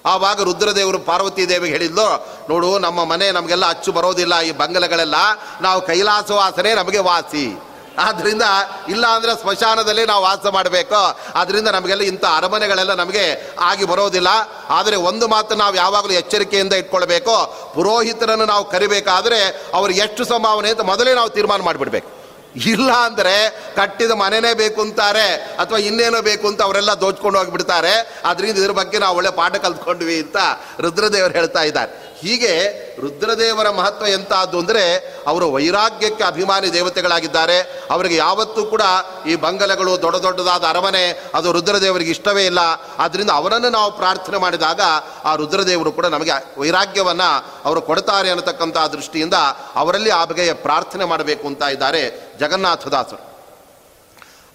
[0.06, 5.14] ಆವಾಗ ರುದ್ರದೇವರು ಪಾರ್ವತಿ ದೇವಿಗೆ ಹೇಳಿದ್ಲು, ನೋಡು, ನಮ್ಮ ಮನೆ ನಮಗೆಲ್ಲ ಅಚ್ಚು ಬರೋದಿಲ್ಲ ಈ ಬಂಗಲೆಗಳೆಲ್ಲ,
[5.60, 7.58] ನಾವು ಕೈಲಾಸ ವಾಸನೆ ನಮಗೆ ವಾಸಿ.
[7.98, 8.42] ಆದ್ದರಿಂದ
[8.88, 11.16] ಇಲ್ಲ ಅಂದರೆ ಸ್ಮಶಾನದಲ್ಲಿ ನಾವು ವಾಸ ಮಾಡಬೇಕು.
[11.34, 14.28] ಅದರಿಂದ ನಮಗೆಲ್ಲ ಇಂಥ ಅರಮನೆಗಳೆಲ್ಲ ನಮಗೆ ಆಗಿ ಬರೋದಿಲ್ಲ.
[14.70, 17.54] ಆದರೆ ಒಂದು ಮಾತು ನಾವು ಯಾವಾಗಲೂ ಎಚ್ಚರಿಕೆಯಿಂದ ಇಟ್ಕೊಳ್ಬೇಕು.
[17.74, 22.19] ಪುರೋಹಿತರನ್ನು ನಾವು ಕರಿಬೇಕಾದರೆ ಅವರು ಎಷ್ಟು ಸಂಭಾವನೆ ಅಂತ ಮೊದಲೇ ನಾವು ತೀರ್ಮಾನ ಮಾಡಿಬಿಡ್ಬೇಕು.
[22.56, 23.34] ಇಲ್ಲ ಅಂದರೆ
[23.76, 28.20] ಕಟ್ಟಿದ ಮನೆನೇ ಬೇಕು ಅಂತಾರೆ, ಅಥವಾ ಇನ್ನೇನೋ ಬೇಕು ಅಂತ ಅವರೆಲ್ಲ ದೋಚ್ಕೊಂಡು ಹೋಗಿಬಿಡ್ತಾರೆ.
[28.24, 30.36] ಅದರಿಂದ ಇದ್ರ ಬಗ್ಗೆ ನಾವು ಒಳ್ಳೆ ಪಾಠ ಕಲ್ತ್ಕೊಂಡ್ವಿ ಅಂತ
[30.80, 32.09] ರುದ್ರದೇವರು ಹೇಳ್ತಾ ಇದ್ದಾರೆ.
[32.22, 32.54] ಹೀಗೆ
[33.00, 34.82] ರುದ್ರದೇವರ ಮಹತ್ವ ಎಂತಾದ್ದು ಅಂದರೆ
[35.26, 37.60] ಅವರು ವೈರಾಗ್ಯಕ್ಕೆ ಅಭಿಮಾನಿ ದೇವತೆಗಳಾಗಿದ್ದಾರೆ.
[37.90, 38.82] ಅವರಿಗೆ ಯಾವತ್ತೂ ಕೂಡ
[39.26, 42.58] ಈ ಬಂಗಲೆಗಳು ದೊಡ್ಡ ದೊಡ್ಡದಾದ ಅರಮನೆ ಅದು ರುದ್ರದೇವರಿಗೆ ಇಷ್ಟವೇ ಇಲ್ಲ.
[42.98, 44.80] ಆದ್ದರಿಂದ ಅವರನ್ನು ನಾವು ಪ್ರಾರ್ಥನೆ ಮಾಡಿದಾಗ
[45.24, 49.34] ಆ ರುದ್ರದೇವರು ಕೂಡ ನಮಗೆ ವೈರಾಗ್ಯವನ್ನು ಅವರು ಕೊಡ್ತಾರೆ ಅನ್ನತಕ್ಕಂಥ ದೃಷ್ಟಿಯಿಂದ
[49.74, 53.30] ಅವರಲ್ಲಿ ಆ ಬಗೆಯ ಪ್ರಾರ್ಥನೆ ಮಾಡಬೇಕು ಅಂತ ಇದ್ದಾರೆ ಜಗನ್ನಾಥದಾಸರು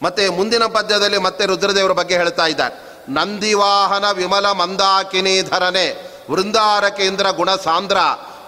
[0.01, 2.95] ಮತ್ತೆ ಮುಂದಿನ ಪದ್ಯದಲ್ಲಿ ಮತ್ತೆ ರುದ್ರದೇವರ ಬಗ್ಗೆ ಹೇಳ್ತಾ ಇದ್ದಾರೆ.
[3.09, 7.97] ನಂದಿವಾಹನ ವಿಮಲ ಮಂದಾಕಿನಿ ಧರನೆ ವೃಂದಾರ ಕೇಂದ್ರ ಗುಣಸಾಂದ್ರ.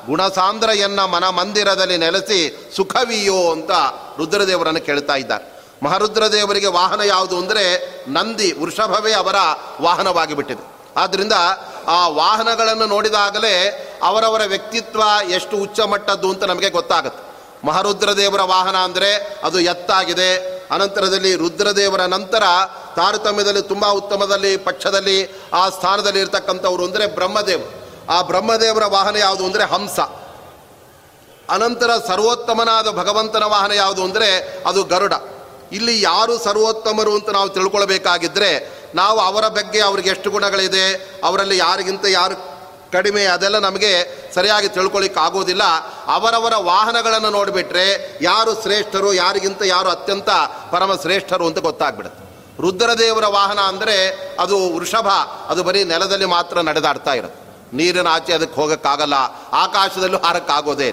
[0.06, 3.72] ಗುಣಸಾಂದ್ರೆಯನ್ನ ಮನ ಮಂದಿರದಲ್ಲಿ ನೆಲೆಸಿ ಸುಖವಿಯೋ ಅಂತ
[4.18, 5.62] ರುದ್ರದೇವರನ್ನು ಕೇಳ್ತಾ ಇದ್ದಾರೆ.
[5.84, 7.64] ಮಹಾರುದ್ರದೇವರಿಗೆ ವಾಹನ ಯಾವುದು ಅಂದರೆ
[8.08, 9.36] ನಂದಿ, ವೃಷಭವೇ ಅವರ
[9.82, 11.34] ವಾಹನವಾಗಿ ಬಿಟ್ಟಿದೆ ಆದ್ದರಿಂದ
[11.88, 13.56] ಆ ವಾಹನಗಳನ್ನು ನೋಡಿದಾಗಲೇ
[14.04, 17.28] ಅವರವರ ವ್ಯಕ್ತಿತ್ವ ಎಷ್ಟು ಉಚ್ಚ ಮಟ್ಟದ್ದು ಅಂತ ನಮಗೆ ಗೊತ್ತಾಗುತ್ತೆ.
[17.68, 22.44] ಮಹಾರುದ್ರದೇವರ ವಾಹನ ಅಂದರೆ ಅದು ಎತ್ತಾಗಿದೆ ಅನಂತರದಲ್ಲಿ ರುದ್ರದೇವರ ನಂತರ
[22.98, 25.18] ತಾರತಮ್ಯದಲ್ಲಿ ತುಂಬ ಉತ್ತಮದಲ್ಲಿ, ಪಕ್ಷದಲ್ಲಿ
[25.54, 27.62] ಆ ಸ್ಥಾನದಲ್ಲಿ ಇರ್ತಕ್ಕಂಥವ್ರು ಅಂದರೆ ಬ್ರಹ್ಮದೇವ.
[28.16, 30.00] ಆ ಬ್ರಹ್ಮದೇವರ ವಾಹನ ಯಾವುದು ಅಂದರೆ ಹಂಸ.
[31.56, 34.30] ಅನಂತರ ಸರ್ವೋತ್ತಮನಾದ ಭಗವಂತನ ವಾಹನ ಯಾವುದು ಅಂದರೆ
[34.70, 35.14] ಅದು ಗರುಡ.
[35.78, 38.52] ಇಲ್ಲಿ ಯಾರು ಸರ್ವೋತ್ತಮರು ಅಂತ ನಾವು ತಿಳ್ಕೊಳ್ಬೇಕಾಗಿದ್ದರೆ
[38.96, 40.86] ನಾವು ಅವರ ಬಗ್ಗೆ ಅವ್ರಿಗೆ ಎಷ್ಟು ಗುಣಗಳಿದೆ,
[41.28, 42.36] ಅವರಲ್ಲಿ ಯಾರಿಗಿಂತ ಯಾರು
[42.94, 43.92] ಕಡಿಮೆ, ಅದೆಲ್ಲ ನಮಗೆ
[44.36, 44.70] ಸರಿಯಾಗಿ
[45.26, 45.64] ಆಗೋದಿಲ್ಲ
[46.16, 47.86] ಅವರವರ ವಾಹನಗಳನ್ನು ನೋಡಿಬಿಟ್ರೆ
[48.22, 50.30] ಯಾರು ಶ್ರೇಷ್ಠರು, ಯಾರಿಗಿಂತ ಯಾರು ಅತ್ಯಂತ
[50.72, 52.24] ಪರಮ ಶ್ರೇಷ್ಠರು ಅಂತ ಗೊತ್ತಾಗ್ಬಿಡುತ್ತೆ.
[52.62, 53.98] ರುದ್ರದೇವರ ವಾಹನ ಅಂದರೆ
[54.40, 55.08] ಅದು ವೃಷಭ,
[55.50, 57.42] ಅದು ಬರೀ ನೆಲದಲ್ಲಿ ಮಾತ್ರ ನಡೆದಾಡ್ತಾ ಇರುತ್ತೆ.
[57.78, 59.18] ನೀರಿನ ಆಚೆ ಅದಕ್ಕೆ ಹೋಗೋಕ್ಕಾಗಲ್ಲ,
[59.54, 60.90] ಆಕಾಶದಲ್ಲೂ ಹಾರಕ್ಕಾಗೋದೇ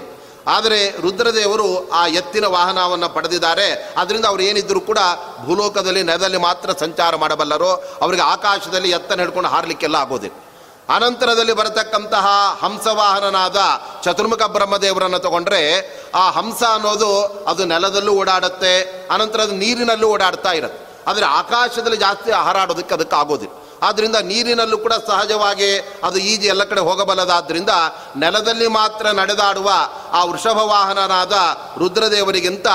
[0.47, 3.67] ಆದರೆ ರುದ್ರದೇವರು ಆ ಎತ್ತಿನ ವಾಹನವನ್ನು ಪಡೆದಿದ್ದಾರೆ.
[3.97, 4.99] ಅದರಿಂದ ಅವ್ರು ಏನಿದ್ದರೂ ಕೂಡ
[5.45, 7.69] ಭೂಲೋಕದಲ್ಲಿ, ನೆಲದಲ್ಲಿ ಮಾತ್ರ ಸಂಚಾರ ಮಾಡಬಲ್ಲರು.
[8.01, 10.37] ಅವರಿಗೆ ಆಕಾಶದಲ್ಲಿ ಎತ್ತನ್ನು ಹಿಡ್ಕೊಂಡು ಹಾರಲಿಕ್ಕೆಲ್ಲ ಆಗೋದಿಲ್ಲ.
[10.89, 13.57] ಅನಂತರದಲ್ಲಿ ಬರತಕ್ಕಂತಹ ಹಂಸವಾಹನನಾದ
[14.03, 15.61] ಚತುರ್ಮುಖ ಬ್ರಹ್ಮದೇವರನ್ನು ತಗೊಂಡ್ರೆ
[16.15, 18.81] ಆ ಹಂಸ ಅನ್ನೋದು ಅದು ನೆಲದಲ್ಲೂ ಓಡಾಡುತ್ತೆ
[19.11, 21.03] ಅನಂತರ ಅದು ನೀರಿನಲ್ಲೂ ಓಡಾಡ್ತಾ ಇರುತ್ತೆ.
[21.07, 23.53] ಆದರೆ ಆಕಾಶದಲ್ಲಿ ಜಾಸ್ತಿ ಹಾರಾಡೋದಕ್ಕೆ ಅದಕ್ಕೆ ಆಗೋದಿಲ್ಲ.
[23.81, 27.69] ಆದ್ದರಿಂದ ನೀರಿನಲ್ಲೂ ಕೂಡ ಸಹಜವಾಗಿ ಅದು ಈಜಿ ಎಲ್ಲ ಕಡೆ ಹೋಗಬಲ್ಲದಾದ್ದರಿಂದ
[28.17, 29.71] ನೆಲದಲ್ಲಿ ಮಾತ್ರ ನಡೆದಾಡುವ
[30.11, 31.33] ಆ ವೃಷಭ ವಾಹನನಾದ
[31.77, 32.67] ರುದ್ರದೇವರಿಗಿಂತ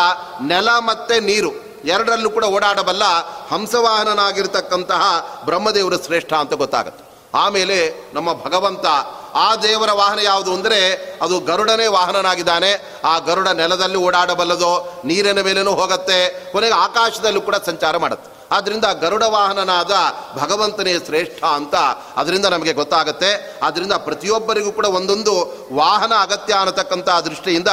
[0.43, 1.51] ನೆಲ ಮತ್ತೆ ನೀರು
[1.85, 3.03] ಎರಡರಲ್ಲೂ ಕೂಡ ಓಡಾಡಬಲ್ಲ
[3.51, 5.03] ಹಂಸವಾಹನನಾಗಿರ್ತಕ್ಕಂತಹ
[5.45, 7.10] ಬ್ರಹ್ಮದೇವರು ಶ್ರೇಷ್ಠ ಅಂತ ಗೊತ್ತಾಗುತ್ತೆ.
[7.35, 8.87] ಆಮೇಲೆ ನಮ್ಮ ಭಗವಂತ
[9.35, 10.79] ಆ ದೇವರ ವಾಹನ ಯಾವುದು ಅಂದರೆ
[11.23, 13.01] ಅದು ಗರುಡನೇ ವಾಹನನಾಗಿದ್ದಾನೆ.
[13.05, 18.40] ಆ ಗರುಡ ನೆಲದಲ್ಲಿ ಓಡಾಡಬಲ್ಲದು, ನೀರಿನ ಮೇಲೇನೂ ಹೋಗುತ್ತೆ, ಕೊನೆಗೆ ಆಕಾಶದಲ್ಲೂ ಕೂಡ ಸಂಚಾರ ಮಾಡುತ್ತೆ.
[18.53, 19.91] ಆದ್ದರಿಂದ ಗರುಡ ವಾಹನನಾದ
[20.39, 21.75] ಭಗವಂತನೇ ಶ್ರೇಷ್ಠ ಅಂತ
[22.17, 23.61] ಅದರಿಂದ ನಮಗೆ ಗೊತ್ತಾಗುತ್ತೆ.
[23.63, 25.35] ಆದ್ದರಿಂದ ಪ್ರತಿಯೊಬ್ಬರಿಗೂ ಕೂಡ ಒಂದೊಂದು
[25.73, 27.69] ವಾಹನ ಅಗತ್ಯ ಅನ್ನತಕ್ಕಂಥ ದೃಷ್ಟಿಯಿಂದ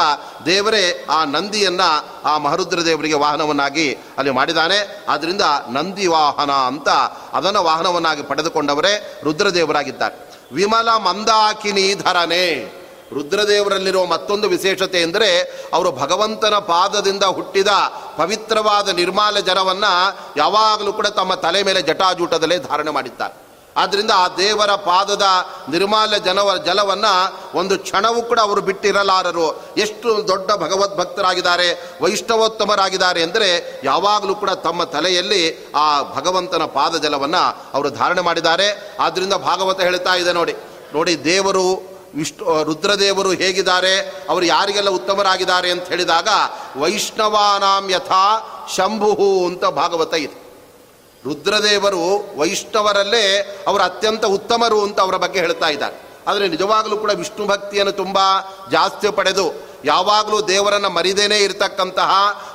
[0.45, 5.05] ದೇವರೇ ಆ ನಂದಿಯನ್ನು ಆ ಮಹರುದ್ರ ದೇವರಿಗೆ ವಾಹನವನ್ನಾಗಿ ಅಲ್ಲಿ ಮಾಡಿದ್ದಾನೆ.
[5.09, 6.89] ಆದ್ದರಿಂದ ನಂದಿ ವಾಹನ ಅಂತ
[7.34, 10.28] ಅದನ್ನು ವಾಹನವನ್ನಾಗಿ ಪಡೆದುಕೊಂಡವರೇ ರುದ್ರದೇವರಾಗಿದ್ದಾರೆ.
[10.51, 12.76] ವಿಮಲ ಮಂದಾಕಿನಿ ಧರನೆ
[13.13, 15.41] ರುದ್ರದೇವರಲ್ಲಿರುವ ಮತ್ತೊಂದು ವಿಶೇಷತೆ ಎಂದರೆ
[15.73, 17.67] ಅವರು ಭಗವಂತನ ಪಾದದಿಂದ ಹುಟ್ಟಿದ
[18.17, 23.47] ಪವಿತ್ರವಾದ ನಿರ್ಮಾಲ ಜಲವನ್ನು ಯಾವಾಗಲೂ ಕೂಡ ತಮ್ಮ ತಲೆ ಮೇಲೆ ಜಟಾಜೂಟದಲ್ಲೇ ಧಾರಣೆ ಮಾಡಿದ್ದಾರೆ.
[23.77, 25.23] ಆದ್ದರಿಂದ ಆ ದೇವರ ಪಾದದ
[25.69, 29.63] ನಿರ್ಮಾಲ್ಯ ಜನವ, ಜಲವನ್ನು ಒಂದು ಕ್ಷಣವೂ ಕೂಡ ಅವರು ಬಿಟ್ಟಿರಲಾರರು.
[29.77, 38.21] ಎಷ್ಟು ದೊಡ್ಡ ಭಗವದ್ಭಕ್ತರಾಗಿದ್ದಾರೆ, ವೈಷ್ಣವೋತ್ತಮರಾಗಿದ್ದಾರೆ ಅಂದರೆ ಯಾವಾಗಲೂ ಕೂಡ ತಮ್ಮ ತಲೆಯಲ್ಲಿ ಆ ಭಗವಂತನ ಪಾದ ಜಲವನ್ನು ಅವರು ಧಾರಣೆ
[38.21, 38.95] ಮಾಡಿದ್ದಾರೆ.
[38.99, 40.53] ಆದ್ದರಿಂದ ಭಾಗವತ ಹೇಳ್ತಾ ಇದೆ ನೋಡಿ.
[40.93, 46.27] ನೋಡಿ ದೇವರು ವಿಷ್ಣು ರುದ್ರದೇವರು ಹೇಗಿದ್ದಾರೆ, ಅವರು ಯಾರಿಗೆಲ್ಲ ಉತ್ತಮರಾಗಿದ್ದಾರೆ ಅಂತ ಹೇಳಿದಾಗ,
[46.77, 48.39] ವೈಷ್ಣವಾನಾಂ ಯಥಾ
[48.75, 50.47] ಶಂಭು ಅಂತ ಭಾಗವತ ಇದೆ.
[51.25, 56.07] ರುದ್ರದೇವರು ವೈಷ್ಣವರಲ್ಲೇ ಅವರು ಅತ್ಯಂತ ಉತ್ತಮರು ಅಂತ ಅವರ ಬಗ್ಗೆ ಹೇಳ್ತಾ ಇದ್ದಾರೆ.
[56.27, 58.17] ಆದರೆ ನಿಜವಾಗಲೂ ಕೂಡ ವಿಷ್ಣು ಭಕ್ತಿಯನ್ನು ತುಂಬ
[58.71, 62.11] ಜಾಸ್ತಿ ಪಡೆದು ಯಾವಾಗಲೂ ದೇವರನ್ನು ಮರಿದೇನೇ ಇರತಕ್ಕಂತಹ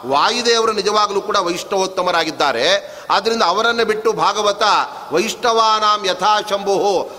[0.07, 2.66] ವಾಯುದೇವರು ನಿಜವಾಗಲೂ ಕೂಡ ವೈಷ್ಣವೋತ್ತಮರಾಗಿದ್ದಾರೆ.
[3.11, 4.62] ಆದ್ದರಿಂದ ಅವರನ್ನು ಬಿಟ್ಟು ಭಾಗವತ
[5.12, 6.77] ವೈಷ್ಣವಾನಾಂ ಯಥಾ ಶಂಭು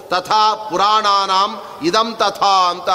[0.07, 1.51] ತಥಾ ಪುರಾಣಾನಾಂ
[1.87, 2.89] ಇದಂ ತಥಾ ಅಂತ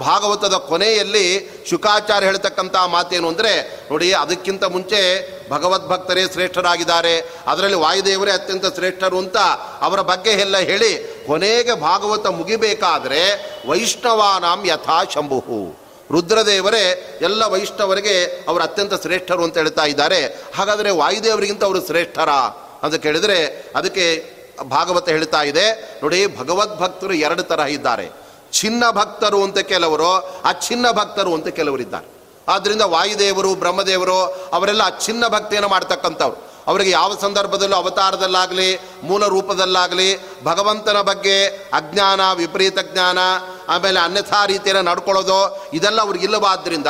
[0.00, 1.26] ಭಾಗವತದ ಕೊನೆಯಲ್ಲಿ
[1.70, 3.52] ಶುಕಾಚಾರ್ಯ ಹೇಳ್ತಕ್ಕಂಥ ಮಾತೇನು ಅಂದರೆ,
[3.90, 5.00] ನೋಡಿ ಅದಕ್ಕಿಂತ ಮುಂಚೆ
[5.50, 7.14] ಭಗವದ್ಭಕ್ತರೇ ಶ್ರೇಷ್ಠರಾಗಿದ್ದಾರೆ.
[7.46, 9.36] ಅದರಲ್ಲಿ ವಾಯುದೇವರೇ ಅತ್ಯಂತ ಶ್ರೇಷ್ಠರು ಅಂತ
[9.80, 10.92] ಅವರ ಬಗ್ಗೆ ಎಲ್ಲ ಹೇಳಿ
[11.26, 13.22] ಕೊನೆಗೆ ಭಾಗವತ ಮುಗಿಬೇಕಾದರೆ
[13.68, 20.44] ವೈಷ್ಣವಾನಾಂ ಯಥಾ ಶಂಭು ರುದ್ರದೇವರೇ, ಎಲ್ಲ ವೈಷ್ಣವರಿಗೆ ಅವರು ಅತ್ಯಂತ ಶ್ರೇಷ್ಠರು ಅಂತ ಹೇಳ್ತಾ ಇದ್ದಾರೆ.
[20.54, 22.30] ಹಾಗಾದರೆ ವಾಯುದೇವರಿಗಿಂತ ಅವರು ಶ್ರೇಷ್ಠರ?
[22.82, 25.72] ಅಂತ ಕೇಳಿದರೆ ಅದಕ್ಕೆ ಭಾಗವತ ಹೇಳ್ತಾ ಇದೆ.
[26.02, 28.10] ನೋಡಿ ಭಗವದ್ಭಕ್ತರು ಎರಡು ತರಹ ಇದ್ದಾರೆ.
[28.52, 30.12] ಚಿನ್ನ ಭಕ್ತರು ಅಂತ ಕೆಲವರು
[30.44, 32.16] ಅಚ್ಛಿನ್ನ ಭಕ್ತರು ಅಂತ ಕೆಲವರಿದ್ದಾರೆ.
[32.48, 36.45] ಆದ್ದರಿಂದ ವಾಯುದೇವರು, ಬ್ರಹ್ಮದೇವರು, ಅವರೆಲ್ಲ ಅಚ್ಛಿನ್ನ ಭಕ್ತಿಯನ್ನು ಮಾಡ್ತಕ್ಕಂಥವ್ರು.
[36.66, 40.08] ಅವರಿಗೆ ಯಾವ ಸಂದರ್ಭದಲ್ಲೂ ಅವತಾರದಲ್ಲಾಗಲಿ, ಮೂಲ ರೂಪದಲ್ಲಾಗಲಿ,
[40.44, 43.18] ಭಗವಂತನ ಬಗ್ಗೆ ಅಜ್ಞಾನ, ವಿಪರೀತ ಜ್ಞಾನ,
[43.68, 46.86] ಆಮೇಲೆ ಅನ್ಯಥಾ ರೀತಿಯನ್ನು ನಡ್ಕೊಳ್ಳೋದು, ಇದೆಲ್ಲ ಅವ್ರಿಗಿಲ್ಲವಾದ್ದರಿಂದ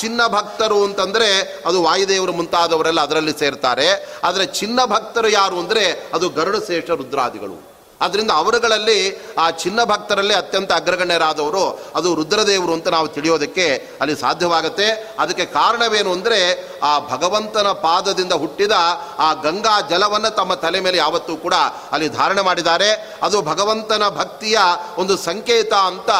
[0.00, 3.88] ಚಿನ್ನ ಭಕ್ತರು ಅಂತಂದರೆ ಅದು ವಾಯುದೇವರು ಮುಂತಾದವರೆಲ್ಲ ಅದರಲ್ಲಿ ಸೇರ್ತಾರೆ.
[4.24, 7.75] ಆದರೆ ಚಿನ್ನ ಭಕ್ತರು ಯಾರು ಅಂದರೆ ಅದು ಗರುಡ ಶೇಷ ರುದ್ರಾದಿಗಳು.
[8.00, 8.98] ಅದರಿಂದ ಅವರುಗಳಲ್ಲಿ
[9.38, 13.66] ಆ ಚಿನ್ನ ಭಕ್ತರಲ್ಲಿ ಅತ್ಯಂತ ಅಗ್ರಗಣ್ಯರಾದವರು ಅದು ರುದ್ರದೇವರು ಅಂತ ನಾವು ತಿಳಿಯೋದಕ್ಕೆ
[14.00, 14.88] ಅಲ್ಲಿ ಸಾಧ್ಯವಾಗುತ್ತೆ.
[15.18, 16.40] ಅದಕ್ಕೆ ಕಾರಣವೇನು ಅಂದರೆ
[16.82, 18.72] ಆ ಭಗವಂತನ ಪಾದದಿಂದ ಹುಟ್ಟಿದ
[19.18, 21.54] ಆ ಗಂಗಾ ಜಲವನ್ನು ತಮ್ಮ ತಲೆ ಮೇಲೆ ಯಾವತ್ತೂ ಕೂಡ
[21.92, 22.90] ಅಲ್ಲಿ ಧಾರಣೆ ಮಾಡಿದ್ದಾರೆ.
[23.22, 24.58] ಅದು ಭಗವಂತನ ಭಕ್ತಿಯ
[24.98, 26.10] ಒಂದು ಸಂಕೇತ ಅಂತ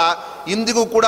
[0.49, 1.07] ಇಂದಿಗೂ ಕೂಡ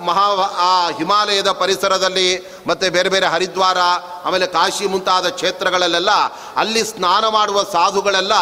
[0.00, 0.26] ಮಹಾ,
[0.58, 3.76] ಆ ಹಿಮಾಲಯದ ಪರಿಸರದಲ್ಲಿ ಮತ್ತು ಬೇರೆ ಬೇರೆ ಹರಿದ್ವಾರ,
[4.24, 6.10] ಆಮೇಲೆ ಕಾಶಿ ಮುಂತಾದ ಕ್ಷೇತ್ರಗಳಲ್ಲೆಲ್ಲ
[6.56, 8.32] ಅಲ್ಲಿ ಸ್ನಾನ ಮಾಡುವ ಸಾಧುಗಳೆಲ್ಲ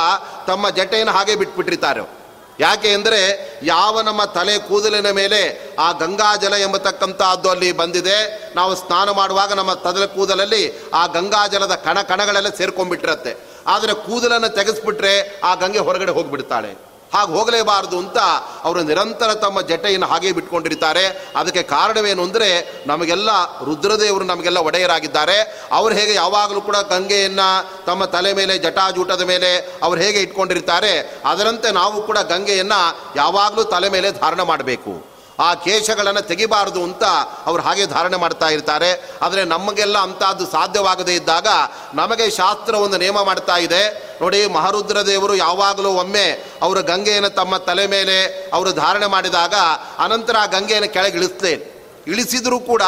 [0.47, 2.27] ತಮ್ಮ ಜಟೆಯನ್ನು ಹಾಗೆ ಬಿಟ್ಬಿಟ್ಟಿರ್ತಾರೆ.
[2.61, 3.21] ಯಾಕೆ ಅಂದರೆ
[3.63, 5.41] ಯಾವ ನಮ್ಮ ತಲೆ ಕೂದಲಿನ ಮೇಲೆ
[5.79, 8.19] ಆ ಗಂಗಾಜಲ ಎಂಬತಕ್ಕಂಥದ್ದು ಅಲ್ಲಿ ಬಂದಿದೆ.
[8.55, 13.37] ನಾವು ಸ್ನಾನ ಮಾಡುವಾಗ ನಮ್ಮ ತಲೆ ಕೂದಲಲ್ಲಿ ಆ ಗಂಗಾಜಲದ ಕಣ ಕಣಗಳೆಲ್ಲ ಸೇರ್ಕೊಂಡ್ಬಿಟ್ಟಿರತ್ತೆ.
[13.67, 16.86] ಆದರೆ ಕೂದಲನ್ನು ತೆಗೆಸ್ಬಿಟ್ರೆ ಆ ಗಂಗೆ ಹೊರಗಡೆ ಹೋಗಿಬಿಡ್ತಾಳೆ.
[17.15, 18.19] ಹಾಗೆ ಹೋಗಲೇಬಾರದು ಅಂತ
[18.65, 21.33] ಅವರು ನಿರಂತರ ತಮ್ಮ ಜಟೆಯನ್ನು ಹಾಗೆ ಬಿಟ್ಕೊಂಡಿರ್ತಾರೆ.
[21.37, 23.31] ಅದಕ್ಕೆ ಕಾರಣವೇನು ಅಂದರೆ ನಮಗೆಲ್ಲ
[23.65, 25.67] ರುದ್ರದೇವರು ನಮಗೆಲ್ಲ ಒಡೆಯರಾಗಿದ್ದಾರೆ.
[25.73, 31.21] ಅವರು ಹೇಗೆ ಯಾವಾಗಲೂ ಕೂಡ ಗಂಗೆಯನ್ನು ತಮ್ಮ ತಲೆ ಮೇಲೆ, ಜಟಾಜೂಟದ ಮೇಲೆ ಅವರು ಹೇಗೆ ಇಟ್ಕೊಂಡಿರ್ತಾರೆ.
[31.25, 35.16] ಅದರಂತೆ ನಾವು ಕೂಡ ಗಂಗೆಯನ್ನು ಯಾವಾಗಲೂ ತಲೆ ಮೇಲೆ ಧಾರಣ ಮಾಡಬೇಕು.
[35.39, 37.05] ಆ ಕೇಶಗಳನ್ನು ತೆಗಿಬಾರದು ಅಂತ
[37.47, 38.91] ಅವರು ಹಾಗೆ ಧಾರಣೆ ಮಾಡ್ತಾ ಇರ್ತಾರೆ.
[39.23, 41.47] ಆದರೆ ನಮಗೆಲ್ಲ ಅಂಥದ್ದು ಸಾಧ್ಯವಾಗದೇ ಇದ್ದಾಗ
[41.95, 43.83] ನಮಗೆ ಶಾಸ್ತ್ರ ಒಂದು ನೇಮ ಮಾಡ್ತಾ ಇದೆ.
[44.21, 49.55] ನೋಡಿ ಮಹಾರುದ್ರ ದೇವರು ಯಾವಾಗಲೂ ಒಮ್ಮೆ ಅವರು ಗಂಗೆಯನ್ನು ತಮ್ಮ ತಲೆ ಮೇಲೆ ಅವರು ಧಾರಣೆ ಮಾಡಿದಾಗ
[49.99, 51.76] ಅನಂತರ ಆ ಗಂಗೆಯನ್ನು ಕೆಳಗಿಳಿಸ್ತೇ
[52.07, 52.83] ಇಳಿಸಿದರೂ ಕೂಡ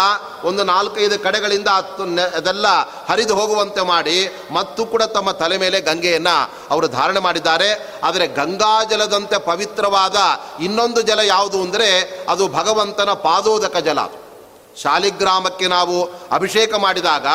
[0.49, 2.05] ಒಂದು ನಾಲ್ಕೈದು ಕಡೆಗಳಿಂದ ಹತ್ತು
[2.39, 2.66] ಅದೆಲ್ಲ
[3.09, 4.19] ಹರಿದು ಹೋಗುವಂತೆ ಮಾಡಿ
[4.57, 6.37] ಮತ್ತು ಕೂಡ ತಮ್ಮ ತಲೆ ಮೇಲೆ ಗಂಗೆಯನ್ನು
[6.75, 7.71] ಅವರು ಧಾರಣೆ ಮಾಡಿದ್ದಾರೆ
[8.09, 10.16] ಆದರೆ ಗಂಗಾ ಜಲದಂತೆ ಪವಿತ್ರವಾದ
[10.66, 11.91] ಇನ್ನೊಂದು ಜಲ ಯಾವುದು ಅಂದರೆ
[12.35, 14.01] ಅದು ಭಗವಂತನ ಪಾದೋದಕ ಜಲ.
[14.83, 15.95] ಶಾಲಿಗ್ರಾಮಕ್ಕೆ ನಾವು
[16.33, 17.27] ಅಭಿಷೇಕ ಮಾಡಿದಾಗ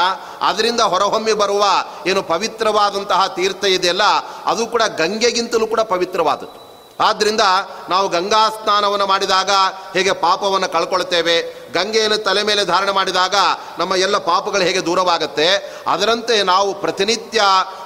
[0.50, 1.64] ಅದರಿಂದ ಹೊರಹೊಮ್ಮಿ ಬರುವ
[2.10, 4.06] ಏನು ಪವಿತ್ರವಾದಂತಹ ತೀರ್ಥ ಇದೆಯಲ್ಲ,
[4.52, 6.60] ಅದು ಕೂಡ ಗಂಗೆಗಿಂತಲೂ ಕೂಡ ಪವಿತ್ರವಾದದ್ದು
[7.00, 7.41] ಆದ್ದರಿಂದ
[7.89, 9.52] ನಾವು ಗಂಗಾ ಸ್ನಾನವನ್ನು ಮಾಡಿದಾಗ
[9.96, 11.36] ಹೇಗೆ ಪಾಪವನ್ನು ಕಳ್ಕೊಳ್ತೇವೆ
[11.74, 13.36] ಗಂಗೆಯನ್ನು ತಲೆ ಮೇಲೆ ಧಾರಣೆ ಮಾಡಿದಾಗ
[13.80, 15.48] ನಮ್ಮ ಎಲ್ಲ ಪಾಪಗಳು ಹೇಗೆ ದೂರವಾಗುತ್ತೆ,
[15.88, 17.41] ಅದರಂತೆ ನಾವು ಪ್ರತಿನಿತ್ಯ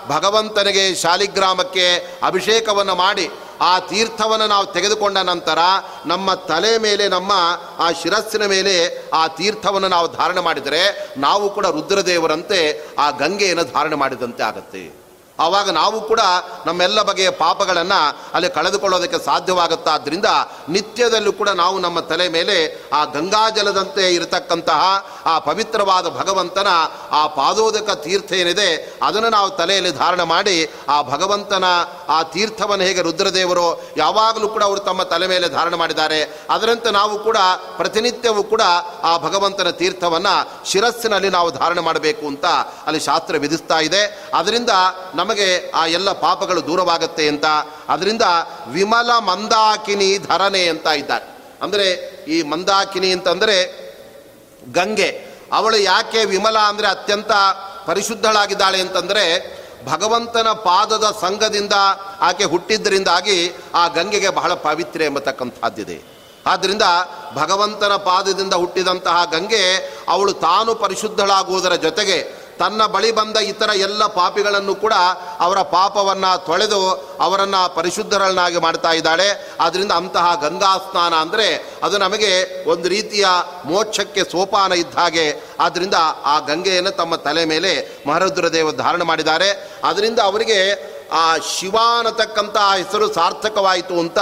[0.08, 3.30] ಭಗವಂತನಿಗೆ ಶಾಲಿಗ್ರಾಮಕ್ಕೆ ಅಭಿಷೇಕವನ್ನು ಮಾಡಿ
[3.62, 5.60] ಆ ತೀರ್ಥವನ್ನು ನಾವು ತೆಗೆದುಕೊಂಡ ನಂತರ
[6.06, 7.32] ನಮ್ಮ ತಲೆ ಮೇಲೆ, ನಮ್ಮ
[7.80, 8.76] ಆ ಶಿರಸ್ಸಿನ ಮೇಲೆ
[9.14, 12.62] ಆ ತೀರ್ಥವನ್ನು ನಾವು ಧಾರಣೆ ಮಾಡಿದರೆ ನಾವು ಕೂಡ ರುದ್ರದೇವರಂತೆ
[13.00, 15.07] ಆ ಗಂಗೆಯನ್ನು ಧಾರಣೆ ಮಾಡಿದಂತೆ ಆಗುತ್ತೆ.
[15.40, 16.20] ಆವಾಗ ನಾವು ಕೂಡ
[16.66, 18.00] ನಮ್ಮೆಲ್ಲ ಬಗೆಯ ಪಾಪಗಳನ್ನು
[18.34, 20.26] ಅಲ್ಲಿ ಕಳೆದುಕೊಳ್ಳೋದಕ್ಕೆ ಸಾಧ್ಯವಾಗುತ್ತಾದ್ದರಿಂದ
[20.70, 24.82] ನಿತ್ಯದಲ್ಲೂ ಕೂಡ ನಾವು ನಮ್ಮ ತಲೆ ಮೇಲೆ ಆ ಗಂಗಾಜಲದಂತೆ ಇರತಕ್ಕಂತಹ
[25.26, 26.68] ಆ ಪವಿತ್ರವಾದ ಭಗವಂತನ
[27.12, 31.64] ಆ ಪಾದೋದಕ ತೀರ್ಥ ಏನಿದೆ ಅದನ್ನು ನಾವು ತಲೆಯಲ್ಲಿ ಧಾರಣ ಮಾಡಿ ಆ ಭಗವಂತನ
[32.10, 36.40] ಆ ತೀರ್ಥವನ್ನು ಹೇಗೆ ರುದ್ರದೇವರು ಯಾವಾಗಲೂ ಕೂಡ ಅವರು ತಮ್ಮ ತಲೆ ಮೇಲೆ ಧಾರಣ ಮಾಡಿದ್ದಾರೆ.
[36.50, 37.38] ಅದರಂತೆ ನಾವು ಕೂಡ
[37.78, 38.62] ಪ್ರತಿನಿತ್ಯವೂ ಕೂಡ
[39.04, 40.36] ಆ ಭಗವಂತನ ತೀರ್ಥವನ್ನು
[40.66, 42.46] ಶಿರಸ್ಸಿನಲ್ಲಿ ನಾವು ಧಾರಣೆ ಮಾಡಬೇಕು ಅಂತ
[42.86, 44.30] ಅಲ್ಲಿ ಶಾಸ್ತ್ರ ವಿಧಿಸ್ತಾ ಇದೆ.
[44.34, 44.70] ಅದರಿಂದ
[45.28, 47.46] ನಮಗೆ ಆ ಎಲ್ಲ ಪಾಪಗಳು ದೂರವಾಗುತ್ತೆ ಅಂತ.
[47.90, 48.22] ಅದರಿಂದ
[48.68, 51.28] ವಿಮಲ ಮಂದಾಕಿನಿ ಧರಣೆ ಅಂತ ಇದ್ದಾರೆ.
[51.62, 51.88] ಅಂದರೆ
[52.28, 53.58] ಈ ಮಂದಾಕಿನಿ ಅಂತಂದರೆ
[54.74, 55.10] ಗಂಗೆ.
[55.54, 57.32] ಅವಳು ಯಾಕೆ ವಿಮಲ ಅಂದರೆ ಅತ್ಯಂತ
[57.86, 59.24] ಪರಿಶುದ್ಧಳಾಗಿದ್ದಾಳೆ ಅಂತಂದರೆ
[59.86, 61.74] ಭಗವಂತನ ಪಾದದ ಸಂಘದಿಂದ
[62.22, 65.98] ಆಕೆ ಹುಟ್ಟಿದ್ದರಿಂದಾಗಿ ಆ ಗಂಗೆಗೆ ಬಹಳ ಪಾವಿತ್ರ್ಯ ಎಂಬತಕ್ಕಂಥದ್ದಿದೆ.
[66.46, 66.82] ಆದ್ದರಿಂದ
[67.34, 69.64] ಭಗವಂತನ ಪಾದದಿಂದ ಹುಟ್ಟಿದಂತಹ ಗಂಗೆ
[70.08, 74.94] ಅವಳು ತಾನು ಪರಿಶುದ್ಧಳಾಗುವುದರ ಜೊತೆಗೆ ತನ್ನ ಬಳಿ ಬಂದ ಇತರ ಎಲ್ಲ ಪಾಪಿಗಳನ್ನು ಕೂಡ
[75.40, 76.80] ಅವರ ಪಾಪವನ್ನು ತೊಳೆದು
[77.20, 79.56] ಅವರನ್ನು ಪರಿಶುದ್ಧರನ್ನಾಗಿ ಮಾಡ್ತಾ ಇದ್ದಾಳೆ.
[79.60, 81.48] ಆದ್ದರಿಂದ ಅಂತಹ ಗಂಗಾ ಸ್ನಾನ ಅಂದರೆ
[81.84, 82.32] ಅದು ನಮಗೆ
[82.70, 83.28] ಒಂದು ರೀತಿಯ
[83.66, 85.26] ಮೋಕ್ಷಕ್ಕೆ ಸೋಪಾನ ಇದ್ದ ಹಾಗೆ.
[85.60, 85.94] ಆದ್ದರಿಂದ
[86.26, 87.72] ಆ ಗಂಗೆಯನ್ನು ತಮ್ಮ ತಲೆ ಮೇಲೆ
[88.08, 89.50] ಮಹರುದ್ರ ದೇವ ಧಾರಣ ಮಾಡಿದ್ದಾರೆ.
[89.84, 90.60] ಅದರಿಂದ ಅವರಿಗೆ
[91.12, 94.20] ಆ ಶಿವ ಅನ್ನತಕ್ಕಂಥ ಹೆಸರು ಸಾರ್ಥಕವಾಯಿತು ಅಂತ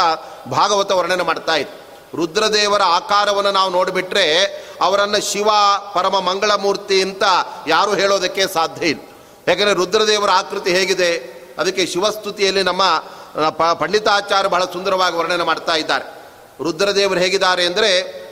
[0.51, 1.84] ಭಾಗವತ ವರ್ಣನೆ ಮಾಡ್ತಾ ಇತ್ತು
[2.15, 4.43] ರುದ್ರದೇವರ ಆಕಾರವನ್ನು ನಾವು ನೋಡಿಬಿಟ್ರೆ
[4.81, 5.49] ಅವರನ್ನು ಶಿವ,
[5.93, 7.23] ಪರಮ ಮಂಗಳಮೂರ್ತಿ ಅಂತ
[7.67, 9.01] ಯಾರು ಹೇಳೋದಕ್ಕೆ ಸಾಧ್ಯ ಇಲ್ಲ.
[9.47, 11.35] ಯಾಕಂದರೆ ರುದ್ರದೇವರ ಆಕೃತಿ ಹೇಗಿದೆ?
[11.57, 12.81] ಅದಕ್ಕೆ ಶಿವಸ್ತುತಿಯಲ್ಲಿ ನಮ್ಮ
[13.49, 16.05] ಪ, ಪಂಡಿತಾಚಾರ್ಯ ಬಹಳ ಸುಂದರವಾಗಿ ವರ್ಣನೆ ಮಾಡ್ತಾ ಇದ್ದಾರೆ.
[16.63, 18.25] ರುದ್ರದೇವರು ಹೇಗಿದ್ದಾರೆ ಅಂದರೆ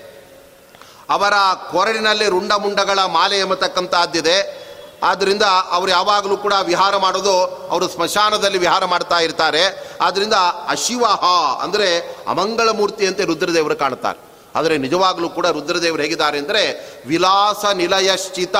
[1.10, 1.34] ಅವರ
[1.72, 4.63] ಕೊರಡಿನಲ್ಲಿ ರುಂಡ ಮುಂಡಗಳ ಮಾಲೆ ಎಂಬತಕ್ಕಂಥದ್ದಿದೆ
[5.04, 7.36] ಆದ್ದರಿಂದ ಅವರು ಯಾವಾಗಲೂ ಕೂಡ ವಿಹಾರ ಮಾಡೋದು
[7.72, 9.64] ಅವರು ಸ್ಮಶಾನದಲ್ಲಿ ವಿಹಾರ ಮಾಡ್ತಾ ಇರ್ತಾರೆ.
[10.02, 10.34] ಆದ್ದರಿಂದ
[10.68, 11.24] ಅಶಿವಹ
[11.64, 11.88] ಅಂದರೆ
[12.28, 14.20] ಅಮಂಗಳ ಮೂರ್ತಿಯಂತೆ ರುದ್ರದೇವರು ಕಾಣ್ತಾರೆ
[14.56, 16.64] ಆದರೆ ನಿಜವಾಗಲೂ ಕೂಡ ರುದ್ರದೇವರು ಹೇಗಿದ್ದಾರೆ ಅಂದರೆ
[17.06, 18.58] ವಿಲಾಸ ನಿಲಯಶ್ಚಿತ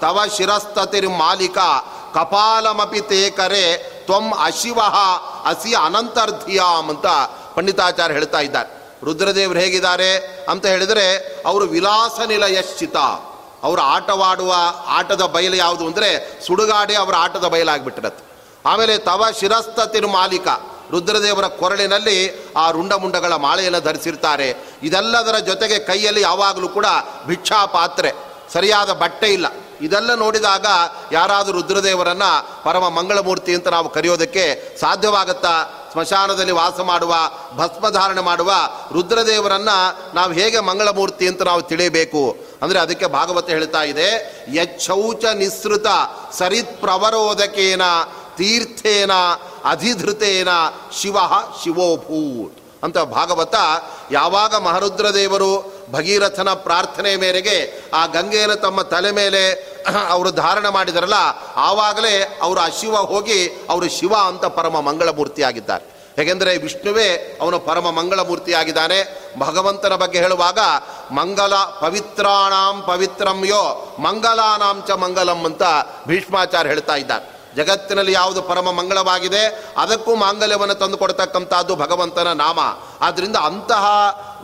[0.00, 1.58] ತವ ಶಿರಸ್ತತಿರ್ ಮಾಲಿಕ
[2.14, 3.64] ಕಪಾಲಮಪಿ ತೇಕರೆ
[4.06, 4.96] ತ್ವಂ ಅಶಿವಹ
[5.50, 7.06] ಅಸಿ ಅನಂತರ್ಧಿಯಾಮ್ ಅಂತ
[7.54, 8.70] ಪಂಡಿತಾಚಾರ್ಯ ಹೇಳ್ತಾ ಇದ್ದಾರೆ.
[9.04, 10.10] ರುದ್ರದೇವರು ಹೇಗಿದ್ದಾರೆ
[10.48, 11.06] ಅಂತ ಹೇಳಿದರೆ
[11.46, 12.96] ಅವರು ವಿಲಾಸ ನಿಲಯಶ್ಚಿತ.
[13.64, 14.54] ಅವರು ಆಟವಾಡುವ
[14.86, 16.10] ಆಟದ ಬಯಲು ಯಾವುದು ಅಂದರೆ
[16.46, 18.24] ಸುಡುಗಾಡೆ ಅವರ ಆಟದ ಬಯಲಾಗಿಬಿಟ್ಟಿರತ್ತೆ.
[18.68, 20.48] ಆಮೇಲೆ ತವ ಶಿರಸ್ತತಿರು ಮಾಲೀಕ
[20.90, 22.16] ರುದ್ರದೇವರ ಕೊರಳಿನಲ್ಲಿ
[22.56, 24.48] ಆ ರುಂಡಮುಂಡಗಳ ಮಾಳೆಯನ್ನು ಧರಿಸಿರ್ತಾರೆ.
[24.82, 26.86] ಇದೆಲ್ಲದರ ಜೊತೆಗೆ ಕೈಯಲ್ಲಿ ಯಾವಾಗಲೂ ಕೂಡ
[27.26, 28.12] ಭಿಕ್ಷಾ ಪಾತ್ರೆ,
[28.52, 29.46] ಸರಿಯಾದ ಬಟ್ಟೆ ಇಲ್ಲ.
[29.80, 30.66] ಇದೆಲ್ಲ ನೋಡಿದಾಗ
[31.12, 35.54] ಯಾರಾದರೂ ರುದ್ರದೇವರನ್ನು ಪರಮ ಮಂಗಳಮೂರ್ತಿ ಅಂತ ನಾವು ಕರೆಯೋದಕ್ಕೆ ಸಾಧ್ಯವಾಗುತ್ತಾ?
[35.92, 37.14] ಸ್ಮಶಾನದಲ್ಲಿ ವಾಸ ಮಾಡುವ,
[37.56, 38.52] ಭಸ್ಮಧಾರಣೆ ಮಾಡುವ
[38.92, 39.76] ರುದ್ರದೇವರನ್ನು
[40.14, 42.22] ನಾವು ಹೇಗೆ ಮಂಗಳಮೂರ್ತಿ ಅಂತ ನಾವು ತಿಳಿಯಬೇಕು?
[42.62, 44.08] ಅಂದರೆ ಅದಕ್ಕೆ ಭಾಗವತ ಹೇಳ್ತಾ ಇದೆ,
[44.58, 45.88] ಯಚ್ಚೌಚ ನಿಸೃತ
[46.38, 47.84] ಸರಿತ್ ಪ್ರವರೋದಕೇನ,
[48.38, 49.12] ತೀರ್ಥೇನ,
[49.64, 50.50] ಅಧಿಧೃತೇನ,
[51.00, 51.16] ಶಿವ
[51.62, 52.58] ಶಿವೋಭೂತ್.
[52.84, 53.56] ಅಂತ ಭಾಗವತ
[54.12, 55.52] ಯಾವಾಗ ಮಹರುದ್ರದೇವರು
[55.92, 57.56] ಭಗೀರಥನ ಪ್ರಾರ್ಥನೆ ಮೇರೆಗೆ
[57.94, 59.42] ಆ ಗಂಗೆಯನ್ನು ತಮ್ಮ ತಲೆ ಮೇಲೆ
[60.14, 61.18] ಅವರು ಧಾರಣ ಮಾಡಿದರಲ್ಲ,
[61.68, 63.40] ಆವಾಗಲೇ ಅವರು ಅಶಿವ ಹೋಗಿ
[63.70, 65.84] ಅವರು ಶಿವ ಅಂತ ಪರಮ ಮಂಗಳ ಮೂರ್ತಿಯಾಗಿದ್ದಾರೆ
[66.18, 67.08] ಹೇಗೆಂದರೆ ವಿಷ್ಣುವೇ
[67.40, 68.98] ಅವನು ಪರಮ ಮಂಗಳಮೂರ್ತಿಯಾಗಿದ್ದಾನೆ
[69.38, 70.58] ಭಗವಂತನ ಬಗ್ಗೆ ಹೇಳುವಾಗ,
[71.10, 75.62] ಮಂಗಲ ಪವಿತ್ರಾಣಾಂ ಪವಿತ್ರಂ ಯೋ, ಮಂಗಲಾನಾಂ ಚ ಮಂಗಲಂ ಅಂತ
[76.08, 77.34] ಭೀಷ್ಮಾಚಾರ್ಯ ಹೇಳ್ತಾ ಇದ್ದಾರೆ.
[77.56, 80.96] ಜಗತ್ತಿನಲ್ಲಿ ಯಾವುದು ಪರಮ ಮಂಗಳವಾಗಿದೆ, ಅದಕ್ಕೂ ಮಾಂಗಲ್ಯವನ್ನು ತಂದು
[81.76, 82.60] ಭಗವಂತನ ನಾಮ.
[83.04, 83.84] ಆದ್ದರಿಂದ ಅಂತಹ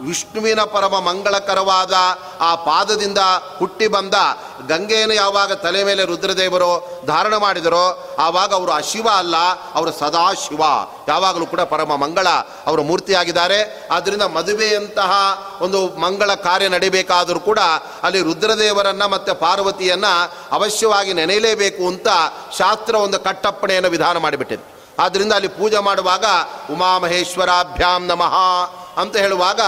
[0.00, 1.94] ವಿಷ್ಣುವಿನ ಪರಮ ಮಂಗಳಕರವಾದ
[2.40, 3.18] ಆ ಪಾದದಿಂದ
[3.58, 4.14] ಹುಟ್ಟಿ ಬಂದ
[4.68, 9.36] ಗಂಗೆಯನ್ನು ಯಾವಾಗ ತಲೆ ಮೇಲೆ ರುದ್ರದೇವರು ಧಾರಣ ಮಾಡಿದರೋ, ಆವಾಗ ಅವರು ಅಶಿವ ಅಲ್ಲ,
[9.74, 10.62] ಅವರು ಸದಾ ಶಿವ.
[11.08, 12.28] ಯಾವಾಗಲೂ ಕೂಡ ಪರಮ ಮಂಗಳ
[12.66, 13.88] ಅವರು ಮೂರ್ತಿಯಾಗಿದ್ದಾರೆ.
[13.90, 15.12] ಆದ್ದರಿಂದ ಮದುವೆಯಂತಹ
[15.60, 17.58] ಒಂದು ಮಂಗಳ ಕಾರ್ಯ ನಡಿಬೇಕಾದರೂ ಕೂಡ
[18.02, 22.08] ಅಲ್ಲಿ ರುದ್ರದೇವರನ್ನು ಮತ್ತು ಪಾರ್ವತಿಯನ್ನು ಅವಶ್ಯವಾಗಿ ನೆನೆಯಲೇಬೇಕು ಅಂತ
[22.58, 24.79] ಶಾಸ್ತ್ರ ಒಂದು ಕಟ್ಟಪ್ಪಣೆಯನ್ನು ವಿಧಾನ ಮಾಡಿಬಿಟ್ಟಿದೆ.
[25.00, 26.24] ಆದ್ದರಿಂದ ಅಲ್ಲಿ ಪೂಜೆ ಮಾಡುವಾಗ
[26.70, 28.34] ಉಮಾಮಹೇಶ್ವರಾಭ್ಯಾಂ ನಮಃ
[28.96, 29.60] ಅಂತ ಹೇಳುವಾಗ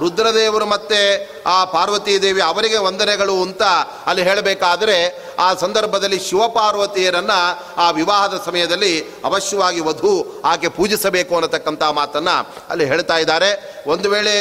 [0.00, 1.00] ರುದ್ರದೇವರು ಮತ್ತೆ
[1.46, 3.62] ಆ ಪಾರ್ವತೀ ದೇವಿ ಅವರಿಗೆ ವಂದನೆಗಳು ಅಂತ
[4.06, 4.98] ಅಲ್ಲಿ ಹೇಳಬೇಕಾದರೆ
[5.36, 7.40] ಆ ಸಂದರ್ಭದಲ್ಲಿ ಶಿವಪಾರ್ವತಿಯರನ್ನು
[7.76, 13.50] ಆ ವಿವಾಹದ ಸಮಯದಲ್ಲಿ ಅವಶ್ಯವಾಗಿ ವಧು ಆಕೆ ಪೂಜಿಸಬೇಕು ಅನ್ನತಕ್ಕಂಥ ಮಾತನ್ನು ಅಲ್ಲಿ ಹೇಳ್ತಾ ಇದ್ದಾರೆ.
[13.86, 14.34] ಒಂದು ವೇಳೆ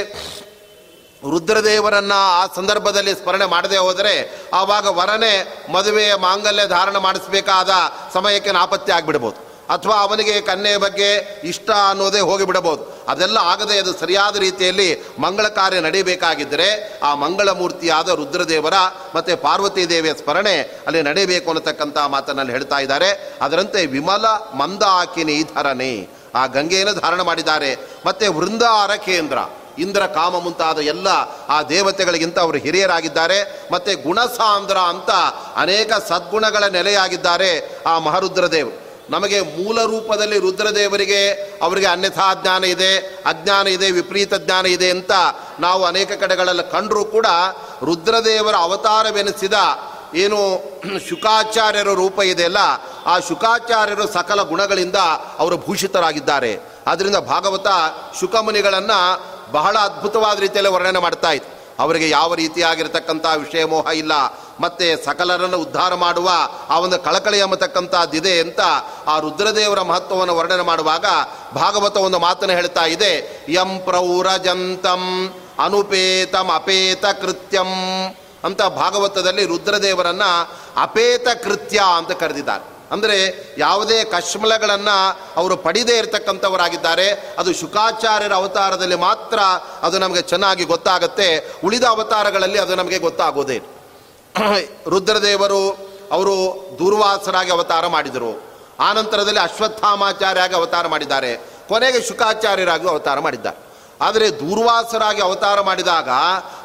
[1.32, 4.14] ರುದ್ರದೇವರನ್ನು ಆ ಸಂದರ್ಭದಲ್ಲಿ ಸ್ಮರಣೆ ಮಾಡದೆ ಹೋದರೆ
[4.54, 5.34] ಆವಾಗ ವರನೇ
[5.74, 7.70] ಮದುವೆಯ ಮಾಂಗಲ್ಯ ಧಾರಣ ಮಾಡಿಸಬೇಕಾದ
[8.14, 9.45] ಸಮಯಕ್ಕೆ ನಾಪತ್ತೆ ಆಗಿಬಿಡ್ಬೋದು.
[9.70, 13.06] ಅಥವಾ ಅವನಿಗೆ ಕನ್ಯೆಯ ಬಗ್ಗೆ ಇಷ್ಟ ಅನ್ನೋದೇ ಹೋಗಿಬಿಡಬಹುದು.
[13.08, 18.74] ಅದೆಲ್ಲ ಆಗದೆ ಅದು ಸರಿಯಾದ ರೀತಿಯಲ್ಲಿ ಮಂಗಳ ಕಾರ್ಯ ನಡೀಬೇಕಾಗಿದ್ದರೆ ಆ ಮಂಗಳ ಮೂರ್ತಿಯಾದ ರುದ್ರದೇವರ
[19.16, 23.34] ಮತ್ತು ಪಾರ್ವತಿ ದೇವಿಯ ಸ್ಮರಣೆ ಅಲ್ಲಿ ನಡೀಬೇಕು ಅನ್ನತಕ್ಕಂಥ ಮಾತನ್ನಲ್ಲಿ ಹೇಳ್ತಾ ಇದ್ದಾರೆ.
[23.42, 26.10] ಅದರಂತೆ ವಿಮಲ ಮಂದಾಕಿನಿ ಧರಣಿ.
[26.36, 27.76] ಆ ಗಂಗೆಯನ್ನು ಧಾರಣ ಮಾಡಿದ್ದಾರೆ.
[28.06, 29.38] ಮತ್ತೆ ವೃಂದಾರ ಕೇಂದ್ರ,
[29.78, 31.08] ಇಂದ್ರ ಕಾಮ ಮುಂತಾದ ಎಲ್ಲ
[31.50, 33.68] ಆ ದೇವತೆಗಳಿಗಿಂತ ಅವರು ಹಿರಿಯರಾಗಿದ್ದಾರೆ.
[33.72, 35.10] ಮತ್ತೆ ಗುಣಸಾಂದ್ರ ಅಂತ
[35.56, 41.30] ಅನೇಕ ಸದ್ಗುಣಗಳ ನೆಲೆಯಾಗಿದ್ದಾರೆ ಆ ಮಹರುದ್ರದೇವರು ನಮಗೆ ಮೂಲ ರೂಪದಲ್ಲಿ ರುದ್ರದೇವರಿಗೆ
[41.62, 45.12] ಅವರಿಗೆ ಅನ್ಯಥಾ ಜ್ಞಾನ ಇದೆ, ಅಜ್ಞಾನ ಇದೆ, ವಿಪರೀತ ಜ್ಞಾನ ಇದೆ ಅಂತ
[45.60, 47.26] ನಾವು ಅನೇಕ ಕಡೆಗಳಲ್ಲಿ ಕಂಡರೂ ಕೂಡ
[47.84, 49.54] ರುದ್ರದೇವರ ಅವತಾರವೆನಿಸಿದ
[50.16, 50.64] ಏನು
[51.10, 52.58] ಶುಕಾಚಾರ್ಯರ ರೂಪ ಇದೆಯಲ್ಲ
[53.06, 54.96] ಆ ಶುಕಾಚಾರ್ಯರು ಸಕಲ ಗುಣಗಳಿಂದ
[55.40, 56.60] ಅವರು ಭೂಷಿತರಾಗಿದ್ದಾರೆ.
[56.88, 57.68] ಆದ್ದರಿಂದ ಭಾಗವತ
[58.20, 61.84] ಶುಕಮುನಿಗಳನ್ನು ಬಹಳ ಅದ್ಭುತವಾದ ರೀತಿಯಲ್ಲಿ ವರ್ಣನೆ ಮಾಡ್ತಾ ಇತ್ತು.
[61.84, 64.14] ಅವರಿಗೆ ಯಾವ ರೀತಿಯಾಗಿರ್ತಕ್ಕಂಥ ವಿಷಯ ಮೋಹ ಇಲ್ಲ.
[64.60, 66.30] ಮತ್ತೆ ಸಕಲರನ್ನು ಉದ್ಧಾರ ಮಾಡುವ
[66.70, 68.62] ಆ ಒಂದು ಕಳಕಳಿ ಎಂಬತಕ್ಕಂಥದ್ದಿದೆ ಅಂತ
[69.08, 71.06] ಆ ರುದ್ರದೇವರ ಮಹತ್ವವನ್ನು ವರ್ಣನೆ ಮಾಡುವಾಗ
[71.56, 73.14] ಭಾಗವತ ಒಂದು ಮಾತನ್ನು ಹೇಳ್ತಾ ಇದೆ,
[73.50, 75.04] ಯಂ ಪ್ರೌರಜಂತಂ
[75.66, 77.72] ಅನುಪೇತಂ ಅಪೇತ ಕೃತ್ಯಂ
[78.44, 80.26] ಅಂತ ಭಾಗವತದಲ್ಲಿ ರುದ್ರದೇವರನ್ನ
[80.78, 82.66] ಅಪೇತ ಕೃತ್ಯ ಅಂತ ಕರೆದಿದ್ದಾರೆ.
[82.92, 83.18] ಅಂದರೆ
[83.58, 84.98] ಯಾವುದೇ ಕಶ್ಮಲಗಳನ್ನು
[85.40, 87.08] ಅವರು ಪಡೆಯದೇ ಇರತಕ್ಕಂಥವರಾಗಿದ್ದಾರೆ,
[87.40, 89.40] ಅದು ಶುಕಾಚಾರ್ಯರ ಅವತಾರದಲ್ಲಿ ಮಾತ್ರ
[89.84, 91.30] ಅದು ನಮಗೆ ಚೆನ್ನಾಗಿ ಗೊತ್ತಾಗುತ್ತೆ,
[91.64, 93.58] ಉಳಿದ ಅವತಾರಗಳಲ್ಲಿ ಅದು ನಮಗೆ ಗೊತ್ತಾಗೋದೇ
[94.94, 95.62] ರುದ್ರದೇವರು
[96.12, 96.34] ಅವರು
[96.80, 98.32] ದೂರ್ವಾಸರಾಗಿ ಅವತಾರ ಮಾಡಿದರು.
[98.80, 101.38] ಆನಂತರದಲ್ಲಿ ಅಶ್ವತ್ಥಾಮಾಚಾರ್ಯಾಗಿ ಅವತಾರ ಮಾಡಿದ್ದಾರೆ.
[101.68, 103.58] ಕೊನೆಗೆ ಶುಕಾಚಾರ್ಯರಾಗಿ ಅವತಾರ ಮಾಡಿದ್ದಾರೆ.
[104.02, 106.10] ಆದರೆ ದೂರ್ವಾಸರಾಗಿ ಅವತಾರ ಮಾಡಿದಾಗ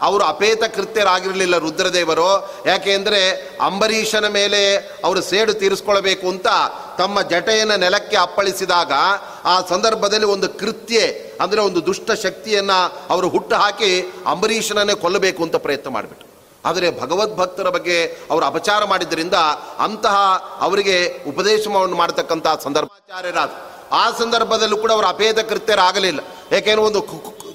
[0.03, 2.31] ಅವರು ಅಪೇತ ಕೃತ್ಯರಾಗಿರಲಿಲ್ಲ ರುದ್ರದೇವರು.
[2.67, 3.21] ಯಾಕೆಂದರೆ
[3.61, 6.47] ಅಂಬರೀಷನ ಮೇಲೆ ಅವರು ಸೇಡು ತೀರಿಸ್ಕೊಳ್ಬೇಕು ಅಂತ
[6.99, 8.93] ತಮ್ಮ ಜಟೆಯನ್ನು ನೆಲಕ್ಕೆ ಅಪ್ಪಳಿಸಿದಾಗ
[9.45, 10.99] ಆ ಸಂದರ್ಭದಲ್ಲಿ ಒಂದು ಕೃತ್ಯ,
[11.41, 16.30] ಅಂದರೆ ಒಂದು ದುಷ್ಟ ಶಕ್ತಿಯನ್ನು ಅವರು ಹುಟ್ಟು ಹಾಕಿ ಅಂಬರೀಷನನ್ನೇ ಕೊಲ್ಲಬೇಕು ಅಂತ ಪ್ರಯತ್ನ ಮಾಡಿಬಿಟ್ರು.
[16.65, 19.35] ಆದರೆ ಭಗವದ್ಭಕ್ತರ ಬಗ್ಗೆ ಅವರು ಅಪಚಾರ ಮಾಡಿದ್ದರಿಂದ
[19.79, 20.17] ಅಂತಹ
[20.61, 23.51] ಅವರಿಗೆ ಉಪದೇಶವನ್ನು ಮಾಡತಕ್ಕಂಥ ಸಂದರ್ಭಾಚಾರ್ಯರಾದ
[23.93, 26.21] ಆ ಸಂದರ್ಭದಲ್ಲೂ ಕೂಡ ಅವರು ಅಭೇದ ಕೃತ್ಯರಾಗಲಿಲ್ಲ.
[26.55, 27.03] ಏಕೆಂದ್ರೆ ಒಂದು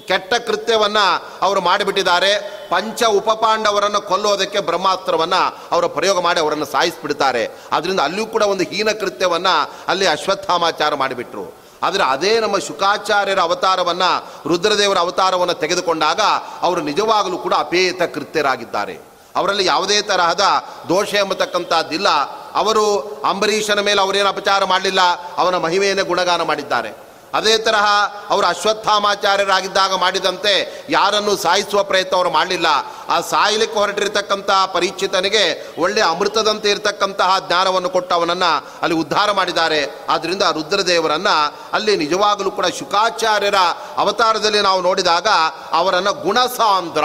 [0.06, 0.98] ಕೆಟ್ಟ ಕೃತ್ಯವನ್ನ
[1.42, 2.32] ಅವರು ಮಾಡಿಬಿಟ್ಟಿದ್ದಾರೆ.
[2.70, 5.34] ಪಂಚ ಉಪಪಾಂಡವರನ್ನು ಕೊಲ್ಲೋದಕ್ಕೆ ಬ್ರಹ್ಮಾಸ್ತ್ರವನ್ನ
[5.70, 7.50] ಅವರು ಪ್ರಯೋಗ ಮಾಡಿ ಅವರನ್ನು ಸಾಯಿಸಿಬಿಡ್ತಾರೆ.
[7.72, 11.65] ಅದರಿಂದ ಅಲ್ಲಿಯೂ ಕೂಡ ಒಂದು ಹೀನ ಕೃತ್ಯವನ್ನು ಅಲ್ಲಿ ಅಶ್ವತ್ಥಾಮಾಚಾರ ಮಾಡಿಬಿಟ್ರು.
[11.86, 16.20] ಆದರೆ ಅದೇ ನಮ್ಮ ಶುಕಾಚಾರ್ಯರ ಅವತಾರವನ್ನು, ರುದ್ರದೇವರ ಅವತಾರವನ್ನು ತೆಗೆದುಕೊಂಡಾಗ
[16.62, 18.98] ಅವರು ನಿಜವಾಗಲೂ ಕೂಡ ಅಪೇತ ಕೃತ್ಯರಾಗಿದ್ದಾರೆ.
[19.36, 20.40] ಅವರಲ್ಲಿ ಯಾವುದೇ ತರಹದ
[20.88, 22.08] ದೋಷ ಎಂಬತಕ್ಕಂಥದ್ದಿಲ್ಲ.
[22.54, 22.84] ಅವರು
[23.24, 25.00] ಅಂಬರೀಷನ ಮೇಲೆ ಅವರೇನು ಅಪಚಾರ ಮಾಡಲಿಲ್ಲ.
[25.36, 27.05] ಅವನ ಮಹಿಮೆಯನ್ನೇ ಗುಣಗಾನ ಮಾಡಿದ್ದಾರೆ.
[27.34, 27.86] ಅದೇ ತರಹ
[28.30, 32.66] ಅವರು ಅಶ್ವತ್ಥಾಮಾಚಾರ್ಯರಾಗಿದ್ದಾಗ ಮಾಡಿದಂತೆ ಯಾರನ್ನು ಸಾಯಿಸುವ ಪ್ರಯತ್ನ ಅವರು ಮಾಡಲಿಲ್ಲ.
[33.08, 40.06] ಆ ಸಾಯಲಿಕ್ಕೆ ಹೊರಟಿರ್ತಕ್ಕಂತಹ ಪರೀಕ್ಷಿತನಿಗೆ ಒಳ್ಳೆ ಅಮೃತದಂತೆ ಇರತಕ್ಕಂತಹ ಜ್ಞಾನವನ್ನು ಕೊಟ್ಟು ಅವನನ್ನು ಅಲ್ಲಿ ಉದ್ಧಾರ ಮಾಡಿದ್ದಾರೆ.
[40.08, 43.54] ಆದ್ದರಿಂದ ರುದ್ರದೇವರನ್ನು ಅಲ್ಲಿ ನಿಜವಾಗಲೂ ಕೂಡ ಶುಕಾಚಾರ್ಯರ
[43.96, 45.26] ಅವತಾರದಲ್ಲಿ ನಾವು ನೋಡಿದಾಗ
[45.72, 47.04] ಅವರನ್ನು ಗುಣಸಾಂದ್ರ.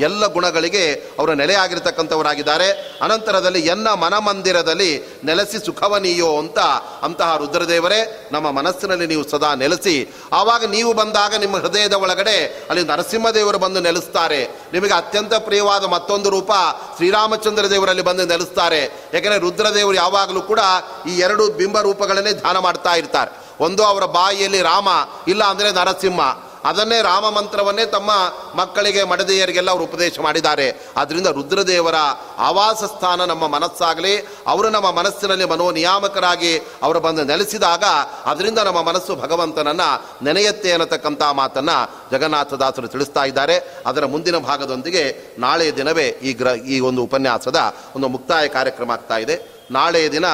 [0.00, 6.58] ಎಲ್ಲ ಗುಣಗಳಿಗೆ ಅವರು ನೆಲೆಯಾಗಿರ್ತಕ್ಕಂಥವರಾಗಿದ್ದಾರೆ ಅನಂತರದಲ್ಲಿ ಎನ್ನ ಮನಮಂದಿರದಲ್ಲಿ ನೆಲೆಸಿ ಸುಖವನೀಯೋ ಅಂತ
[7.02, 10.14] ಅಂತಹ ರುದ್ರದೇವರೇ, ನಮ್ಮ ಮನಸ್ಸಿನಲ್ಲಿ ನೀವು ಸದಾ ನೆಲೆಸಿ.
[10.32, 14.44] ಆವಾಗ ನೀವು ಬಂದಾಗ ನಿಮ್ಮ ಹೃದಯದ ಒಳಗಡೆ ಅಲ್ಲಿ ನರಸಿಂಹದೇವರು ಬಂದು ನೆಲೆಸ್ತಾರೆ.
[14.72, 16.52] ನಿಮಗೆ ಅತ್ಯಂತ ಪ್ರಿಯವಾದ ಮತ್ತೊಂದು ರೂಪ
[16.96, 18.84] ಶ್ರೀರಾಮಚಂದ್ರ ದೇವರಲ್ಲಿ ಬಂದು ನೆಲೆಸ್ತಾರೆ.
[19.14, 20.60] ಯಾಕೆಂದರೆ ರುದ್ರದೇವರು ಯಾವಾಗಲೂ ಕೂಡ
[21.08, 23.30] ಈ ಎರಡು ಬಿಂಬ ರೂಪಗಳನ್ನೇ ಧ್ಯಾನ ಮಾಡ್ತಾ ಇರ್ತಾರೆ.
[23.60, 24.88] ಒಂದು ಅವರ ಬಾಯಿಯಲ್ಲಿ ರಾಮ,
[25.28, 26.51] ಇಲ್ಲ ಅಂದರೆ ನರಸಿಂಹ.
[26.64, 28.10] ಅದನ್ನೇ ರಾಮ ಮಂತ್ರವನ್ನೇ ತಮ್ಮ
[28.54, 30.66] ಮಕ್ಕಳಿಗೆ ಮಡದಿಯರಿಗೆಲ್ಲ ಅವರು ಉಪದೇಶ ಮಾಡಿದ್ದಾರೆ.
[30.96, 31.98] ಆದ್ದರಿಂದ ರುದ್ರದೇವರ
[32.38, 34.14] ಆವಾಸ ಸ್ಥಾನ ನಮ್ಮ ಮನಸ್ಸಾಗಲಿ,
[34.46, 36.52] ಅವರು ನಮ್ಮ ಮನಸ್ಸಿನಲ್ಲಿ ಮನೋನಿಯಾಮಕರಾಗಿ
[36.82, 37.84] ಅವರು ಬಂದು ನೆಲೆಸಿದಾಗ
[38.26, 39.88] ಅದರಿಂದ ನಮ್ಮ ಮನಸ್ಸು ಭಗವಂತನನ್ನು
[40.24, 41.76] ನೆನೆಯತ್ತೆ ಅನ್ನತಕ್ಕಂಥ ಮಾತನ್ನು
[42.12, 43.56] ಜಗನ್ನಾಥದಾಸರು ತಿಳಿಸ್ತಾ ಇದ್ದಾರೆ.
[43.86, 45.04] ಅದರ ಮುಂದಿನ ಭಾಗದೊಂದಿಗೆ
[45.38, 47.60] ನಾಳೆಯ ದಿನವೇ ಈ ಗ್ರ, ಈ ಒಂದು ಉಪನ್ಯಾಸದ
[47.96, 49.36] ಒಂದು ಮುಕ್ತಾಯ ಕಾರ್ಯಕ್ರಮ ಆಗ್ತಾ ಇದೆ.
[49.70, 50.24] ನಾಳೆಯ ದಿನ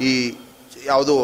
[0.00, 0.12] ಈ
[0.84, 1.14] ಯಾವುದು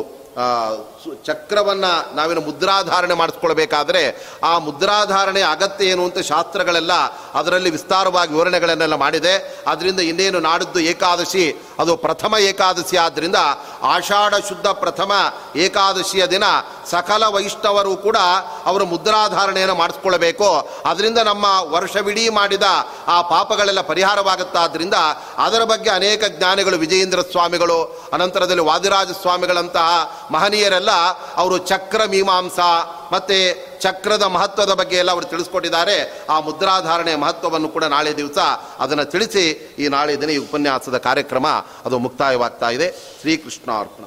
[1.24, 1.84] ಚಕ್ರವನ್ನ
[2.14, 4.02] ನಾವೇನು ಮುದ್ರಾಧಾರಣೆ ಮಾಡಿಸ್ಕೊಳ್ಬೇಕಾದ್ರೆ
[4.44, 6.92] ಆ ಮುದ್ರಾಧಾರಣೆ ಅಗತ್ಯ ಏನು ಅಂತ ಶಾಸ್ತ್ರಗಳೆಲ್ಲ
[7.34, 9.60] ಅದರಲ್ಲಿ ವಿಸ್ತಾರವಾಗಿ ವಿವರಣೆಗಳನ್ನೆಲ್ಲ ಮಾಡಿದೆ.
[9.66, 13.36] ಅದರಿಂದ ಇನ್ನೇನು ನಾಡಿದ್ದು ಏಕಾದಶಿ, ಅದು ಪ್ರಥಮ ಏಕಾದಶಿ ಆದ್ದರಿಂದ
[13.82, 15.12] ಆಷಾಢ ಶುದ್ಧ ಪ್ರಥಮ
[15.56, 16.44] ಏಕಾದಶಿಯ ದಿನ
[16.90, 18.16] ಸಕಲ ವೈಷ್ಣವರು ಕೂಡ
[18.64, 20.68] ಅವರು ಮುದ್ರಾಧಾರಣೆಯನ್ನು ಮಾಡಿಸ್ಕೊಳ್ಬೇಕು.
[20.84, 22.62] ಅದರಿಂದ ನಮ್ಮ ವರ್ಷವಿಡೀ ಮಾಡಿದ
[23.06, 24.94] ಆ ಪಾಪಗಳೆಲ್ಲ ಪರಿಹಾರವಾಗುತ್ತಾದ್ದರಿಂದ
[25.38, 29.88] ಅದರ ಬಗ್ಗೆ ಅನೇಕ ಜ್ಞಾನಿಗಳು ವಿಜಯೇಂದ್ರ ಸ್ವಾಮಿಗಳು, ಅನಂತರದಲ್ಲಿ ವಾದಿರಾಜ ಸ್ವಾಮಿಗಳಂತಹ
[30.30, 30.90] ಮಹನೀಯರೆಲ್ಲ
[31.36, 32.70] ಅವರು ಚಕ್ರ ಮೀಮಾಂಸಾ
[33.12, 33.38] ಮತ್ತೆ
[33.80, 36.26] ಚಕ್ರದ ಮಹತ್ವದ ಬಗ್ಗೆ ಎಲ್ಲ ಅವರು ತಿಳಿಸ್ಕೊಟ್ಟಿದ್ದಾರೆ.
[36.30, 38.38] ಆ ಮುದ್ರಾಧಾರಣೆಯ ಮಹತ್ವವನ್ನು ಕೂಡ ನಾಳೆ ದಿವಸ
[38.78, 41.46] ಅದನ್ನು ತಿಳಿಸಿ ಈ ನಾಳೆ ದಿನ ಈ ಉಪನ್ಯಾಸದ ಕಾರ್ಯಕ್ರಮ
[41.84, 42.90] ಅದು ಮುಕ್ತಾಯವಾಗ್ತಾ ಇದೆ.
[43.20, 44.04] ಶ್ರೀಕೃಷ್ಣ ಅರ್ಪಣ